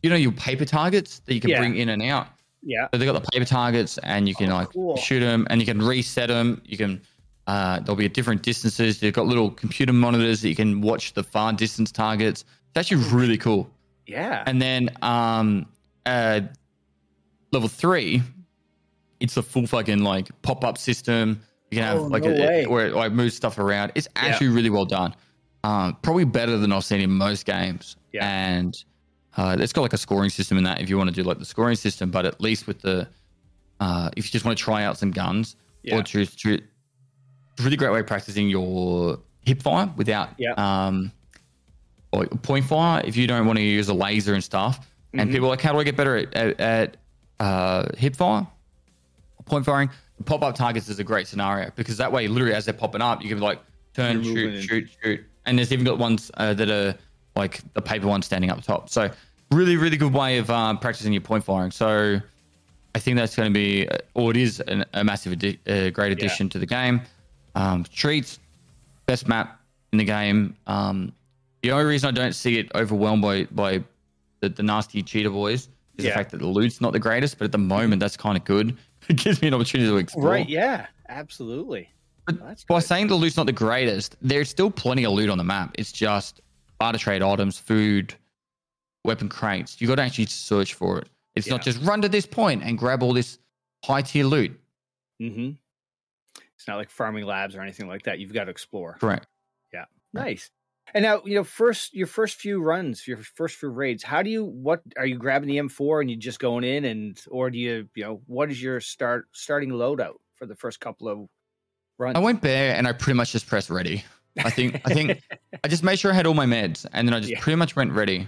you 0.04 0.10
know 0.12 0.15
your 0.15 0.32
paper 0.34 0.65
targets 0.65 1.19
that 1.26 1.34
you 1.34 1.41
can 1.41 1.50
Yeah. 1.50 1.60
bring 1.60 1.76
in 1.76 1.89
and 1.89 2.04
out. 2.04 2.28
Yeah. 2.65 2.88
So 2.91 2.97
they 2.97 3.06
got 3.06 3.13
the 3.23 3.30
paper 3.32 3.45
targets 3.45 3.97
and 3.99 4.28
you 4.28 4.36
can 4.36 4.49
Oh, 4.51 4.56
like 4.56 4.69
cool. 4.73 4.97
shoot 4.97 5.19
them 5.21 5.45
and 5.49 5.62
you 5.62 5.65
can 5.67 5.82
reset 5.82 6.28
them. 6.30 6.62
You 6.65 6.78
can 6.78 7.01
uh 7.47 7.80
they'll 7.82 7.95
be 7.95 8.06
at 8.06 8.13
different 8.15 8.41
distances. 8.41 8.99
They've 8.99 9.13
got 9.13 9.28
little 9.28 9.51
computer 9.51 9.93
monitors 9.93 10.41
that 10.41 10.49
you 10.49 10.56
can 10.56 10.82
watch 10.82 11.13
the 11.13 11.23
far 11.23 11.54
distance 11.54 11.91
targets. 11.91 12.41
It's 12.41 12.78
actually 12.91 13.04
really 13.15 13.38
cool. 13.38 13.69
Yeah. 14.08 14.43
And 14.47 14.60
then 14.62 14.89
um 15.04 15.67
uh 16.08 16.41
level 17.51 17.69
three, 17.69 18.21
it's 19.19 19.38
a 19.38 19.43
full 19.43 19.67
fucking 19.67 19.99
like 19.99 20.30
pop-up 20.41 20.78
system. 20.78 21.41
You 21.71 21.78
can 21.78 21.84
have 21.86 21.99
Oh, 21.99 22.08
like 22.08 22.23
no 22.23 22.32
a, 22.32 22.39
way. 22.39 22.65
where 22.65 22.88
it 22.88 22.93
like 22.95 23.12
moves 23.12 23.36
stuff 23.36 23.60
around. 23.60 23.91
It's 23.95 24.08
Yeah. 24.15 24.23
actually 24.25 24.47
really 24.49 24.69
well 24.69 24.86
done. 24.86 25.15
Um, 25.63 25.97
probably 26.01 26.25
better 26.25 26.57
than 26.57 26.72
I've 26.72 26.84
seen 26.86 27.01
in 27.01 27.11
most 27.11 27.45
games. 27.45 27.95
Yeah. 28.11 28.28
And 28.28 28.76
uh, 29.38 29.56
it's 29.60 29.74
got 29.74 29.82
like 29.82 29.94
a 29.94 29.98
scoring 29.98 30.30
system 30.30 30.58
in 30.58 30.64
that 30.64 30.82
if 30.82 30.90
you 30.90 30.98
want 30.98 31.10
to 31.10 31.16
do 31.16 31.24
like 31.24 31.40
the 31.40 31.46
scoring 31.46 31.76
system, 31.76 32.10
but 32.12 32.26
at 32.26 32.40
least 32.42 32.68
with 32.68 32.82
the 32.82 33.08
uh, 33.80 34.10
if 34.16 34.26
you 34.26 34.32
just 34.32 34.46
want 34.46 34.58
to 34.58 34.64
try 34.64 34.84
out 34.84 34.98
some 34.98 35.12
guns 35.12 35.56
Yeah. 35.84 35.98
or 35.98 36.04
choose 36.04 36.34
to 36.38 36.54
it's 36.56 36.64
a 37.60 37.64
really 37.64 37.76
great 37.78 37.92
way 37.92 38.00
of 38.00 38.08
practicing 38.08 38.48
your 38.50 39.20
hip 39.42 39.62
fire 39.62 39.92
without 39.98 40.30
Yeah. 40.38 40.54
um 40.58 41.12
or 42.12 42.26
point 42.28 42.66
fire 42.66 43.02
if 43.06 43.18
you 43.18 43.28
don't 43.28 43.46
want 43.46 43.58
to 43.58 43.64
use 43.64 43.90
a 43.90 43.94
laser 43.94 44.34
and 44.34 44.44
stuff. 44.44 44.88
And 45.14 45.30
Mhm. 45.30 45.34
people 45.34 45.48
are 45.48 45.52
like, 45.52 45.62
how 45.62 45.72
do 45.74 45.80
I 45.80 45.84
get 45.84 45.96
better 45.98 46.18
at, 46.18 46.34
at, 46.34 46.60
at 46.60 46.98
uh, 47.40 47.86
hip 47.98 48.16
fire? 48.16 48.48
Point 49.46 49.66
firing. 49.66 49.90
Pop 50.26 50.42
up 50.44 50.56
targets 50.56 50.88
is 50.90 51.00
a 51.00 51.04
great 51.04 51.28
scenario 51.28 51.72
because 51.76 51.98
that 51.98 52.12
way, 52.12 52.28
literally, 52.28 52.54
as 52.56 52.66
they're 52.66 52.74
popping 52.74 53.02
up, 53.02 53.22
you 53.22 53.30
can 53.30 53.40
like 53.40 53.60
turn, 53.94 54.24
You're 54.24 54.36
shoot, 54.36 54.54
and- 54.56 54.64
shoot, 54.64 54.90
shoot. 55.04 55.26
And 55.46 55.58
there's 55.58 55.72
even 55.72 55.86
got 55.86 55.98
ones 56.00 56.32
uh, 56.36 56.54
that 56.56 56.70
are 56.70 56.96
like 57.36 57.62
the 57.74 57.82
paper 57.82 58.08
one 58.08 58.22
standing 58.22 58.50
up 58.50 58.62
top. 58.64 58.90
So, 58.90 59.10
really, 59.52 59.78
really 59.78 59.98
good 59.98 60.14
way 60.14 60.38
of 60.38 60.50
uh, 60.50 60.76
practicing 60.78 61.12
your 61.14 61.22
point 61.22 61.44
firing. 61.44 61.72
So, 61.72 62.20
I 62.94 63.00
think 63.00 63.18
that's 63.18 63.36
going 63.36 63.52
to 63.52 63.54
be, 63.54 63.88
uh, 63.90 63.98
or 64.14 64.32
it 64.32 64.38
is 64.38 64.62
an, 64.62 64.86
a 64.94 65.04
massive, 65.04 65.34
addi- 65.38 65.60
uh, 65.68 65.90
great 65.92 66.12
addition 66.14 66.48
to 66.50 66.60
the 66.60 66.66
game. 66.66 67.02
Um, 67.56 67.84
Streets, 67.86 68.40
best 69.06 69.28
map 69.28 69.60
in 69.92 69.98
the 70.00 70.06
game. 70.06 70.56
Um, 70.68 71.12
The 71.62 71.72
only 71.72 71.86
reason 71.86 72.08
I 72.08 72.12
don't 72.12 72.34
see 72.34 72.58
it 72.60 72.72
overwhelmed 72.76 73.22
by 73.22 73.46
by 73.46 73.84
the, 74.42 74.50
the 74.50 74.64
nasty 74.64 75.02
cheetah 75.02 75.30
boys 75.32 75.68
is 75.98 76.06
Yeah. 76.06 76.12
the 76.12 76.16
fact 76.16 76.32
that 76.32 76.38
the 76.38 76.48
loot's 76.48 76.80
not 76.82 76.94
the 76.94 77.00
greatest, 77.00 77.38
but 77.38 77.46
at 77.46 77.52
the 77.52 77.58
moment 77.58 78.00
that's 78.00 78.18
kind 78.18 78.38
of 78.38 78.44
good. 78.46 78.78
It 79.08 79.18
gives 79.18 79.40
me 79.42 79.50
an 79.50 79.54
opportunity 79.54 79.88
to 79.90 79.98
explore. 79.98 80.30
Right? 80.30 80.50
Yeah, 80.50 80.88
absolutely. 81.10 81.90
But 82.26 82.40
That's 82.40 82.64
by 82.64 82.80
saying 82.80 83.06
the 83.08 83.14
loot's 83.16 83.38
not 83.38 83.46
the 83.46 83.52
greatest, 83.52 84.16
there's 84.20 84.50
still 84.50 84.72
plenty 84.72 85.06
of 85.06 85.12
loot 85.14 85.30
on 85.30 85.38
the 85.38 85.44
map. 85.44 85.76
It's 85.78 85.92
just 85.92 86.42
barter 86.80 86.97
trade 86.97 87.21
items, 87.21 87.57
food, 87.57 88.15
weapon 89.03 89.30
crates. 89.30 89.80
You 89.80 89.88
got 89.88 89.95
to 89.95 90.03
actually 90.03 90.26
search 90.26 90.73
for 90.73 90.99
it. 90.99 91.09
It's 91.36 91.47
not 91.47 91.61
just 91.61 91.82
run 91.82 92.01
to 92.01 92.09
this 92.09 92.26
point 92.26 92.63
and 92.63 92.78
grab 92.78 93.03
all 93.03 93.13
this 93.13 93.39
high 93.84 94.01
tier 94.01 94.26
loot. 94.26 94.57
Mm-hmm. 95.21 95.51
It's 96.55 96.67
not 96.67 96.78
like 96.78 96.89
farming 96.89 97.26
labs 97.26 97.55
or 97.55 97.61
anything 97.61 97.88
like 97.88 98.03
that. 98.03 98.19
You've 98.19 98.34
got 98.34 98.45
to 98.45 98.51
explore. 98.51 98.97
Correct. 98.99 99.28
Yeah. 99.73 99.86
Nice. 100.13 100.49
And 100.93 101.03
now, 101.03 101.21
you 101.26 101.36
know, 101.36 101.43
first 101.43 101.93
your 101.93 102.07
first 102.07 102.38
few 102.38 102.61
runs, 102.61 103.07
your 103.07 103.17
first 103.17 103.57
few 103.57 103.69
raids, 103.69 104.03
how 104.03 104.21
do 104.21 104.30
you 104.30 104.45
what 104.45 104.82
are 104.97 105.05
you 105.05 105.17
grabbing 105.17 105.49
the 105.49 105.57
M4 105.57 106.01
and 106.01 106.09
you 106.09 106.15
just 106.15 106.39
going 106.39 106.63
in 106.63 106.86
and 106.86 107.21
or 107.30 107.49
do 107.49 107.57
you, 107.57 107.89
you 107.95 108.03
know, 108.03 108.21
what 108.28 108.49
is 108.49 108.61
your 108.61 108.80
start 108.80 109.28
starting 109.34 109.71
loadout 109.71 110.15
for 110.36 110.45
the 110.45 110.55
first 110.55 110.80
couple 110.80 111.09
of 111.09 111.28
runs? 111.97 112.15
I 112.15 112.19
went 112.19 112.41
bare 112.41 112.76
and 112.76 112.88
I 112.88 112.93
pretty 112.93 113.17
much 113.17 113.32
just 113.32 113.47
pressed 113.47 113.69
ready. 113.69 114.05
I 114.44 114.50
think 114.50 114.82
I 114.86 114.94
think 114.94 115.22
I 115.64 115.68
just 115.68 115.84
made 115.84 115.98
sure 116.00 116.12
I 116.12 116.16
had 116.16 116.26
all 116.28 116.34
my 116.34 116.46
meds 116.46 116.86
and 116.92 117.08
then 117.08 117.14
I 117.14 117.20
just 117.20 117.32
Yeah. 117.32 117.40
pretty 117.42 117.56
much 117.56 117.76
went 117.76 117.92
ready. 117.94 118.28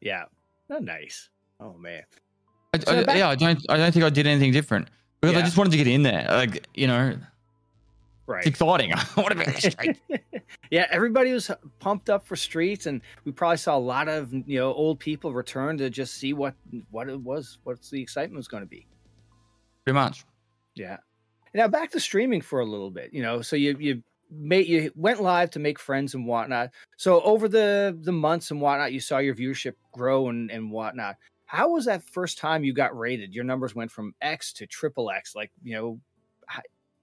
yeah. 0.00 0.24
Oh, 0.70 0.78
nice. 0.78 1.28
Oh 1.60 1.74
man. 1.74 2.02
I, 2.74 2.78
So 2.78 2.98
I- 2.98 3.04
back- 3.04 3.16
yeah, 3.18 3.28
I 3.28 3.34
don't 3.36 3.60
I 3.68 3.76
don't 3.76 3.92
think 3.92 4.04
I 4.04 4.10
did 4.10 4.26
anything 4.26 4.52
different 4.52 4.88
because 5.20 5.36
I 5.36 5.42
just 5.42 5.56
wanted 5.56 5.70
to 5.70 5.76
get 5.76 5.86
in 5.86 6.02
there. 6.02 6.26
Like 6.28 6.66
you 6.74 6.86
know, 6.86 7.16
Right. 8.26 8.38
it's 8.38 8.46
exciting. 8.48 8.92
I 8.94 9.04
want 9.16 9.30
to 9.38 9.44
be 9.44 9.52
street. 9.60 10.00
yeah, 10.70 10.86
everybody 10.90 11.32
was 11.32 11.50
pumped 11.80 12.08
up 12.08 12.24
for 12.26 12.36
streets, 12.36 12.86
and 12.86 13.02
we 13.24 13.32
probably 13.32 13.56
saw 13.58 13.76
a 13.76 13.78
lot 13.78 14.08
of 14.08 14.32
you 14.32 14.58
know 14.58 14.72
old 14.72 14.98
people 15.00 15.32
return 15.32 15.76
to 15.78 15.90
just 15.90 16.14
see 16.14 16.32
what 16.32 16.54
what 16.90 17.08
it 17.08 17.20
was, 17.20 17.58
what's 17.64 17.90
the 17.90 18.00
excitement 18.00 18.36
was 18.36 18.48
going 18.48 18.62
to 18.62 18.68
be. 18.68 18.86
pretty 19.84 19.94
much. 19.94 20.24
Yeah. 20.74 20.98
Now 21.54 21.68
back 21.68 21.90
to 21.90 22.00
streaming 22.00 22.40
for 22.40 22.60
a 22.60 22.64
little 22.64 22.90
bit. 22.90 23.12
You 23.12 23.22
know, 23.22 23.42
so 23.42 23.56
you 23.56 23.76
you 23.78 24.02
made 24.34 24.66
you 24.66 24.90
went 24.94 25.22
live 25.22 25.50
to 25.50 25.58
make 25.58 25.78
friends 25.78 26.14
and 26.14 26.26
whatnot. 26.26 26.70
So 26.96 27.20
over 27.22 27.48
the 27.48 27.96
the 28.00 28.12
months 28.12 28.50
and 28.50 28.60
whatnot, 28.60 28.92
you 28.92 29.00
saw 29.00 29.18
your 29.18 29.34
viewership 29.34 29.74
grow 29.92 30.28
and 30.28 30.50
and 30.50 30.70
whatnot. 30.70 31.16
How 31.46 31.70
was 31.70 31.84
that 31.84 32.02
first 32.02 32.38
time 32.38 32.64
you 32.64 32.72
got 32.72 32.96
rated? 32.96 33.34
Your 33.34 33.44
numbers 33.44 33.74
went 33.74 33.90
from 33.90 34.14
X 34.22 34.52
to 34.54 34.66
triple 34.66 35.10
X. 35.10 35.34
Like 35.34 35.50
you 35.62 35.74
know, 35.74 36.00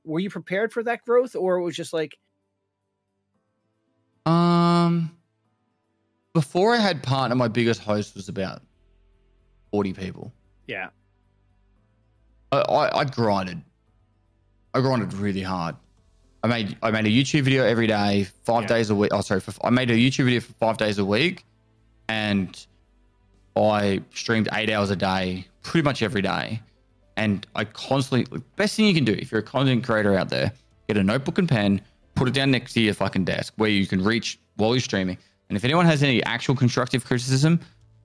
were 0.04 0.20
you 0.20 0.30
prepared 0.30 0.74
for 0.74 0.84
that 0.84 1.06
growth, 1.06 1.36
or 1.36 1.58
it 1.58 1.64
was 1.64 1.76
just 1.76 1.94
like 1.94 2.18
Um, 4.26 5.18
before 6.34 6.74
I 6.76 6.78
had 6.78 7.02
partner, 7.02 7.36
my 7.36 7.48
biggest 7.48 7.82
host 7.82 8.16
was 8.16 8.30
about 8.30 8.62
forty 9.72 9.94
people. 9.94 10.34
yeah, 10.68 10.90
I, 12.52 12.58
I, 12.58 13.00
I 13.00 13.06
grinded. 13.06 13.62
I 14.74 14.82
grinded 14.82 15.14
really 15.14 15.42
hard. 15.42 15.76
I 16.44 16.48
made 16.48 16.78
I 16.82 16.92
made 16.92 17.06
a 17.06 17.10
YouTube 17.10 17.42
video 17.42 17.66
every 17.66 17.88
day, 17.88 18.26
five 18.46 18.64
Yeah. 18.64 18.68
days 18.68 18.90
a 18.90 18.96
week. 18.96 19.12
Oh, 19.14 19.22
sorry, 19.22 19.42
for, 19.42 19.54
I 19.64 19.70
made 19.70 19.90
a 19.92 19.96
YouTube 19.96 20.26
video 20.26 20.40
for 20.40 20.54
five 20.54 20.78
days 20.78 20.98
a 20.98 21.06
week, 21.06 21.44
and 22.08 22.58
I 23.56 24.02
streamed 24.14 24.48
eight 24.54 24.70
hours 24.70 24.90
a 24.90 24.96
day, 24.96 25.46
pretty 25.64 25.84
much 25.84 26.02
every 26.02 26.22
day. 26.22 26.62
And 27.18 27.46
I 27.56 27.66
constantly, 27.66 28.42
best 28.56 28.76
thing 28.78 28.86
you 28.86 28.94
can 28.94 29.04
do 29.04 29.12
if 29.12 29.32
you're 29.32 29.42
a 29.42 29.44
content 29.44 29.84
creator 29.84 30.16
out 30.16 30.30
there, 30.30 30.54
get 30.88 30.96
a 30.96 31.04
notebook 31.04 31.38
and 31.38 31.50
pen, 31.50 31.82
put 32.16 32.30
it 32.30 32.34
down 32.34 32.52
next 32.52 32.74
to 32.74 32.82
your 32.82 32.94
fucking 32.94 33.26
desk 33.26 33.54
where 33.58 33.70
you 33.70 33.86
can 33.86 34.02
reach 34.02 34.40
while 34.56 34.74
you're 34.74 34.80
streaming. 34.80 35.18
And 35.50 35.58
if 35.58 35.66
anyone 35.66 35.86
has 35.86 36.02
any 36.04 36.24
actual 36.24 36.56
constructive 36.56 37.04
criticism, 37.04 37.60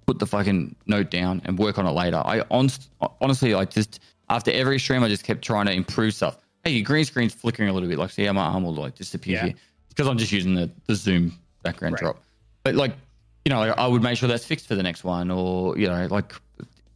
put 0.07 0.19
the 0.19 0.27
fucking 0.27 0.75
note 0.87 1.11
down 1.11 1.41
and 1.45 1.57
work 1.57 1.79
on 1.79 1.87
it 1.87 1.93
later. 1.93 2.17
I 2.25 2.43
honest, 2.51 2.91
honestly, 3.21 3.55
I 3.55 3.65
just 3.67 4.01
after 4.31 4.51
every 4.51 4.81
stream, 4.81 5.05
I 5.05 5.09
just 5.09 5.23
kept 5.25 5.43
trying 5.43 5.67
to 5.67 5.73
improve 5.73 6.15
stuff. 6.15 6.39
Hey, 6.65 6.73
your 6.73 6.85
green 6.85 7.05
screen's 7.05 7.35
flickering 7.35 7.69
a 7.69 7.73
little 7.73 7.89
bit. 7.89 7.99
Like, 7.99 8.11
see 8.11 8.25
how 8.25 8.33
my 8.33 8.45
arm 8.45 8.65
will 8.65 8.75
like 8.75 8.95
disappear 8.95 9.35
Yeah. 9.35 9.45
here. 9.47 9.55
Because 9.89 10.09
I'm 10.09 10.19
just 10.19 10.33
using 10.33 10.55
the, 10.55 10.71
the 10.87 10.95
zoom 10.95 11.39
background 11.63 11.95
Right. 11.95 12.01
drop. 12.01 12.23
But 12.65 12.75
like, 12.75 12.97
you 13.45 13.51
know, 13.51 13.61
like, 13.61 13.79
I 13.79 13.87
would 13.87 14.03
make 14.03 14.17
sure 14.19 14.29
that's 14.29 14.45
fixed 14.47 14.67
for 14.67 14.75
the 14.75 14.83
next 14.83 15.05
one, 15.05 15.31
or 15.31 15.77
you 15.79 15.87
know, 15.87 16.07
like 16.11 16.35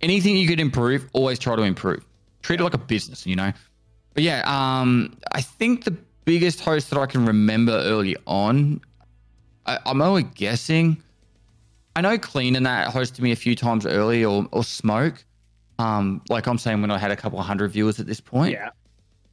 anything 0.01 0.37
you 0.37 0.49
could 0.49 0.59
improve, 0.61 1.09
always 1.13 1.39
try 1.39 1.55
to 1.55 1.63
improve. 1.63 2.05
Treat 2.43 2.61
it 2.61 2.65
like 2.65 2.75
a 2.75 2.79
business, 2.79 3.27
you 3.27 3.37
know. 3.37 3.53
But 4.15 4.23
yeah, 4.25 4.43
um, 4.47 5.17
I 5.33 5.43
think 5.43 5.85
the 5.85 5.97
biggest 6.25 6.61
host 6.61 6.89
that 6.91 6.99
I 6.99 7.07
can 7.07 7.27
remember 7.27 7.73
early 7.73 8.17
on, 8.27 8.81
I, 9.67 9.79
I'm 9.85 10.01
only 10.01 10.23
guessing. 10.23 11.03
I 11.95 12.01
know 12.01 12.17
Klean 12.17 12.57
and 12.57 12.65
that 12.65 12.93
hosted 12.95 13.21
me 13.21 13.33
a 13.33 13.37
few 13.37 13.55
times 13.55 13.85
early, 13.85 14.25
or 14.25 14.49
or 14.51 14.65
Smoke. 14.65 15.23
Um, 15.79 16.23
like 16.29 16.47
I'm 16.47 16.59
saying, 16.59 16.81
when 16.81 16.91
I 16.91 16.99
had 16.99 17.11
a 17.11 17.17
couple 17.17 17.39
of 17.39 17.45
hundred 17.47 17.71
viewers 17.73 18.01
at 18.01 18.07
this 18.07 18.21
point. 18.21 18.53
yeah, 18.53 18.71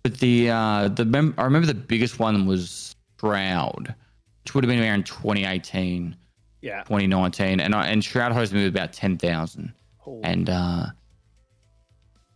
But 0.05 0.19
the 0.19 0.51
uh, 0.51 0.87
the 0.89 1.03
mem- 1.03 1.33
I 1.39 1.45
remember 1.45 1.65
the 1.65 1.73
biggest 1.73 2.19
one 2.19 2.45
was 2.45 2.95
Shroud, 3.19 3.95
which 4.43 4.53
would 4.53 4.63
have 4.63 4.69
been 4.69 4.79
around 4.83 5.07
2018, 5.07 6.15
yeah. 6.61 6.83
2019, 6.83 7.59
and 7.59 7.73
I, 7.73 7.87
and 7.87 8.05
Shroud 8.05 8.31
hosted 8.31 8.51
me 8.53 8.65
with 8.65 8.75
about 8.75 8.93
10,000. 8.93 9.73
Holy- 9.97 10.23
And 10.23 10.47
uh, 10.47 10.85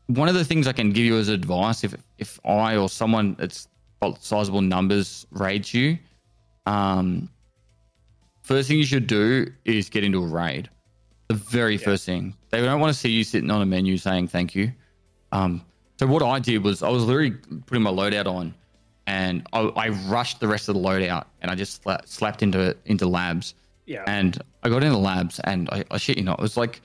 one 0.08 0.28
of 0.28 0.34
the 0.34 0.44
things 0.44 0.66
I 0.66 0.72
can 0.74 0.92
give 0.92 1.06
you 1.06 1.16
as 1.20 1.30
advice, 1.30 1.84
if 1.84 1.94
if 2.18 2.40
I 2.44 2.76
or 2.76 2.90
someone 2.90 3.36
that's 3.38 3.68
got 4.02 4.24
sizable 4.24 4.62
numbers 4.62 5.28
raids 5.30 5.72
you, 5.72 6.00
um, 6.66 7.30
first 8.42 8.68
thing 8.68 8.80
you 8.80 8.84
should 8.84 9.06
do 9.06 9.46
is 9.66 9.92
get 9.92 10.04
into 10.04 10.24
a 10.24 10.28
raid. 10.28 10.72
The 11.28 11.36
very 11.36 11.74
Yeah. 11.76 11.86
first 11.86 12.04
thing. 12.08 12.34
They 12.50 12.62
don't 12.66 12.80
want 12.82 12.92
to 12.96 13.00
see 13.00 13.12
you 13.12 13.24
sitting 13.24 13.52
on 13.52 13.62
a 13.62 13.66
menu 13.68 13.96
saying 13.98 14.30
thank 14.30 14.56
you. 14.56 14.72
Um, 15.32 15.64
so 16.00 16.08
what 16.08 16.24
I 16.24 16.40
did 16.40 16.64
was 16.64 16.82
I 16.82 16.90
was 16.90 17.04
literally 17.04 17.32
putting 17.66 17.84
my 17.84 17.92
loadout 17.92 18.26
on, 18.26 18.54
and 19.06 19.46
I, 19.54 19.60
I 19.76 19.90
rushed 19.90 20.40
the 20.40 20.48
rest 20.48 20.70
of 20.70 20.76
the 20.76 20.82
loadout, 20.82 21.26
and 21.42 21.52
I 21.52 21.56
just 21.56 21.84
sla- 21.84 22.08
slapped 22.08 22.42
into 22.42 22.76
into 22.86 23.06
labs. 23.08 23.54
yeah, 23.86 24.04
And 24.08 24.42
I 24.64 24.70
got 24.70 24.84
into 24.84 24.98
labs, 24.98 25.40
and 25.44 25.70
I, 25.72 25.84
I 25.92 25.98
shit 25.98 26.18
you 26.18 26.24
not, 26.24 26.40
it 26.40 26.42
was 26.42 26.56
like, 26.58 26.82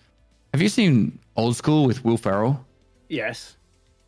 have 0.52 0.60
you 0.62 0.68
seen 0.68 1.18
Old 1.36 1.54
School 1.56 1.84
with 1.86 2.04
Will 2.04 2.16
Ferrell? 2.16 2.64
yes, 3.08 3.56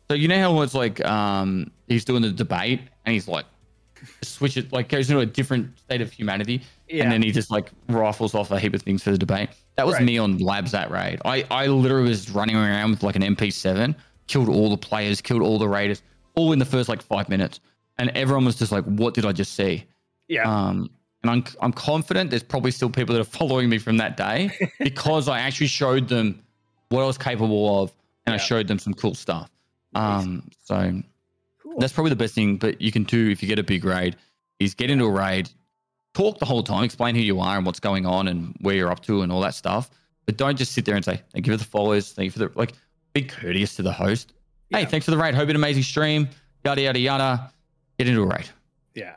So 0.09 0.15
you 0.15 0.27
know 0.27 0.39
how 0.39 0.61
it's 0.63 0.73
like, 0.73 1.03
um, 1.05 1.71
he's 1.87 2.03
doing 2.05 2.21
the 2.23 2.31
debate, 2.31 2.81
and 3.05 3.13
he's 3.13 3.27
like, 3.27 3.45
switch 4.23 4.57
it, 4.57 4.71
like 4.73 4.89
goes 4.89 5.09
into 5.09 5.21
a 5.21 5.25
different 5.25 5.77
state 5.79 6.01
of 6.01 6.11
humanity, 6.11 6.61
yeah. 6.89 7.03
and 7.03 7.11
then 7.11 7.21
he 7.21 7.31
just 7.31 7.49
like 7.51 7.71
rifles 7.89 8.33
off 8.35 8.51
a 8.51 8.59
heap 8.59 8.73
of 8.73 8.81
things 8.81 9.03
for 9.03 9.11
the 9.11 9.17
debate. 9.17 9.49
That 9.75 9.85
was 9.85 9.95
Right. 9.95 10.03
me 10.05 10.17
on 10.17 10.37
labs 10.39 10.71
that 10.71 10.89
raid. 10.91 11.19
I 11.25 11.45
I 11.51 11.67
literally 11.67 12.09
was 12.09 12.29
running 12.31 12.55
around 12.55 12.91
with 12.91 13.03
like 13.03 13.15
an 13.15 13.21
MP7, 13.23 13.95
killed 14.27 14.49
all 14.49 14.69
the 14.69 14.77
players, 14.77 15.21
killed 15.21 15.41
all 15.41 15.57
the 15.57 15.67
raiders, 15.67 16.01
all 16.35 16.53
in 16.53 16.59
the 16.59 16.65
first 16.65 16.89
like 16.89 17.01
five 17.01 17.29
minutes, 17.29 17.59
and 17.97 18.09
everyone 18.11 18.45
was 18.45 18.55
just 18.55 18.71
like, 18.71 18.83
"What 18.85 19.13
did 19.13 19.25
I 19.25 19.31
just 19.31 19.53
see?" 19.53 19.85
yeah, 20.27 20.43
Um, 20.43 20.89
and 21.23 21.31
I'm, 21.31 21.43
I'm 21.61 21.73
confident 21.73 22.29
there's 22.29 22.43
probably 22.43 22.71
still 22.71 22.89
people 22.89 23.13
that 23.15 23.21
are 23.21 23.25
following 23.25 23.69
me 23.69 23.77
from 23.77 23.97
that 23.97 24.17
day 24.17 24.51
because 24.79 25.27
I 25.27 25.39
actually 25.39 25.67
showed 25.67 26.07
them 26.07 26.41
what 26.89 27.01
I 27.01 27.05
was 27.05 27.17
capable 27.17 27.83
of 27.83 27.91
and 28.25 28.33
I 28.33 28.37
showed 28.37 28.67
them 28.67 28.79
some 28.79 28.93
cool 28.93 29.15
stuff. 29.15 29.49
Um, 29.95 30.49
so 30.63 31.01
cool. 31.63 31.79
that's 31.79 31.93
probably 31.93 32.09
the 32.09 32.17
best 32.17 32.35
thing 32.35 32.57
But 32.57 32.81
you 32.81 32.91
can 32.91 33.03
do 33.03 33.29
if 33.29 33.41
you 33.41 33.47
get 33.47 33.57
a 33.57 33.63
big 33.63 33.83
raid 33.83 34.15
is 34.59 34.73
get 34.73 34.89
into 34.89 35.05
a 35.05 35.11
raid, 35.11 35.49
talk 36.13 36.39
the 36.39 36.45
whole 36.45 36.63
time, 36.63 36.83
explain 36.83 37.15
who 37.15 37.21
you 37.21 37.39
are 37.39 37.57
and 37.57 37.65
what's 37.65 37.79
going 37.79 38.05
on 38.05 38.27
and 38.27 38.55
where 38.61 38.75
you're 38.75 38.91
up 38.91 39.01
to 39.03 39.21
and 39.21 39.31
all 39.31 39.41
that 39.41 39.55
stuff. 39.55 39.89
But 40.25 40.37
don't 40.37 40.57
just 40.57 40.73
sit 40.73 40.85
there 40.85 40.95
and 40.95 41.05
say, 41.05 41.21
thank 41.31 41.47
you 41.47 41.53
for 41.53 41.57
the 41.57 41.63
followers, 41.63 42.11
thank 42.11 42.25
you 42.25 42.31
for 42.31 42.39
the 42.39 42.51
like 42.55 42.73
be 43.21 43.27
courteous 43.27 43.75
to 43.75 43.83
the 43.83 43.91
host. 43.91 44.33
Hey, 44.69 44.85
thanks 44.85 45.05
for 45.05 45.11
the 45.11 45.17
raid. 45.17 45.33
Hope 45.33 45.45
you 45.47 45.51
an 45.51 45.55
amazing 45.55 45.83
stream. 45.83 46.27
Yada 46.65 46.81
yada 46.81 46.99
yada. 46.99 47.51
Get 47.97 48.07
into 48.07 48.21
a 48.21 48.25
raid. 48.25 48.49
Yeah. 48.93 49.15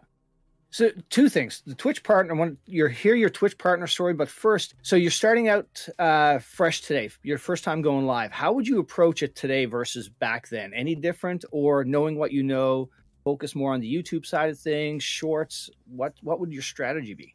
So 0.71 0.91
two 1.11 1.29
things: 1.29 1.63
the 1.67 1.75
Twitch 1.75 2.03
partner. 2.03 2.35
One, 2.35 2.57
you're 2.67 2.89
hear 2.89 3.15
your 3.15 3.31
Twitch 3.31 3.59
partner 3.59 3.87
story, 3.87 4.15
but 4.15 4.29
first, 4.29 4.75
so 4.83 4.95
you're 4.97 5.11
starting 5.11 5.49
out 5.49 5.89
uh, 5.99 6.39
fresh 6.39 6.83
today. 6.83 7.11
Your 7.23 7.39
first 7.39 7.65
time 7.65 7.83
going 7.83 8.07
live. 8.07 8.31
How 8.31 8.53
would 8.53 8.69
you 8.69 8.79
approach 8.79 9.23
it 9.23 9.35
today 9.35 9.65
versus 9.65 10.09
back 10.09 10.49
then? 10.49 10.73
Any 10.73 10.95
different, 10.95 11.45
or 11.51 11.85
knowing 11.85 12.17
what 12.17 12.31
you 12.33 12.45
know, 12.45 12.89
focus 13.25 13.55
more 13.55 13.75
on 13.75 13.81
the 13.81 13.93
YouTube 13.93 14.25
side 14.25 14.51
of 14.51 14.59
things, 14.59 15.03
shorts? 15.03 15.69
What 15.87 16.15
What 16.23 16.39
would 16.39 16.53
your 16.53 16.63
strategy 16.63 17.15
be? 17.15 17.35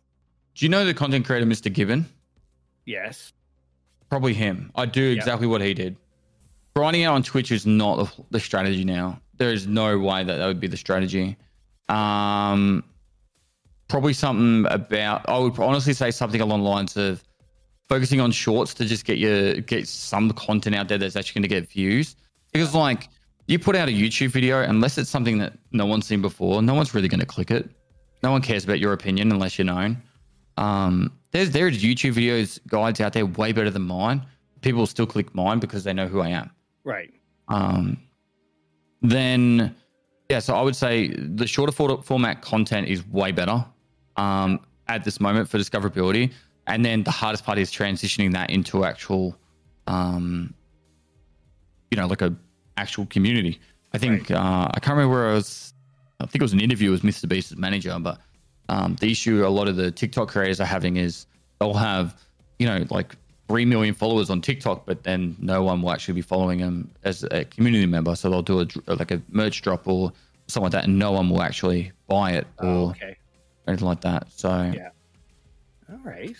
Do 0.56 0.66
you 0.66 0.70
know 0.70 0.86
the 0.86 0.94
content 0.94 1.26
creator 1.26 1.46
Mr. 1.46 1.72
Gibbon? 1.72 2.06
Yes. 2.86 3.34
Probably 4.10 4.34
him. 4.34 4.72
I 4.74 4.86
do 4.86 5.12
exactly 5.12 5.48
what 5.48 5.60
he 5.60 5.74
did. 5.74 5.98
Grinding 6.76 7.06
out 7.06 7.16
on 7.16 7.24
Twitch 7.24 7.54
is 7.54 7.66
not 7.66 8.14
the, 8.32 8.40
strategy 8.40 8.84
now. 8.84 9.22
There 9.38 9.54
is 9.54 9.66
no 9.66 9.98
way 9.98 10.26
that 10.26 10.36
that 10.36 10.46
would 10.46 10.60
be 10.60 10.68
the 10.68 10.76
strategy. 10.76 11.38
Um, 11.88 12.84
probably 13.88 14.12
something 14.12 14.70
about. 14.70 15.28
I 15.30 15.38
would 15.38 15.58
honestly 15.58 15.94
say 15.94 16.12
something 16.12 16.42
along 16.42 16.64
the 16.64 16.70
lines 16.70 16.98
of 16.98 17.24
focusing 17.88 18.20
on 18.20 18.30
shorts 18.32 18.74
to 18.74 18.84
just 18.84 19.06
get 19.06 19.20
your 19.20 19.54
get 19.62 19.88
some 19.88 20.32
content 20.32 20.76
out 20.76 20.90
there 20.90 20.98
that's 20.98 21.16
actually 21.16 21.40
going 21.40 21.50
to 21.50 21.62
get 21.62 21.70
views. 21.70 22.18
Because 22.52 22.76
like 22.76 23.08
you 23.48 23.58
put 23.58 23.78
out 23.78 23.88
a 23.88 23.94
YouTube 23.94 24.32
video, 24.32 24.62
unless 24.62 24.98
it's 24.98 25.10
something 25.10 25.38
that 25.38 25.54
no 25.72 25.86
one's 25.86 26.06
seen 26.06 26.22
before, 26.22 26.62
no 26.62 26.74
one's 26.74 26.94
really 26.94 27.08
going 27.08 27.22
to 27.22 27.26
click 27.26 27.52
it. 27.52 27.70
No 28.22 28.32
one 28.32 28.42
cares 28.42 28.66
about 28.66 28.80
your 28.80 28.92
opinion 28.92 29.32
unless 29.32 29.58
you're 29.58 29.66
known. 29.66 30.02
Um, 30.58 31.14
there's 31.32 31.52
there's 31.52 31.82
YouTube 31.82 32.16
videos 32.16 32.60
guides 32.68 33.00
out 33.00 33.14
there 33.14 33.26
way 33.26 33.54
better 33.54 33.70
than 33.70 33.84
mine. 33.84 34.26
People 34.60 34.86
still 34.88 35.06
click 35.06 35.34
mine 35.34 35.60
because 35.60 35.86
they 35.86 35.94
know 35.94 36.08
who 36.10 36.20
I 36.20 36.30
am. 36.30 36.50
Right. 36.86 37.12
Um, 37.50 37.98
then 39.02 39.76
yeah, 40.30 40.40
so 40.40 40.56
I 40.56 40.62
would 40.62 40.76
say 40.76 41.10
the 41.10 41.46
shorter 41.46 41.72
for- 41.72 42.02
format 42.02 42.42
content 42.42 42.88
is 42.88 43.06
way 43.08 43.32
better 43.32 43.66
um, 44.16 44.60
at 44.88 45.04
this 45.04 45.20
moment 45.20 45.50
for 45.50 45.58
discoverability, 45.58 46.32
and 46.68 46.84
then 46.84 47.04
the 47.04 47.12
hardest 47.12 47.44
part 47.44 47.58
is 47.58 47.72
transitioning 47.72 48.32
that 48.34 48.50
into 48.50 48.86
actual, 48.86 49.36
um, 49.88 50.54
you 51.92 51.98
know, 51.98 52.08
like 52.08 52.22
a 52.22 52.36
actual 52.78 53.06
community. 53.08 53.60
I 53.94 53.98
think 53.98 54.30
right. 54.30 54.40
uh, 54.40 54.70
I 54.74 54.80
can't 54.80 54.98
remember 54.98 55.14
where 55.14 55.30
I 55.30 55.34
was. 55.34 55.74
I 56.20 56.26
think 56.26 56.36
it 56.36 56.42
was 56.42 56.54
an 56.54 56.62
interview 56.62 56.92
with 56.92 57.02
Mr. 57.04 57.28
Beast's 57.28 57.56
manager, 57.56 57.96
but 58.00 58.20
um, 58.70 58.96
the 58.96 59.12
issue 59.12 59.46
a 59.46 59.50
lot 59.50 59.68
of 59.68 59.76
the 59.76 59.92
TikTok 59.92 60.30
creators 60.30 60.60
are 60.60 60.66
having 60.66 60.98
is 60.98 61.28
they'll 61.60 61.74
have, 61.74 62.20
you 62.58 62.66
know, 62.66 62.84
like 62.90 63.16
three 63.48 63.66
million 63.66 63.94
followers 63.94 64.30
on 64.30 64.42
TikTok, 64.42 64.86
but 64.86 65.04
then 65.04 65.36
no 65.40 65.64
one 65.64 65.82
will 65.82 65.92
actually 65.92 66.16
be 66.16 66.22
following 66.22 66.60
them 66.60 66.92
as 67.04 67.24
a 67.32 67.46
community 67.46 67.86
member. 67.86 68.16
So 68.16 68.30
they'll 68.30 68.42
do 68.42 68.62
a 68.62 68.96
like 68.96 69.12
a 69.12 69.22
merch 69.30 69.62
drop 69.62 69.88
or 69.88 70.12
something 70.48 70.64
like 70.64 70.72
that, 70.74 70.86
and 70.86 70.98
no 70.98 71.12
one 71.12 71.30
will 71.30 71.42
actually 71.42 71.92
buy 72.08 72.32
it 72.32 72.48
oh, 72.60 72.68
or 72.68 72.72
oh, 72.72 72.90
okay. 72.92 73.18
anything 73.68 73.88
like 73.88 74.02
that. 74.02 74.28
So 74.32 74.72
yeah, 74.74 74.90
all 75.92 76.00
right. 76.04 76.36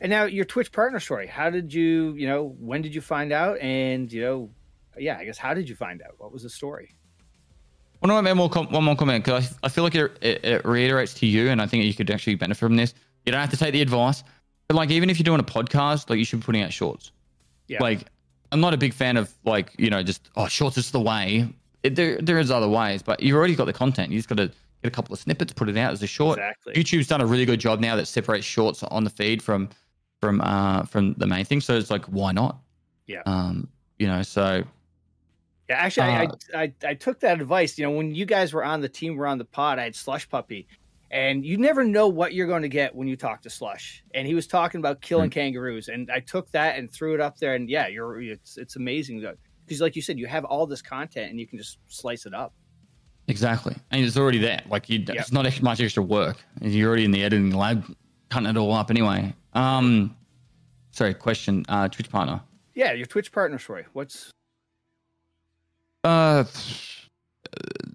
And 0.00 0.10
now 0.10 0.24
your 0.24 0.44
Twitch 0.44 0.72
partner 0.72 0.98
story. 0.98 1.26
How 1.26 1.50
did 1.50 1.74
you, 1.74 2.14
you 2.14 2.26
know, 2.26 2.56
when 2.58 2.80
did 2.80 2.94
you 2.94 3.00
find 3.00 3.32
out? 3.32 3.58
And 3.58 4.10
you 4.10 4.22
know, 4.22 4.50
yeah, 4.98 5.18
I 5.18 5.24
guess 5.24 5.38
how 5.38 5.54
did 5.54 5.68
you 5.68 5.76
find 5.76 6.02
out? 6.02 6.14
What 6.18 6.32
was 6.32 6.42
the 6.42 6.50
story? 6.50 6.94
Well, 8.00 8.08
no, 8.08 8.14
one 8.14 8.36
more, 8.36 8.48
com- 8.48 8.70
one 8.70 8.84
more 8.84 8.96
comment 8.96 9.22
because 9.22 9.52
I, 9.52 9.66
I 9.66 9.68
feel 9.68 9.84
like 9.84 9.94
it, 9.94 10.10
it, 10.22 10.42
it 10.42 10.64
reiterates 10.64 11.12
to 11.14 11.26
you, 11.26 11.50
and 11.50 11.60
I 11.60 11.66
think 11.66 11.84
you 11.84 11.92
could 11.92 12.10
actually 12.10 12.34
benefit 12.34 12.58
from 12.58 12.76
this. 12.76 12.94
You 13.26 13.32
don't 13.32 13.42
have 13.42 13.50
to 13.50 13.58
take 13.58 13.74
the 13.74 13.82
advice 13.82 14.24
but 14.70 14.76
like, 14.76 14.90
even 14.92 15.10
if 15.10 15.18
you're 15.18 15.24
doing 15.24 15.40
a 15.40 15.42
podcast, 15.42 16.08
like 16.08 16.20
you 16.20 16.24
should 16.24 16.38
be 16.38 16.44
putting 16.44 16.62
out 16.62 16.72
shorts. 16.72 17.10
Yeah. 17.66 17.82
Like, 17.82 18.06
I'm 18.52 18.60
not 18.60 18.72
a 18.72 18.76
big 18.76 18.94
fan 18.94 19.16
of 19.16 19.34
like, 19.44 19.74
you 19.76 19.90
know, 19.90 20.00
just 20.00 20.30
oh, 20.36 20.46
shorts 20.46 20.78
is 20.78 20.92
the 20.92 21.00
way. 21.00 21.52
It, 21.82 21.96
there, 21.96 22.18
there 22.22 22.38
is 22.38 22.52
other 22.52 22.68
ways, 22.68 23.02
but 23.02 23.20
you've 23.20 23.36
already 23.36 23.56
got 23.56 23.64
the 23.64 23.72
content. 23.72 24.12
You 24.12 24.18
just 24.20 24.28
got 24.28 24.36
to 24.36 24.46
get 24.46 24.54
a 24.84 24.90
couple 24.92 25.12
of 25.12 25.18
snippets, 25.18 25.52
put 25.52 25.68
it 25.68 25.76
out 25.76 25.92
as 25.92 26.04
a 26.04 26.06
short. 26.06 26.38
Exactly. 26.38 26.74
YouTube's 26.74 27.08
done 27.08 27.20
a 27.20 27.26
really 27.26 27.46
good 27.46 27.58
job 27.58 27.80
now 27.80 27.96
that 27.96 28.06
separates 28.06 28.46
shorts 28.46 28.84
on 28.84 29.02
the 29.02 29.10
feed 29.10 29.42
from 29.42 29.70
from 30.20 30.40
uh 30.40 30.84
from 30.84 31.14
the 31.14 31.26
main 31.26 31.44
thing. 31.44 31.60
So 31.60 31.76
it's 31.76 31.90
like, 31.90 32.04
why 32.04 32.30
not? 32.30 32.60
Yeah. 33.08 33.22
Um, 33.26 33.66
you 33.98 34.06
know, 34.06 34.22
so 34.22 34.62
yeah, 35.68 35.78
actually, 35.78 36.12
uh, 36.12 36.28
I, 36.54 36.62
I 36.62 36.72
I 36.84 36.94
took 36.94 37.18
that 37.20 37.40
advice. 37.40 37.76
You 37.76 37.86
know, 37.86 37.90
when 37.90 38.14
you 38.14 38.24
guys 38.24 38.52
were 38.52 38.64
on 38.64 38.82
the 38.82 38.88
team, 38.88 39.16
were 39.16 39.26
on 39.26 39.38
the 39.38 39.44
pod, 39.44 39.80
I 39.80 39.82
had 39.82 39.96
Slush 39.96 40.28
Puppy, 40.28 40.68
and 41.10 41.44
you 41.44 41.58
never 41.58 41.84
know 41.84 42.06
what 42.08 42.34
you're 42.34 42.46
going 42.46 42.62
to 42.62 42.68
get 42.68 42.94
when 42.94 43.08
you 43.08 43.16
talk 43.16 43.42
to 43.42 43.50
Slush. 43.50 44.04
And 44.14 44.26
he 44.26 44.34
was 44.34 44.46
talking 44.46 44.78
about 44.78 45.00
killing 45.00 45.30
mm-hmm. 45.30 45.40
kangaroos, 45.40 45.88
and 45.88 46.10
I 46.10 46.20
took 46.20 46.50
that 46.52 46.78
and 46.78 46.90
threw 46.90 47.14
it 47.14 47.20
up 47.20 47.38
there. 47.38 47.54
And 47.54 47.68
yeah, 47.68 47.88
you're 47.88 48.20
it's 48.20 48.56
it's 48.56 48.76
amazing 48.76 49.24
because, 49.66 49.80
like 49.80 49.96
you 49.96 50.02
said, 50.02 50.18
you 50.18 50.26
have 50.26 50.44
all 50.44 50.66
this 50.66 50.82
content 50.82 51.30
and 51.30 51.40
you 51.40 51.46
can 51.46 51.58
just 51.58 51.78
slice 51.88 52.26
it 52.26 52.34
up. 52.34 52.54
Exactly, 53.28 53.76
and 53.90 54.04
it's 54.04 54.16
already 54.16 54.38
there. 54.38 54.60
Like 54.68 54.88
you, 54.88 55.00
yep. 55.00 55.16
it's 55.16 55.32
not 55.32 55.62
much 55.62 55.80
extra 55.80 56.02
work. 56.02 56.36
You're 56.60 56.88
already 56.88 57.04
in 57.04 57.10
the 57.10 57.22
editing 57.22 57.50
lab, 57.50 57.84
cutting 58.28 58.48
it 58.48 58.56
all 58.56 58.72
up 58.72 58.90
anyway. 58.90 59.34
Um, 59.54 60.16
sorry, 60.92 61.14
question. 61.14 61.64
Uh, 61.68 61.88
Twitch 61.88 62.10
partner. 62.10 62.40
Yeah, 62.74 62.92
your 62.92 63.06
Twitch 63.06 63.32
partner 63.32 63.58
story. 63.58 63.84
What's 63.92 64.30
uh, 66.04 66.44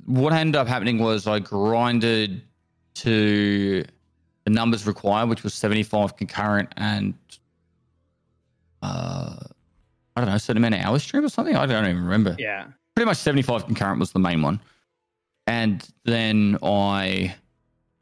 what 0.06 0.34
ended 0.34 0.56
up 0.56 0.68
happening 0.68 1.00
was 1.00 1.28
I 1.28 1.40
grinded 1.40 2.42
to 2.96 3.84
the 4.46 4.50
numbers 4.50 4.88
required, 4.88 5.30
which 5.30 5.44
was 5.44 5.54
75 5.54 6.18
concurrent 6.18 6.70
and 6.78 7.14
uh, 8.82 9.36
I 10.16 10.22
don't 10.22 10.30
know, 10.30 10.36
a 10.36 10.40
certain 10.40 10.64
amount 10.64 10.76
of 10.76 10.82
hours 10.82 11.04
stream 11.04 11.26
or 11.26 11.30
something. 11.30 11.56
I 11.56 11.66
don't 11.66 11.86
even 11.86 12.04
remember. 12.04 12.36
Yeah. 12.40 12.68
Pretty 12.96 13.06
much 13.06 13.18
75 13.18 13.66
concurrent 13.66 14.00
was 14.00 14.12
the 14.12 14.20
main 14.20 14.42
one. 14.42 14.62
And 15.48 15.88
then 16.06 16.58
I 16.64 17.36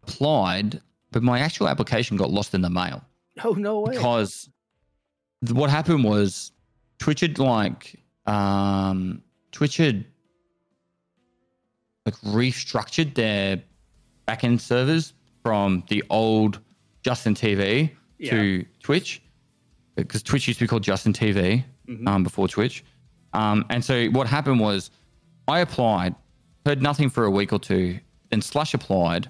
applied, 0.04 0.82
but 1.12 1.24
my 1.24 1.40
actual 1.40 1.68
application 1.68 2.18
got 2.18 2.30
lost 2.30 2.54
in 2.54 2.62
the 2.62 2.70
mail. 2.70 3.04
Oh, 3.44 3.54
no 3.54 3.80
way. 3.80 3.94
Because 3.94 4.50
what 5.52 5.70
happened 5.70 6.04
was 6.04 6.52
Twitch 7.00 7.22
had 7.22 7.40
like, 7.40 8.00
um, 8.28 9.24
Twitch 9.52 9.78
had 9.78 10.06
like 12.06 12.16
restructured 12.18 13.16
their 13.16 13.62
backend 14.28 14.60
servers 14.60 15.14
from 15.42 15.84
the 15.90 16.04
old 16.10 16.60
Justin 17.02 17.36
TV 17.36 17.92
yeah. 18.18 18.32
to 18.32 18.66
Twitch 18.82 19.22
because 19.96 20.24
Twitch 20.24 20.48
used 20.48 20.60
to 20.60 20.66
be 20.66 20.68
called 20.68 20.84
Justin 20.84 21.14
TV 21.14 21.64
mm-hmm. 21.88 22.08
um, 22.08 22.24
before 22.24 22.48
Twitch. 22.48 22.84
Um, 23.34 23.66
and 23.70 23.84
so 23.84 24.08
what 24.08 24.28
happened 24.28 24.60
was 24.60 24.92
I 25.48 25.60
applied, 25.60 26.16
heard 26.66 26.82
nothing 26.82 27.10
for 27.10 27.26
a 27.26 27.32
week 27.32 27.52
or 27.52 27.60
two, 27.60 28.00
then 28.30 28.42
Slush 28.42 28.74
applied, 28.74 29.30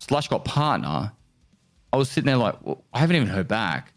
Slush 0.00 0.28
got 0.28 0.44
partner. 0.44 1.12
I 1.92 1.96
was 1.96 2.10
sitting 2.10 2.26
there 2.26 2.36
like, 2.36 2.54
well, 2.64 2.84
I 2.92 2.98
haven't 2.98 3.16
even 3.16 3.28
heard 3.28 3.48
back. 3.48 3.92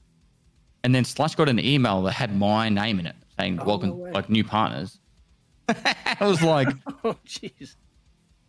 And 0.84 0.96
then 0.96 1.06
Slush 1.06 1.36
got 1.36 1.50
an 1.50 1.60
email 1.60 2.02
that 2.04 2.14
had 2.14 2.36
my 2.36 2.70
name 2.70 3.00
in 3.00 3.06
it 3.06 3.16
saying, 3.38 3.60
oh, 3.60 3.66
welcome, 3.66 3.90
no 3.90 4.12
like 4.12 4.30
new 4.30 4.44
partners. 4.44 5.00
I 5.70 6.18
was 6.22 6.42
like, 6.42 6.70
oh, 7.04 7.16
jeez. 7.26 7.76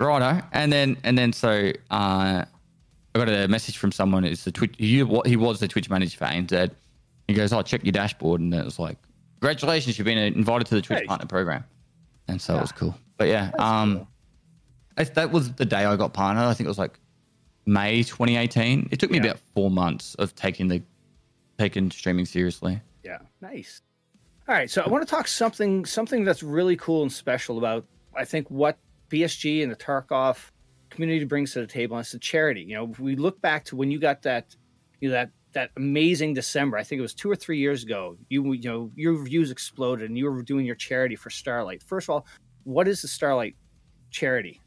Righto. 0.06 0.44
And 0.52 0.72
then 0.72 0.96
and 1.04 1.16
then 1.16 1.32
so 1.32 1.72
uh, 1.90 2.44
I 3.14 3.18
got 3.18 3.28
a 3.28 3.48
message 3.48 3.78
from 3.78 3.92
someone. 3.92 4.24
It's 4.24 4.44
the 4.44 4.52
Twitch. 4.52 4.74
He, 4.78 5.04
he 5.26 5.36
was 5.36 5.60
the 5.60 5.68
Twitch 5.68 5.90
manager 5.90 6.16
for 6.16 6.24
ANZ. 6.24 6.70
He 7.28 7.34
goes, 7.34 7.52
"Oh, 7.52 7.62
check 7.62 7.84
your 7.84 7.92
dashboard," 7.92 8.40
and 8.40 8.54
it 8.54 8.64
was 8.64 8.78
like, 8.78 8.96
"Congratulations, 9.40 9.98
you've 9.98 10.06
been 10.06 10.18
invited 10.18 10.66
to 10.68 10.74
the 10.74 10.82
Twitch 10.82 11.00
hey. 11.00 11.06
partner 11.06 11.26
program." 11.26 11.64
And 12.28 12.40
so 12.40 12.54
yeah. 12.54 12.58
it 12.58 12.62
was 12.62 12.72
cool. 12.72 12.94
But 13.16 13.28
yeah, 13.28 13.50
um, 13.58 14.06
cool. 14.96 15.06
that 15.14 15.30
was 15.30 15.52
the 15.52 15.64
day 15.64 15.84
I 15.84 15.96
got 15.96 16.12
partnered. 16.12 16.44
I 16.44 16.54
think 16.54 16.66
it 16.66 16.70
was 16.70 16.78
like 16.78 16.98
May 17.66 18.02
2018. 18.02 18.88
It 18.90 18.98
took 18.98 19.10
me 19.10 19.18
yeah. 19.18 19.24
about 19.24 19.40
four 19.54 19.70
months 19.70 20.14
of 20.16 20.34
taking 20.34 20.68
the 20.68 20.82
taking 21.58 21.90
streaming 21.90 22.24
seriously. 22.24 22.80
Yeah, 23.04 23.18
nice. 23.40 23.82
All 24.48 24.54
right, 24.54 24.70
so 24.70 24.82
I 24.82 24.88
want 24.88 25.06
to 25.06 25.10
talk 25.10 25.28
something 25.28 25.84
something 25.84 26.24
that's 26.24 26.42
really 26.42 26.76
cool 26.76 27.02
and 27.02 27.12
special 27.12 27.58
about 27.58 27.84
I 28.16 28.24
think 28.24 28.50
what 28.50 28.78
BSG 29.12 29.62
and 29.62 29.70
the 29.70 29.76
Tarkov 29.76 30.50
community 30.90 31.24
brings 31.24 31.52
to 31.52 31.60
the 31.60 31.66
table. 31.66 31.96
And 31.96 32.04
it's 32.04 32.14
a 32.14 32.18
charity. 32.18 32.62
You 32.62 32.76
know, 32.76 32.90
if 32.90 32.98
we 32.98 33.16
look 33.16 33.40
back 33.40 33.64
to 33.66 33.76
when 33.76 33.90
you 33.90 33.98
got 33.98 34.22
that, 34.22 34.56
you 35.00 35.08
know, 35.08 35.14
that 35.14 35.30
that 35.52 35.70
amazing 35.76 36.34
December. 36.34 36.76
I 36.76 36.82
think 36.82 36.98
it 36.98 37.02
was 37.02 37.14
two 37.14 37.30
or 37.30 37.36
three 37.36 37.58
years 37.58 37.82
ago. 37.82 38.16
You 38.28 38.52
you 38.52 38.68
know 38.68 38.90
your 38.94 39.22
views 39.22 39.50
exploded, 39.50 40.08
and 40.08 40.18
you 40.18 40.30
were 40.30 40.42
doing 40.42 40.66
your 40.66 40.74
charity 40.74 41.16
for 41.16 41.30
Starlight. 41.30 41.82
First 41.82 42.06
of 42.06 42.14
all, 42.14 42.26
what 42.64 42.88
is 42.88 43.02
the 43.02 43.08
Starlight 43.08 43.56
charity? 44.10 44.60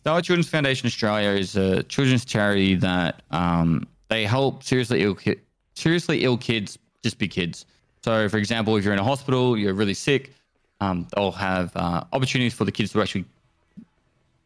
Starlight 0.00 0.24
Children's 0.24 0.48
Foundation 0.48 0.86
Australia 0.86 1.30
is 1.30 1.56
a 1.56 1.82
children's 1.84 2.24
charity 2.24 2.74
that 2.76 3.22
um, 3.30 3.86
they 4.08 4.24
help 4.24 4.62
seriously 4.62 5.02
ill 5.02 5.14
ki- 5.14 5.40
seriously 5.74 6.24
ill 6.24 6.38
kids 6.38 6.78
just 7.02 7.18
be 7.18 7.28
kids. 7.28 7.66
So, 8.04 8.28
for 8.28 8.38
example, 8.38 8.76
if 8.76 8.84
you're 8.84 8.92
in 8.92 9.00
a 9.00 9.04
hospital, 9.04 9.56
you're 9.56 9.74
really 9.74 9.94
sick, 9.94 10.32
um, 10.80 11.06
they'll 11.14 11.32
have 11.32 11.72
uh, 11.76 12.04
opportunities 12.12 12.54
for 12.54 12.64
the 12.64 12.72
kids 12.72 12.92
to 12.92 13.02
actually 13.02 13.24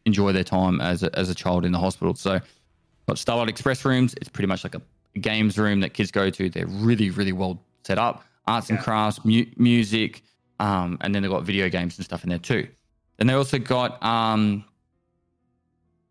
enjoy 0.05 0.31
their 0.31 0.43
time 0.43 0.81
as 0.81 1.03
a, 1.03 1.17
as 1.17 1.29
a 1.29 1.35
child 1.35 1.65
in 1.65 1.71
the 1.71 1.79
hospital. 1.79 2.15
So, 2.15 2.39
got 3.07 3.17
Starlight 3.17 3.49
Express 3.49 3.85
rooms. 3.85 4.13
It's 4.15 4.29
pretty 4.29 4.47
much 4.47 4.63
like 4.63 4.75
a 4.75 4.81
games 5.19 5.57
room 5.57 5.79
that 5.81 5.93
kids 5.93 6.11
go 6.11 6.29
to. 6.29 6.49
They're 6.49 6.67
really, 6.67 7.09
really 7.09 7.33
well 7.33 7.61
set 7.83 7.97
up. 7.97 8.23
Arts 8.47 8.69
yeah. 8.69 8.75
and 8.75 8.83
crafts, 8.83 9.23
mu- 9.23 9.45
music, 9.57 10.23
um, 10.59 10.97
and 11.01 11.13
then 11.13 11.21
they've 11.21 11.31
got 11.31 11.43
video 11.43 11.69
games 11.69 11.97
and 11.97 12.05
stuff 12.05 12.23
in 12.23 12.29
there 12.29 12.39
too. 12.39 12.67
And 13.19 13.29
they 13.29 13.33
also 13.33 13.59
got 13.59 14.03
um, 14.03 14.65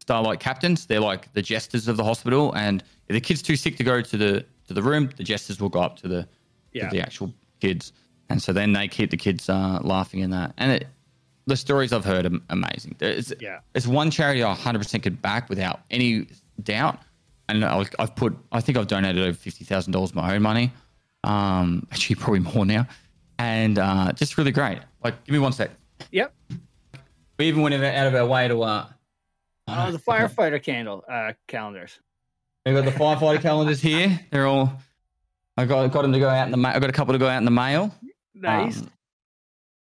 Starlight 0.00 0.40
captains. 0.40 0.86
They're 0.86 1.00
like 1.00 1.32
the 1.32 1.42
jesters 1.42 1.88
of 1.88 1.96
the 1.96 2.04
hospital. 2.04 2.54
And 2.54 2.82
if 3.08 3.14
the 3.14 3.20
kid's 3.20 3.42
too 3.42 3.56
sick 3.56 3.76
to 3.76 3.84
go 3.84 4.00
to 4.00 4.16
the 4.16 4.44
to 4.68 4.74
the 4.74 4.82
room, 4.82 5.10
the 5.16 5.24
jesters 5.24 5.60
will 5.60 5.68
go 5.68 5.80
up 5.80 5.96
to 5.98 6.08
the 6.08 6.28
yeah. 6.72 6.88
to 6.88 6.96
the 6.96 7.02
actual 7.02 7.32
kids. 7.60 7.92
And 8.28 8.42
so 8.42 8.52
then 8.52 8.72
they 8.72 8.88
keep 8.88 9.10
the 9.10 9.16
kids 9.16 9.48
uh, 9.48 9.80
laughing 9.82 10.20
in 10.20 10.30
that. 10.30 10.54
And 10.56 10.72
it, 10.72 10.86
the 11.46 11.56
stories 11.56 11.92
I've 11.92 12.04
heard 12.04 12.26
are 12.26 12.38
amazing. 12.50 12.96
It's, 13.00 13.32
yeah. 13.40 13.60
it's 13.74 13.86
one 13.86 14.10
charity 14.10 14.42
I 14.42 14.54
100% 14.54 15.02
could 15.02 15.20
back 15.20 15.48
without 15.48 15.80
any 15.90 16.26
doubt. 16.62 16.98
And 17.48 17.64
I've 17.64 18.16
put, 18.16 18.36
I 18.52 18.60
think 18.60 18.78
I've 18.78 18.86
donated 18.86 19.22
over 19.22 19.36
$50,000 19.36 20.14
my 20.14 20.34
own 20.34 20.42
money. 20.42 20.72
Um, 21.24 21.86
actually, 21.90 22.16
probably 22.16 22.40
more 22.40 22.64
now. 22.64 22.86
And 23.38 23.78
uh, 23.78 24.12
just 24.12 24.38
really 24.38 24.52
great. 24.52 24.78
Like, 25.02 25.24
give 25.24 25.32
me 25.32 25.38
one 25.38 25.52
sec. 25.52 25.70
Yep. 26.12 26.32
We 27.38 27.48
even 27.48 27.62
went 27.62 27.74
out 27.74 28.06
of 28.06 28.14
our 28.14 28.26
way 28.26 28.48
to. 28.48 28.62
Uh, 28.62 28.86
oh, 29.68 29.90
the 29.90 29.98
firefighter 29.98 30.62
candle 30.62 31.04
uh, 31.08 31.32
calendars. 31.48 31.98
We've 32.64 32.74
got 32.74 32.84
the 32.84 32.92
firefighter 32.92 33.40
calendars 33.40 33.80
here. 33.80 34.20
They're 34.30 34.46
all. 34.46 34.72
I 35.56 35.64
got 35.64 35.90
got 35.90 36.02
them 36.02 36.12
to 36.12 36.20
go 36.20 36.28
out 36.28 36.46
in 36.46 36.52
the. 36.52 36.68
I 36.68 36.78
got 36.78 36.88
a 36.88 36.92
couple 36.92 37.12
to 37.12 37.18
go 37.18 37.28
out 37.28 37.38
in 37.38 37.44
the 37.44 37.50
mail. 37.50 37.92
Nice. 38.34 38.80
Um, 38.80 38.90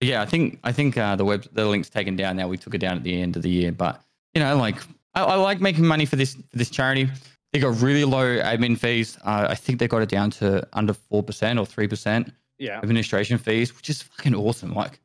yeah, 0.02 0.22
I 0.22 0.26
think 0.26 0.60
I 0.64 0.72
think 0.72 0.98
uh, 0.98 1.16
the 1.16 1.26
web 1.26 1.46
the 1.54 1.66
link's 1.66 1.90
taken 1.90 2.16
down 2.16 2.38
now. 2.38 2.48
We 2.48 2.58
took 2.58 2.74
it 2.74 2.80
down 2.80 2.98
at 2.98 3.04
the 3.04 3.22
end 3.22 3.36
of 3.36 3.42
the 3.44 3.50
year, 3.50 3.72
but 3.72 4.02
you 4.34 4.42
know, 4.42 4.56
like 4.58 4.78
I, 5.14 5.24
I 5.24 5.36
like 5.36 5.62
making 5.62 5.86
money 5.86 6.06
for 6.06 6.16
this 6.16 6.36
for 6.36 6.58
this 6.58 6.70
charity. 6.70 7.08
they 7.54 7.60
got 7.60 7.80
really 7.82 8.06
low 8.06 8.38
admin 8.38 8.78
fees. 8.78 9.18
Uh, 9.26 9.48
I 9.50 9.56
think 9.56 9.80
they 9.80 9.88
got 9.88 10.02
it 10.02 10.10
down 10.10 10.32
to 10.32 10.66
under 10.74 10.94
four 10.94 11.22
percent 11.24 11.60
or 11.60 11.66
three 11.66 11.88
percent. 11.88 12.32
Yeah. 12.60 12.78
Administration 12.78 13.38
fees, 13.40 13.76
which 13.76 13.90
is 13.90 14.04
fucking 14.04 14.36
awesome. 14.36 14.74
Like, 14.76 15.00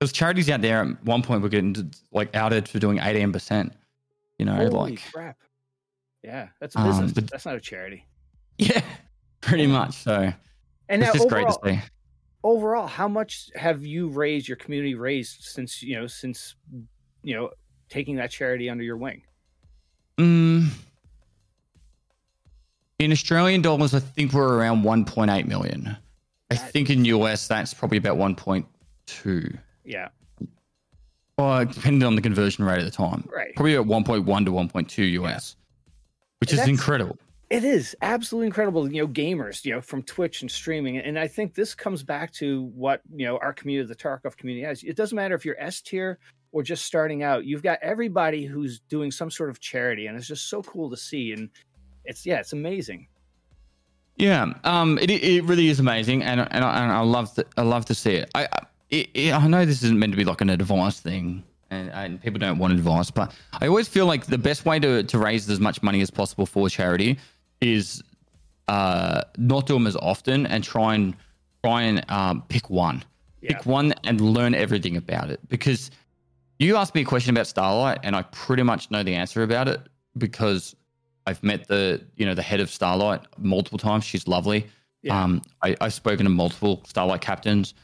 there's 0.00 0.12
charities 0.12 0.48
out 0.48 0.60
there 0.60 0.82
at 0.84 1.04
one 1.04 1.20
point 1.22 1.42
were 1.42 1.48
getting 1.48 1.92
like 2.12 2.34
outed 2.36 2.68
for 2.68 2.78
doing 2.78 2.98
eighteen 3.00 3.32
percent. 3.32 3.72
You 4.38 4.46
know, 4.46 4.54
Holy 4.54 4.70
like 4.92 5.12
crap. 5.12 5.36
Yeah, 6.22 6.48
that's 6.60 6.74
a 6.76 6.78
Um, 6.80 6.86
business. 6.88 7.12
but- 7.12 7.30
that's 7.30 7.44
not 7.44 7.56
a 7.56 7.60
charity. 7.60 8.06
yeah, 8.58 8.82
pretty 9.40 9.66
much. 9.66 9.94
So 9.94 10.32
And 10.88 11.02
it's 11.02 11.12
now 11.12 11.18
just 11.18 11.28
great 11.28 11.46
to 11.48 11.58
see. 11.64 11.80
Overall, 12.44 12.86
how 12.86 13.08
much 13.08 13.50
have 13.54 13.84
you 13.84 14.08
raised 14.08 14.48
your 14.48 14.56
community 14.56 14.94
raised 14.94 15.42
since 15.42 15.82
you 15.82 15.96
know 15.98 16.06
since 16.06 16.54
you 17.22 17.34
know 17.34 17.50
taking 17.88 18.16
that 18.16 18.30
charity 18.30 18.68
under 18.70 18.84
your 18.84 18.96
wing? 18.96 19.22
Mm, 20.18 20.68
in 22.98 23.12
Australian 23.12 23.62
dollars, 23.62 23.94
I 23.94 24.00
think 24.00 24.32
we're 24.32 24.58
around 24.58 24.82
1.8 24.84 25.46
million. 25.46 25.96
I 26.50 26.54
That- 26.56 26.70
think 26.70 26.90
in 26.90 27.04
US, 27.06 27.48
that's 27.48 27.72
probably 27.74 27.98
about 27.98 28.16
1.2. 28.18 29.58
Yeah, 29.84 30.08
Well, 31.38 31.64
depending 31.64 32.06
on 32.06 32.14
the 32.14 32.22
conversion 32.22 32.64
rate 32.64 32.78
at 32.78 32.84
the 32.84 32.90
time. 32.90 33.26
right. 33.34 33.54
Probably 33.56 33.74
at 33.74 33.84
1.1 33.86 34.44
to 34.44 34.52
1.2 34.52 35.02
US, 35.22 35.56
which 36.40 36.52
And 36.52 36.60
is 36.60 36.68
incredible. 36.68 37.18
It 37.52 37.64
is 37.64 37.94
absolutely 38.00 38.46
incredible, 38.46 38.90
you 38.90 39.02
know, 39.02 39.08
gamers, 39.08 39.64
you 39.64 39.72
know, 39.72 39.82
from 39.82 40.02
Twitch 40.02 40.40
and 40.40 40.50
streaming. 40.50 40.96
And 40.96 41.18
I 41.18 41.28
think 41.28 41.54
this 41.54 41.74
comes 41.74 42.02
back 42.02 42.32
to 42.34 42.64
what, 42.74 43.02
you 43.14 43.26
know, 43.26 43.36
our 43.38 43.52
community, 43.52 43.86
the 43.86 43.94
Tarkov 43.94 44.38
community 44.38 44.64
has. 44.64 44.82
It 44.82 44.96
doesn't 44.96 45.14
matter 45.14 45.34
if 45.34 45.44
you're 45.44 45.60
S 45.60 45.82
tier 45.82 46.18
or 46.50 46.62
just 46.62 46.86
starting 46.86 47.22
out, 47.22 47.44
you've 47.44 47.62
got 47.62 47.78
everybody 47.82 48.46
who's 48.46 48.80
doing 48.80 49.10
some 49.10 49.30
sort 49.30 49.50
of 49.50 49.60
charity. 49.60 50.06
And 50.06 50.16
it's 50.16 50.26
just 50.26 50.48
so 50.48 50.62
cool 50.62 50.88
to 50.90 50.96
see. 50.96 51.32
And 51.32 51.50
it's, 52.06 52.24
yeah, 52.24 52.40
it's 52.40 52.54
amazing. 52.54 53.06
Yeah, 54.16 54.52
um, 54.64 54.98
it, 54.98 55.10
it 55.10 55.44
really 55.44 55.68
is 55.68 55.80
amazing, 55.80 56.22
and 56.22 56.40
and 56.40 56.64
I, 56.64 56.82
and 56.82 56.92
I 56.92 57.00
love 57.00 57.34
to, 57.34 57.46
I 57.56 57.62
love 57.62 57.86
to 57.86 57.94
see 57.94 58.16
it. 58.16 58.30
I 58.34 58.46
it, 58.90 59.08
it, 59.14 59.32
I 59.32 59.46
know 59.46 59.64
this 59.64 59.82
isn't 59.82 59.98
meant 59.98 60.12
to 60.12 60.18
be 60.18 60.24
like 60.24 60.42
an 60.42 60.50
advice 60.50 61.00
thing, 61.00 61.42
and, 61.70 61.90
and 61.90 62.22
people 62.22 62.38
don't 62.38 62.58
want 62.58 62.74
advice, 62.74 63.10
but 63.10 63.34
I 63.60 63.68
always 63.68 63.88
feel 63.88 64.04
like 64.04 64.26
the 64.26 64.36
best 64.36 64.66
way 64.66 64.78
to 64.80 65.02
to 65.02 65.18
raise 65.18 65.48
as 65.48 65.60
much 65.60 65.82
money 65.82 66.02
as 66.02 66.10
possible 66.10 66.44
for 66.44 66.68
charity 66.68 67.18
is 67.62 68.02
uh, 68.68 69.22
not 69.38 69.66
do 69.66 69.74
them 69.74 69.86
as 69.86 69.96
often 69.96 70.46
and 70.46 70.62
try 70.62 70.94
and 70.94 71.16
try 71.64 71.82
and 71.82 72.04
um, 72.10 72.42
pick 72.48 72.68
one, 72.68 73.02
Yeah. 73.40 73.56
pick 73.56 73.66
one 73.66 73.94
and 74.04 74.20
learn 74.20 74.54
everything 74.54 74.96
about 74.96 75.30
it. 75.30 75.40
Because 75.48 75.90
you 76.58 76.76
asked 76.76 76.94
me 76.94 77.02
a 77.02 77.04
question 77.04 77.30
about 77.34 77.46
Starlight, 77.46 78.00
and 78.02 78.14
I 78.14 78.22
pretty 78.22 78.62
much 78.62 78.90
know 78.90 79.02
the 79.02 79.14
answer 79.14 79.42
about 79.42 79.68
it 79.68 79.80
because 80.18 80.74
I've 81.26 81.42
met 81.42 81.68
the 81.68 82.02
you 82.16 82.26
know 82.26 82.34
the 82.34 82.42
head 82.42 82.60
of 82.60 82.68
Starlight 82.70 83.20
multiple 83.38 83.78
times. 83.78 84.04
She's 84.04 84.26
lovely. 84.28 84.66
Yeah. 85.02 85.20
Um, 85.22 85.42
I, 85.62 85.76
I've 85.80 85.94
spoken 85.94 86.24
to 86.24 86.30
multiple 86.30 86.82
Starlight 86.86 87.20
captains. 87.20 87.74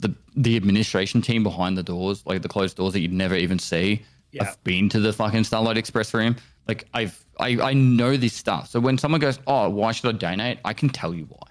The 0.00 0.14
the 0.36 0.56
administration 0.56 1.22
team 1.22 1.42
behind 1.42 1.76
the 1.78 1.82
doors, 1.82 2.24
like 2.26 2.42
the 2.42 2.48
closed 2.48 2.76
doors 2.76 2.92
that 2.94 3.00
you'd 3.00 3.12
never 3.12 3.36
even 3.36 3.58
see. 3.58 4.02
Yeah. 4.32 4.44
I've 4.44 4.64
been 4.64 4.88
to 4.90 5.00
the 5.00 5.12
fucking 5.12 5.44
Starlight 5.44 5.76
Express 5.76 6.12
room. 6.14 6.36
Like 6.66 6.86
I've 6.94 7.24
I, 7.40 7.58
I 7.60 7.72
know 7.72 8.16
this 8.16 8.34
stuff. 8.34 8.68
So 8.68 8.78
when 8.80 8.98
someone 8.98 9.20
goes, 9.20 9.38
Oh, 9.46 9.68
why 9.70 9.92
should 9.92 10.14
I 10.14 10.18
donate? 10.18 10.58
I 10.64 10.72
can 10.72 10.88
tell 10.88 11.14
you 11.14 11.24
why. 11.24 11.48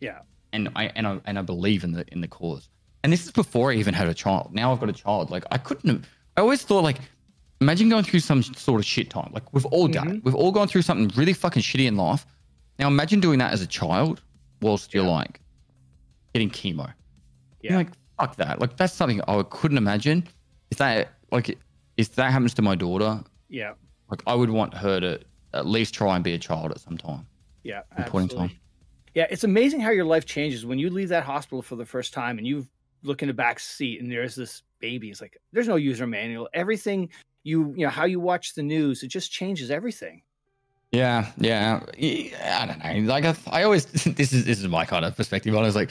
Yeah. 0.00 0.20
And 0.52 0.68
I 0.76 0.92
and 0.94 1.06
I 1.06 1.20
and 1.24 1.38
I 1.38 1.42
believe 1.42 1.82
in 1.84 1.92
the 1.92 2.04
in 2.12 2.20
the 2.20 2.28
cause. 2.28 2.68
And 3.02 3.12
this 3.12 3.24
is 3.24 3.32
before 3.32 3.72
I 3.72 3.74
even 3.74 3.94
had 3.94 4.08
a 4.08 4.14
child. 4.14 4.54
Now 4.54 4.72
I've 4.72 4.80
got 4.80 4.88
a 4.88 4.92
child. 4.92 5.30
Like 5.30 5.44
I 5.50 5.58
couldn't 5.58 5.88
have 5.88 6.08
I 6.36 6.40
always 6.40 6.62
thought 6.62 6.84
like 6.84 6.98
imagine 7.60 7.88
going 7.88 8.04
through 8.04 8.20
some 8.20 8.42
sort 8.42 8.80
of 8.80 8.84
shit 8.86 9.10
time. 9.10 9.30
Like 9.32 9.52
we've 9.52 9.66
all 9.66 9.88
done 9.88 10.08
it. 10.08 10.10
Mm-hmm. 10.16 10.24
We've 10.24 10.34
all 10.34 10.52
gone 10.52 10.68
through 10.68 10.82
something 10.82 11.10
really 11.18 11.32
fucking 11.32 11.62
shitty 11.62 11.86
in 11.86 11.96
life. 11.96 12.26
Now 12.78 12.88
imagine 12.88 13.20
doing 13.20 13.38
that 13.38 13.52
as 13.52 13.62
a 13.62 13.66
child 13.66 14.22
whilst 14.60 14.92
you're 14.94 15.04
like 15.04 15.40
getting 16.34 16.50
chemo. 16.50 16.92
Yeah. 17.62 17.70
You're 17.70 17.78
like, 17.78 17.88
fuck 18.20 18.36
that. 18.36 18.60
Like 18.60 18.76
that's 18.76 18.92
something 18.92 19.20
I 19.26 19.42
couldn't 19.44 19.78
imagine. 19.78 20.26
If 20.70 20.78
that 20.78 21.12
like 21.32 21.58
if 21.96 22.14
that 22.16 22.32
happens 22.32 22.54
to 22.54 22.62
my 22.62 22.74
daughter, 22.74 23.22
Yeah. 23.48 23.72
Like 24.14 24.22
I 24.26 24.34
would 24.34 24.50
want 24.50 24.74
her 24.74 25.00
to 25.00 25.20
at 25.52 25.66
least 25.66 25.94
try 25.94 26.14
and 26.14 26.24
be 26.24 26.34
a 26.34 26.38
child 26.38 26.70
at 26.70 26.80
some 26.80 26.96
time. 26.96 27.26
Yeah, 27.62 27.82
Good 27.96 28.06
point 28.06 28.32
in 28.32 28.38
absolutely. 28.38 28.60
Yeah, 29.14 29.26
it's 29.30 29.44
amazing 29.44 29.80
how 29.80 29.90
your 29.90 30.04
life 30.04 30.26
changes 30.26 30.66
when 30.66 30.78
you 30.78 30.90
leave 30.90 31.08
that 31.10 31.24
hospital 31.24 31.62
for 31.62 31.76
the 31.76 31.86
first 31.86 32.12
time 32.12 32.38
and 32.38 32.46
you 32.46 32.66
look 33.02 33.22
in 33.22 33.28
the 33.28 33.34
back 33.34 33.60
seat 33.60 34.00
and 34.00 34.10
there's 34.10 34.34
this 34.34 34.62
baby. 34.80 35.10
It's 35.10 35.20
like 35.20 35.40
there's 35.52 35.68
no 35.68 35.76
user 35.76 36.06
manual. 36.06 36.48
Everything 36.52 37.10
you 37.42 37.74
you 37.76 37.84
know 37.84 37.90
how 37.90 38.04
you 38.04 38.20
watch 38.20 38.54
the 38.54 38.62
news, 38.62 39.02
it 39.02 39.08
just 39.08 39.30
changes 39.30 39.70
everything. 39.70 40.22
Yeah, 40.94 41.32
yeah. 41.38 41.80
Yeah, 41.98 42.60
I 42.62 42.66
don't 42.66 43.06
know. 43.06 43.12
Like 43.12 43.24
I, 43.24 43.34
I 43.50 43.62
always, 43.64 43.86
this 44.04 44.32
is 44.32 44.44
this 44.44 44.60
is 44.60 44.68
my 44.68 44.84
kind 44.84 45.04
of 45.04 45.16
perspective. 45.16 45.54
on 45.54 45.64
it. 45.64 45.68
It's 45.68 45.76
like 45.76 45.90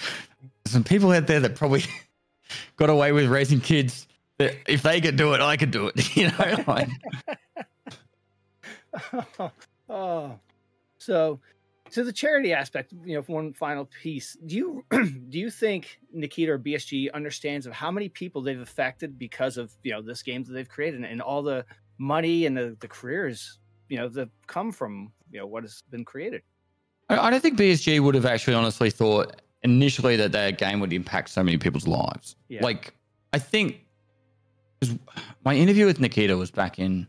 some 0.65 0.83
people 0.83 1.11
out 1.11 1.27
there 1.27 1.41
that 1.41 1.55
probably 1.55 1.83
got 2.77 2.89
away 2.89 3.11
with 3.11 3.27
raising 3.27 3.59
kids. 3.59 4.07
That 4.37 4.55
if 4.67 4.81
they 4.81 4.99
could 4.99 5.15
do 5.15 5.33
it, 5.33 5.41
I 5.41 5.57
could 5.57 5.71
do 5.71 5.87
it. 5.87 6.15
You 6.15 6.27
know, 6.29 6.63
like, 6.67 6.89
oh, 9.89 10.39
so 10.97 11.39
to 11.91 12.03
the 12.03 12.13
charity 12.13 12.53
aspect, 12.53 12.93
you 13.05 13.15
know, 13.15 13.21
one 13.21 13.53
final 13.53 13.89
piece. 14.01 14.37
Do 14.45 14.55
you 14.55 14.85
do 14.91 15.39
you 15.39 15.49
think 15.49 15.99
Nikita 16.11 16.53
or 16.53 16.59
BSG 16.59 17.11
understands 17.13 17.65
of 17.65 17.73
how 17.73 17.91
many 17.91 18.09
people 18.09 18.41
they've 18.41 18.59
affected 18.59 19.17
because 19.19 19.57
of 19.57 19.71
you 19.83 19.91
know 19.91 20.01
this 20.01 20.23
game 20.23 20.43
that 20.43 20.53
they've 20.53 20.69
created 20.69 21.01
and, 21.01 21.05
and 21.05 21.21
all 21.21 21.43
the 21.43 21.65
money 21.97 22.45
and 22.45 22.57
the, 22.57 22.75
the 22.79 22.87
careers 22.87 23.59
you 23.89 23.97
know 23.97 24.09
that 24.09 24.29
come 24.47 24.71
from 24.71 25.11
you 25.31 25.39
know 25.39 25.45
what 25.45 25.63
has 25.63 25.83
been 25.89 26.05
created? 26.05 26.41
I, 27.09 27.17
I 27.17 27.29
don't 27.29 27.41
think 27.41 27.57
BSG 27.57 27.99
would 27.99 28.15
have 28.15 28.25
actually 28.25 28.55
honestly 28.55 28.89
thought 28.89 29.41
initially 29.63 30.15
that 30.17 30.31
their 30.31 30.51
game 30.51 30.79
would 30.79 30.93
impact 30.93 31.29
so 31.29 31.43
many 31.43 31.57
people's 31.57 31.87
lives. 31.87 32.35
Yeah. 32.49 32.61
Like, 32.63 32.93
I 33.31 33.39
think 33.39 33.85
my 35.45 35.55
interview 35.55 35.85
with 35.85 35.99
Nikita 35.99 36.35
was 36.35 36.51
back 36.51 36.79
in 36.79 37.07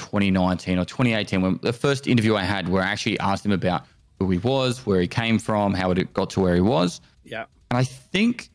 2019 0.00 0.78
or 0.78 0.84
2018 0.84 1.42
when 1.42 1.60
the 1.62 1.72
first 1.72 2.06
interview 2.06 2.36
I 2.36 2.42
had 2.42 2.68
where 2.68 2.82
I 2.82 2.86
actually 2.86 3.18
asked 3.20 3.44
him 3.44 3.52
about 3.52 3.84
who 4.18 4.30
he 4.30 4.38
was, 4.38 4.84
where 4.86 5.00
he 5.00 5.06
came 5.06 5.38
from, 5.38 5.74
how 5.74 5.90
it 5.90 6.12
got 6.12 6.30
to 6.30 6.40
where 6.40 6.54
he 6.54 6.60
was. 6.60 7.00
Yeah, 7.24 7.44
And 7.70 7.78
I 7.78 7.84
think 7.84 8.50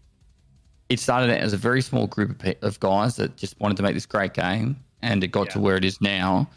it 0.90 1.00
started 1.00 1.32
out 1.32 1.40
as 1.40 1.54
a 1.54 1.58
very 1.58 1.82
small 1.82 2.08
group 2.08 2.44
of, 2.44 2.56
of 2.62 2.80
guys 2.80 3.16
that 3.16 3.36
just 3.36 3.60
wanted 3.60 3.78
to 3.78 3.84
make 3.84 3.94
this 3.94 4.06
great 4.06 4.34
game, 4.34 4.78
and 5.02 5.24
it 5.24 5.28
got 5.28 5.50
to 5.52 5.60
where 5.60 5.76
it 5.76 5.86
is 5.86 6.00
now. 6.02 6.50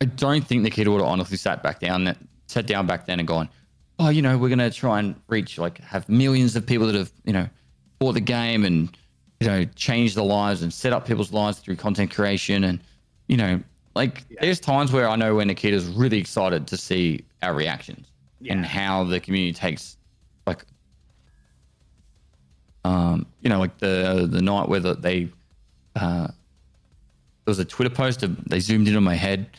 I 0.00 0.06
don't 0.06 0.46
think 0.46 0.62
Nikita 0.62 0.90
would 0.90 1.00
have 1.00 1.10
honestly 1.10 1.36
sat 1.36 1.62
back 1.62 1.80
down, 1.80 2.14
sat 2.46 2.66
down 2.66 2.86
back 2.86 3.06
then 3.06 3.18
and 3.18 3.26
gone, 3.26 3.48
"Oh, 3.98 4.08
you 4.08 4.22
know, 4.22 4.38
we're 4.38 4.48
going 4.48 4.58
to 4.58 4.70
try 4.70 4.98
and 5.00 5.14
reach 5.28 5.58
like 5.58 5.78
have 5.78 6.08
millions 6.08 6.56
of 6.56 6.64
people 6.64 6.86
that 6.86 6.94
have 6.94 7.12
you 7.24 7.32
know 7.32 7.48
bought 7.98 8.12
the 8.12 8.20
game 8.20 8.64
and 8.64 8.96
you 9.40 9.46
know 9.46 9.64
change 9.74 10.14
their 10.14 10.24
lives 10.24 10.62
and 10.62 10.72
set 10.72 10.92
up 10.92 11.06
people's 11.06 11.32
lives 11.32 11.58
through 11.58 11.76
content 11.76 12.10
creation 12.10 12.64
and 12.64 12.80
you 13.26 13.36
know 13.36 13.60
like 13.98 14.24
Yeah. 14.30 14.38
there's 14.42 14.60
times 14.60 14.92
where 14.92 15.08
I 15.08 15.16
know 15.16 15.34
when 15.36 15.48
Nikita's 15.48 15.86
really 16.02 16.18
excited 16.18 16.66
to 16.68 16.76
see 16.76 17.24
our 17.42 17.52
reactions 17.54 18.06
and 18.48 18.64
how 18.64 19.04
the 19.04 19.18
community 19.20 19.52
takes 19.52 19.96
like 20.46 20.64
um 22.84 23.26
you 23.42 23.50
know 23.50 23.58
like 23.58 23.76
the 23.78 24.26
the 24.30 24.40
night 24.40 24.68
where 24.68 24.80
the, 24.80 24.94
they 24.94 25.28
uh 25.96 26.28
there 27.44 27.50
was 27.52 27.58
a 27.58 27.64
Twitter 27.64 27.94
post 27.94 28.22
of 28.22 28.30
they 28.44 28.60
zoomed 28.60 28.88
in 28.88 28.96
on 28.96 29.02
my 29.02 29.14
head 29.14 29.50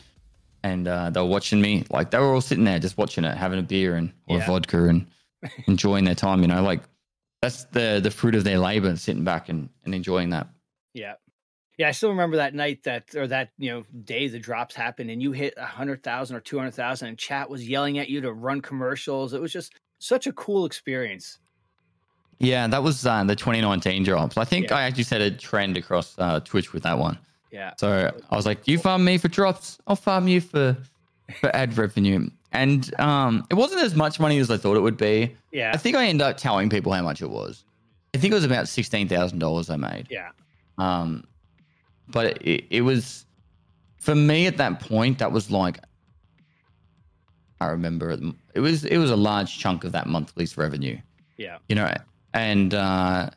and 0.62 0.86
uh, 0.88 1.08
they 1.10 1.18
were 1.20 1.26
watching 1.26 1.58
me. 1.60 1.84
Like 1.90 2.10
they 2.10 2.18
were 2.18 2.34
all 2.34 2.40
sitting 2.42 2.64
there 2.64 2.78
just 2.78 2.98
watching 2.98 3.24
it 3.24 3.34
having 3.36 3.58
a 3.58 3.62
beer 3.62 3.96
and 3.96 4.12
or 4.28 4.38
Yeah. 4.38 4.46
vodka 4.46 4.88
and 4.88 5.06
enjoying 5.66 6.04
their 6.04 6.14
time 6.14 6.40
you 6.42 6.48
know? 6.48 6.62
Like 6.62 6.82
that's 7.42 7.64
the 7.76 7.98
the 8.02 8.10
fruit 8.10 8.34
of 8.34 8.44
their 8.44 8.58
labor 8.58 8.94
sitting 8.96 9.24
back 9.24 9.48
and, 9.48 9.68
and 9.84 9.94
enjoying 9.94 10.30
that. 10.30 10.46
Yeah, 10.94 11.14
yeah. 11.80 11.88
I 11.88 11.92
still 11.92 12.10
remember 12.10 12.36
that 12.36 12.54
night 12.54 12.82
that 12.84 13.14
or 13.14 13.26
that 13.28 13.50
you 13.58 13.70
know 13.70 13.84
day 14.04 14.28
the 14.28 14.38
drops 14.38 14.74
happened 14.74 15.10
and 15.10 15.20
you 15.22 15.32
hit 15.32 15.54
a 15.56 15.64
hundred 15.66 16.02
thousand 16.02 16.36
or 16.36 16.40
two 16.40 16.58
hundred 16.58 16.74
thousand 16.74 17.08
and 17.08 17.18
chat 17.18 17.48
was 17.50 17.68
yelling 17.68 17.98
at 17.98 18.08
you 18.08 18.20
to 18.20 18.32
run 18.32 18.60
commercials. 18.60 19.32
It 19.34 19.40
was 19.40 19.52
just 19.52 19.74
such 19.98 20.26
a 20.26 20.32
cool 20.32 20.64
experience. 20.66 21.38
yeah 22.38 22.66
that 22.66 22.82
was 22.82 23.04
uh, 23.06 23.22
the 23.24 23.36
2019 23.36 24.02
drops 24.02 24.36
i 24.38 24.44
think 24.44 24.70
Yeah. 24.70 24.76
i 24.76 24.82
actually 24.82 25.04
set 25.04 25.20
a 25.20 25.30
trend 25.30 25.76
across 25.76 26.14
uh, 26.18 26.40
twitch 26.40 26.72
with 26.72 26.82
that 26.84 26.98
one 26.98 27.18
Yeah, 27.52 27.72
So 27.78 28.10
I 28.30 28.36
was 28.36 28.46
like, 28.46 28.66
"You 28.68 28.78
farm 28.78 29.04
me 29.04 29.18
for 29.18 29.28
drops, 29.28 29.78
I'll 29.88 29.96
farm 29.96 30.28
you 30.28 30.40
for 30.40 30.76
for 31.40 31.54
ad 31.54 31.76
revenue." 31.76 32.30
And 32.52 32.80
um, 33.00 33.44
it 33.50 33.54
wasn't 33.54 33.82
as 33.82 33.94
much 33.94 34.18
money 34.20 34.38
as 34.38 34.50
I 34.50 34.56
thought 34.56 34.76
it 34.76 34.80
would 34.88 34.96
be. 34.96 35.36
yeah, 35.52 35.72
I 35.74 35.76
think 35.76 35.96
I 35.96 36.06
ended 36.06 36.22
up 36.28 36.36
telling 36.36 36.70
people 36.70 36.92
how 36.92 37.02
much 37.02 37.20
it 37.22 37.30
was. 37.30 37.64
I 38.14 38.18
think 38.18 38.30
it 38.32 38.36
was 38.36 38.44
about 38.44 38.68
sixteen 38.68 39.06
thousand 39.08 39.38
dollars 39.40 39.68
I 39.68 39.76
made. 39.76 40.06
yeah, 40.10 40.30
Um, 40.78 41.24
but 42.10 42.42
it, 42.42 42.64
it 42.70 42.80
was 42.82 43.26
for 43.98 44.14
me 44.14 44.46
at 44.46 44.56
that 44.56 44.80
point. 44.80 45.18
That 45.18 45.32
was 45.32 45.50
like 45.50 45.78
I 47.60 47.66
remember 47.66 48.10
it, 48.10 48.20
it 48.54 48.60
was 48.60 48.84
it 48.84 48.98
was 48.98 49.10
a 49.10 49.16
large 49.16 49.58
chunk 49.58 49.84
of 49.84 49.92
that 49.92 50.06
monthly's 50.06 50.56
revenue. 50.56 50.98
yeah. 51.36 51.58
You 51.68 51.76
know, 51.76 51.92
and 52.32 52.72
uh, 52.72 53.30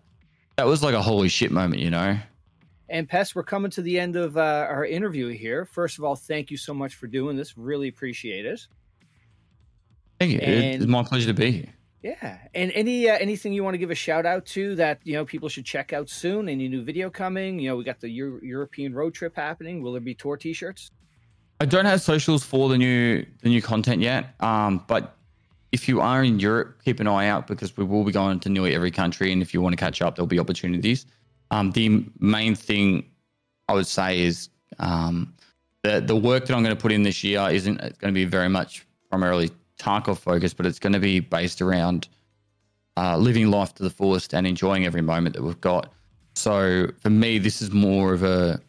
that 0.55 0.65
was 0.65 0.82
like 0.82 0.95
a 0.95 1.01
holy 1.01 1.30
shit 1.30 1.51
moment. 1.51 1.82
You 1.82 1.89
know. 1.89 2.17
And 2.89 3.09
Pest, 3.09 3.36
we're 3.36 3.43
coming 3.43 3.71
to 3.71 3.82
the 3.82 3.99
end 3.99 4.15
of 4.15 4.38
uh, 4.38 4.67
our 4.69 4.86
interview 4.86 5.30
here. 5.30 5.65
First 5.65 5.97
of 5.97 6.03
all, 6.03 6.15
thank 6.15 6.51
you 6.51 6.57
so 6.57 6.74
much 6.74 6.95
for 6.95 7.07
doing 7.07 7.36
this. 7.36 7.57
Really 7.57 7.88
appreciate 7.88 8.45
it. 8.45 8.67
Thank 10.19 10.34
you. 10.34 10.39
And, 10.39 10.84
it's 10.84 10.86
my 10.86 11.03
pleasure 11.03 11.28
to 11.28 11.34
be 11.34 11.51
here. 11.51 11.72
Yeah, 12.03 12.37
and 12.53 12.69
any 12.73 13.09
uh, 13.09 13.17
anything 13.17 13.53
you 13.53 13.63
want 13.63 13.75
to 13.75 13.77
give 13.77 13.89
a 13.89 13.95
shout 13.95 14.25
out 14.25 14.45
to 14.47 14.75
that 14.75 14.99
you 15.05 15.13
know 15.13 15.23
people 15.23 15.47
should 15.47 15.63
check 15.63 15.93
out 15.93 16.09
soon? 16.09 16.49
Any 16.49 16.67
new 16.67 16.83
video 16.83 17.09
coming? 17.09 17.59
You 17.59 17.69
know, 17.69 17.77
we 17.77 17.85
got 17.85 18.01
the 18.01 18.09
Euro- 18.09 18.41
European 18.43 18.93
road 18.93 19.13
trip 19.13 19.33
happening. 19.37 19.81
Will 19.81 19.93
there 19.93 20.01
be 20.01 20.13
tour 20.13 20.35
T-shirts? 20.35 20.91
I 21.61 21.65
don't 21.65 21.85
have 21.85 22.01
socials 22.01 22.43
for 22.43 22.67
the 22.67 22.77
new 22.77 23.25
the 23.41 23.47
new 23.47 23.61
content 23.61 24.01
yet, 24.01 24.35
um, 24.41 24.83
but 24.85 25.15
if 25.71 25.87
you 25.87 26.01
are 26.01 26.25
in 26.25 26.41
Europe, 26.41 26.81
keep 26.83 26.99
an 26.99 27.07
eye 27.07 27.27
out 27.29 27.47
because 27.47 27.77
we 27.77 27.85
will 27.85 28.03
be 28.03 28.11
going 28.11 28.41
to 28.41 28.49
nearly 28.49 28.75
every 28.75 28.91
country, 28.91 29.31
and 29.31 29.41
if 29.41 29.53
you 29.53 29.61
want 29.61 29.71
to 29.71 29.77
catch 29.77 30.01
up, 30.01 30.15
there'll 30.15 30.27
be 30.27 30.39
opportunities. 30.39 31.05
Um, 31.51 31.71
the 31.71 32.05
main 32.19 32.53
thing 32.53 33.05
I 33.69 33.73
would 33.75 33.87
say 33.87 34.19
is 34.19 34.49
um, 34.79 35.33
the 35.83 36.01
the 36.01 36.17
work 36.17 36.47
that 36.47 36.53
I'm 36.53 36.63
going 36.63 36.75
to 36.75 36.81
put 36.81 36.91
in 36.91 37.03
this 37.03 37.23
year 37.23 37.47
isn't 37.49 37.77
going 37.77 37.91
to 37.91 38.11
be 38.11 38.25
very 38.25 38.49
much 38.49 38.85
primarily 39.09 39.51
Tarkov 39.84 40.17
focused, 40.17 40.57
but 40.57 40.65
it's 40.65 40.79
going 40.79 40.93
to 40.93 40.99
be 40.99 41.19
based 41.19 41.61
around 41.61 42.07
uh, 42.95 43.17
living 43.17 43.49
life 43.49 43.73
to 43.75 43.84
the 43.84 43.89
fullest 43.89 44.34
and 44.34 44.47
enjoying 44.47 44.86
every 44.86 45.01
moment 45.01 45.36
that 45.36 45.43
we've 45.43 45.59
got. 45.61 45.91
So 46.36 46.88
for 46.99 47.09
me, 47.09 47.38
this 47.38 47.61
is 47.61 47.71
more 47.71 48.13
of 48.13 48.23
a, 48.23 48.59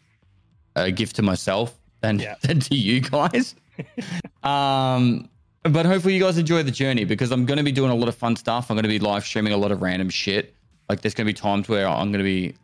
a 0.76 0.90
gift 0.90 1.16
to 1.16 1.22
myself 1.22 1.78
than, 2.00 2.18
yeah. 2.18 2.34
than 2.42 2.60
to 2.60 2.74
you 2.74 3.00
guys. 3.00 3.54
um, 4.42 5.28
but 5.62 5.86
hopefully 5.86 6.14
you 6.14 6.20
guys 6.20 6.36
enjoy 6.36 6.62
the 6.62 6.70
journey 6.70 7.04
because 7.04 7.30
I'm 7.30 7.46
going 7.46 7.58
to 7.58 7.64
be 7.64 7.72
doing 7.72 7.90
a 7.90 7.94
lot 7.94 8.08
of 8.08 8.14
fun 8.14 8.36
stuff. 8.36 8.70
I'm 8.70 8.76
going 8.76 8.82
to 8.82 8.88
be 8.88 8.98
live 8.98 9.24
streaming 9.24 9.52
a 9.52 9.56
lot 9.56 9.72
of 9.72 9.80
random 9.82 10.10
shit. 10.10 10.54
Like 10.88 11.00
there's 11.00 11.14
going 11.14 11.26
to 11.26 11.32
be 11.32 11.38
times 11.38 11.68
where 11.68 11.88
I'm 11.88 12.12
going 12.12 12.18
to 12.18 12.24
be, 12.24 12.54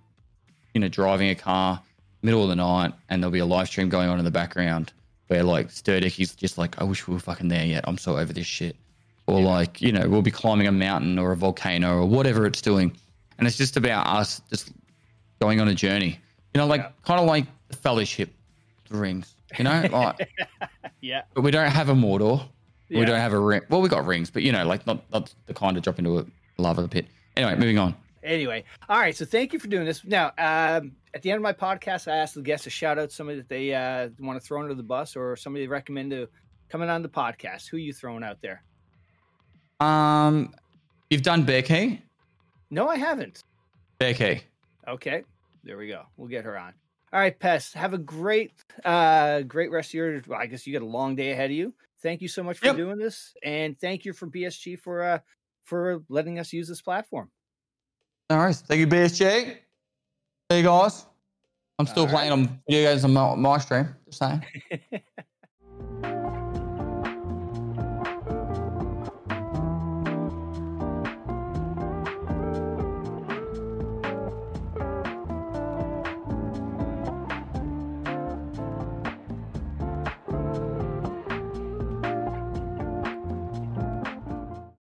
you 0.74 0.80
know, 0.80 0.88
driving 0.88 1.30
a 1.30 1.34
car 1.34 1.80
middle 2.22 2.42
of 2.42 2.50
the 2.50 2.56
night 2.56 2.92
and 3.08 3.22
there'll 3.22 3.32
be 3.32 3.38
a 3.38 3.46
live 3.46 3.68
stream 3.68 3.88
going 3.88 4.10
on 4.10 4.18
in 4.18 4.24
the 4.24 4.30
background 4.30 4.92
where 5.30 5.44
like 5.44 5.70
Sturdicky's 5.70 6.34
just 6.34 6.58
like, 6.58 6.80
I 6.80 6.84
wish 6.84 7.06
we 7.06 7.14
were 7.14 7.20
fucking 7.20 7.46
there 7.46 7.64
yet. 7.64 7.84
I'm 7.86 7.96
so 7.96 8.18
over 8.18 8.32
this 8.32 8.48
shit. 8.48 8.74
Or 9.28 9.38
yeah. 9.38 9.46
like, 9.46 9.80
you 9.80 9.92
know, 9.92 10.08
we'll 10.08 10.22
be 10.22 10.32
climbing 10.32 10.66
a 10.66 10.72
mountain 10.72 11.20
or 11.20 11.30
a 11.30 11.36
volcano 11.36 11.98
or 11.98 12.06
whatever 12.06 12.46
it's 12.46 12.60
doing. 12.60 12.96
And 13.38 13.46
it's 13.46 13.56
just 13.56 13.76
about 13.76 14.08
us 14.08 14.42
just 14.50 14.72
going 15.40 15.60
on 15.60 15.68
a 15.68 15.74
journey. 15.74 16.18
You 16.52 16.58
know, 16.58 16.66
like 16.66 16.80
yeah. 16.80 16.90
kind 17.04 17.20
of 17.20 17.26
like 17.26 17.46
the 17.68 17.76
fellowship 17.76 18.30
rings, 18.90 19.36
you 19.56 19.62
know? 19.62 19.88
Like 19.92 20.28
Yeah. 21.00 21.22
But 21.32 21.42
we 21.42 21.52
don't 21.52 21.70
have 21.70 21.90
a 21.90 21.94
Mordor. 21.94 22.44
Yeah. 22.88 22.98
We 22.98 23.06
don't 23.06 23.20
have 23.20 23.32
a 23.32 23.38
ring. 23.38 23.60
Well, 23.68 23.82
we 23.82 23.88
got 23.88 24.04
rings, 24.04 24.32
but 24.32 24.42
you 24.42 24.50
know, 24.50 24.66
like 24.66 24.84
not, 24.84 25.08
not 25.12 25.32
the 25.46 25.54
kind 25.54 25.76
of 25.76 25.84
drop 25.84 26.00
into 26.00 26.18
a 26.18 26.26
lava 26.58 26.88
pit. 26.88 27.06
Anyway, 27.36 27.54
moving 27.54 27.78
on. 27.78 27.94
Anyway, 28.22 28.64
all 28.88 28.98
right. 28.98 29.16
So 29.16 29.24
thank 29.24 29.52
you 29.52 29.58
for 29.58 29.68
doing 29.68 29.86
this. 29.86 30.04
Now, 30.04 30.32
um, 30.38 30.92
at 31.14 31.22
the 31.22 31.30
end 31.30 31.36
of 31.36 31.42
my 31.42 31.52
podcast, 31.52 32.10
I 32.10 32.16
ask 32.16 32.34
the 32.34 32.42
guests 32.42 32.64
to 32.64 32.70
shout 32.70 32.98
out 32.98 33.12
somebody 33.12 33.38
that 33.38 33.48
they 33.48 33.74
uh, 33.74 34.10
want 34.18 34.40
to 34.40 34.46
throw 34.46 34.60
under 34.60 34.74
the 34.74 34.82
bus 34.82 35.16
or 35.16 35.36
somebody 35.36 35.64
they 35.64 35.68
recommend 35.68 36.10
to 36.10 36.28
coming 36.68 36.90
on 36.90 37.02
the 37.02 37.08
podcast. 37.08 37.68
Who 37.68 37.76
are 37.78 37.80
you 37.80 37.92
throwing 37.92 38.22
out 38.22 38.40
there? 38.42 38.62
Um, 39.80 40.54
you've 41.08 41.22
done 41.22 41.44
Becky? 41.44 42.02
No, 42.70 42.88
I 42.88 42.96
haven't. 42.96 43.42
Becky. 43.98 44.42
Okay, 44.86 45.24
there 45.64 45.78
we 45.78 45.88
go. 45.88 46.02
We'll 46.16 46.28
get 46.28 46.44
her 46.44 46.58
on. 46.58 46.74
All 47.12 47.18
right, 47.18 47.36
Pest. 47.36 47.74
Have 47.74 47.92
a 47.92 47.98
great, 47.98 48.52
uh, 48.84 49.40
great 49.42 49.70
rest 49.70 49.90
of 49.90 49.94
your. 49.94 50.22
Well, 50.26 50.38
I 50.38 50.46
guess 50.46 50.66
you 50.66 50.72
got 50.72 50.82
a 50.82 50.88
long 50.88 51.16
day 51.16 51.32
ahead 51.32 51.50
of 51.50 51.56
you. 51.56 51.74
Thank 52.02 52.22
you 52.22 52.28
so 52.28 52.42
much 52.42 52.58
for 52.58 52.66
yep. 52.66 52.76
doing 52.76 52.98
this, 52.98 53.34
and 53.42 53.78
thank 53.78 54.04
you 54.04 54.12
for 54.12 54.26
BSG 54.26 54.78
for 54.78 55.02
uh 55.02 55.18
for 55.64 56.02
letting 56.08 56.38
us 56.38 56.52
use 56.52 56.68
this 56.68 56.80
platform. 56.80 57.30
All 58.30 58.38
right. 58.38 58.54
Thank 58.54 58.78
you, 58.78 58.86
BSG. 58.86 59.56
Hey, 60.48 60.62
guys. 60.62 61.04
I'm 61.80 61.86
still 61.86 62.04
All 62.04 62.10
playing 62.10 62.30
right. 62.30 62.38
on 62.38 62.60
video 62.68 62.88
games 62.90 63.04
on 63.04 63.12
my, 63.12 63.34
my 63.34 63.58
stream. 63.58 63.88
Just 64.06 64.18
saying. 64.18 64.44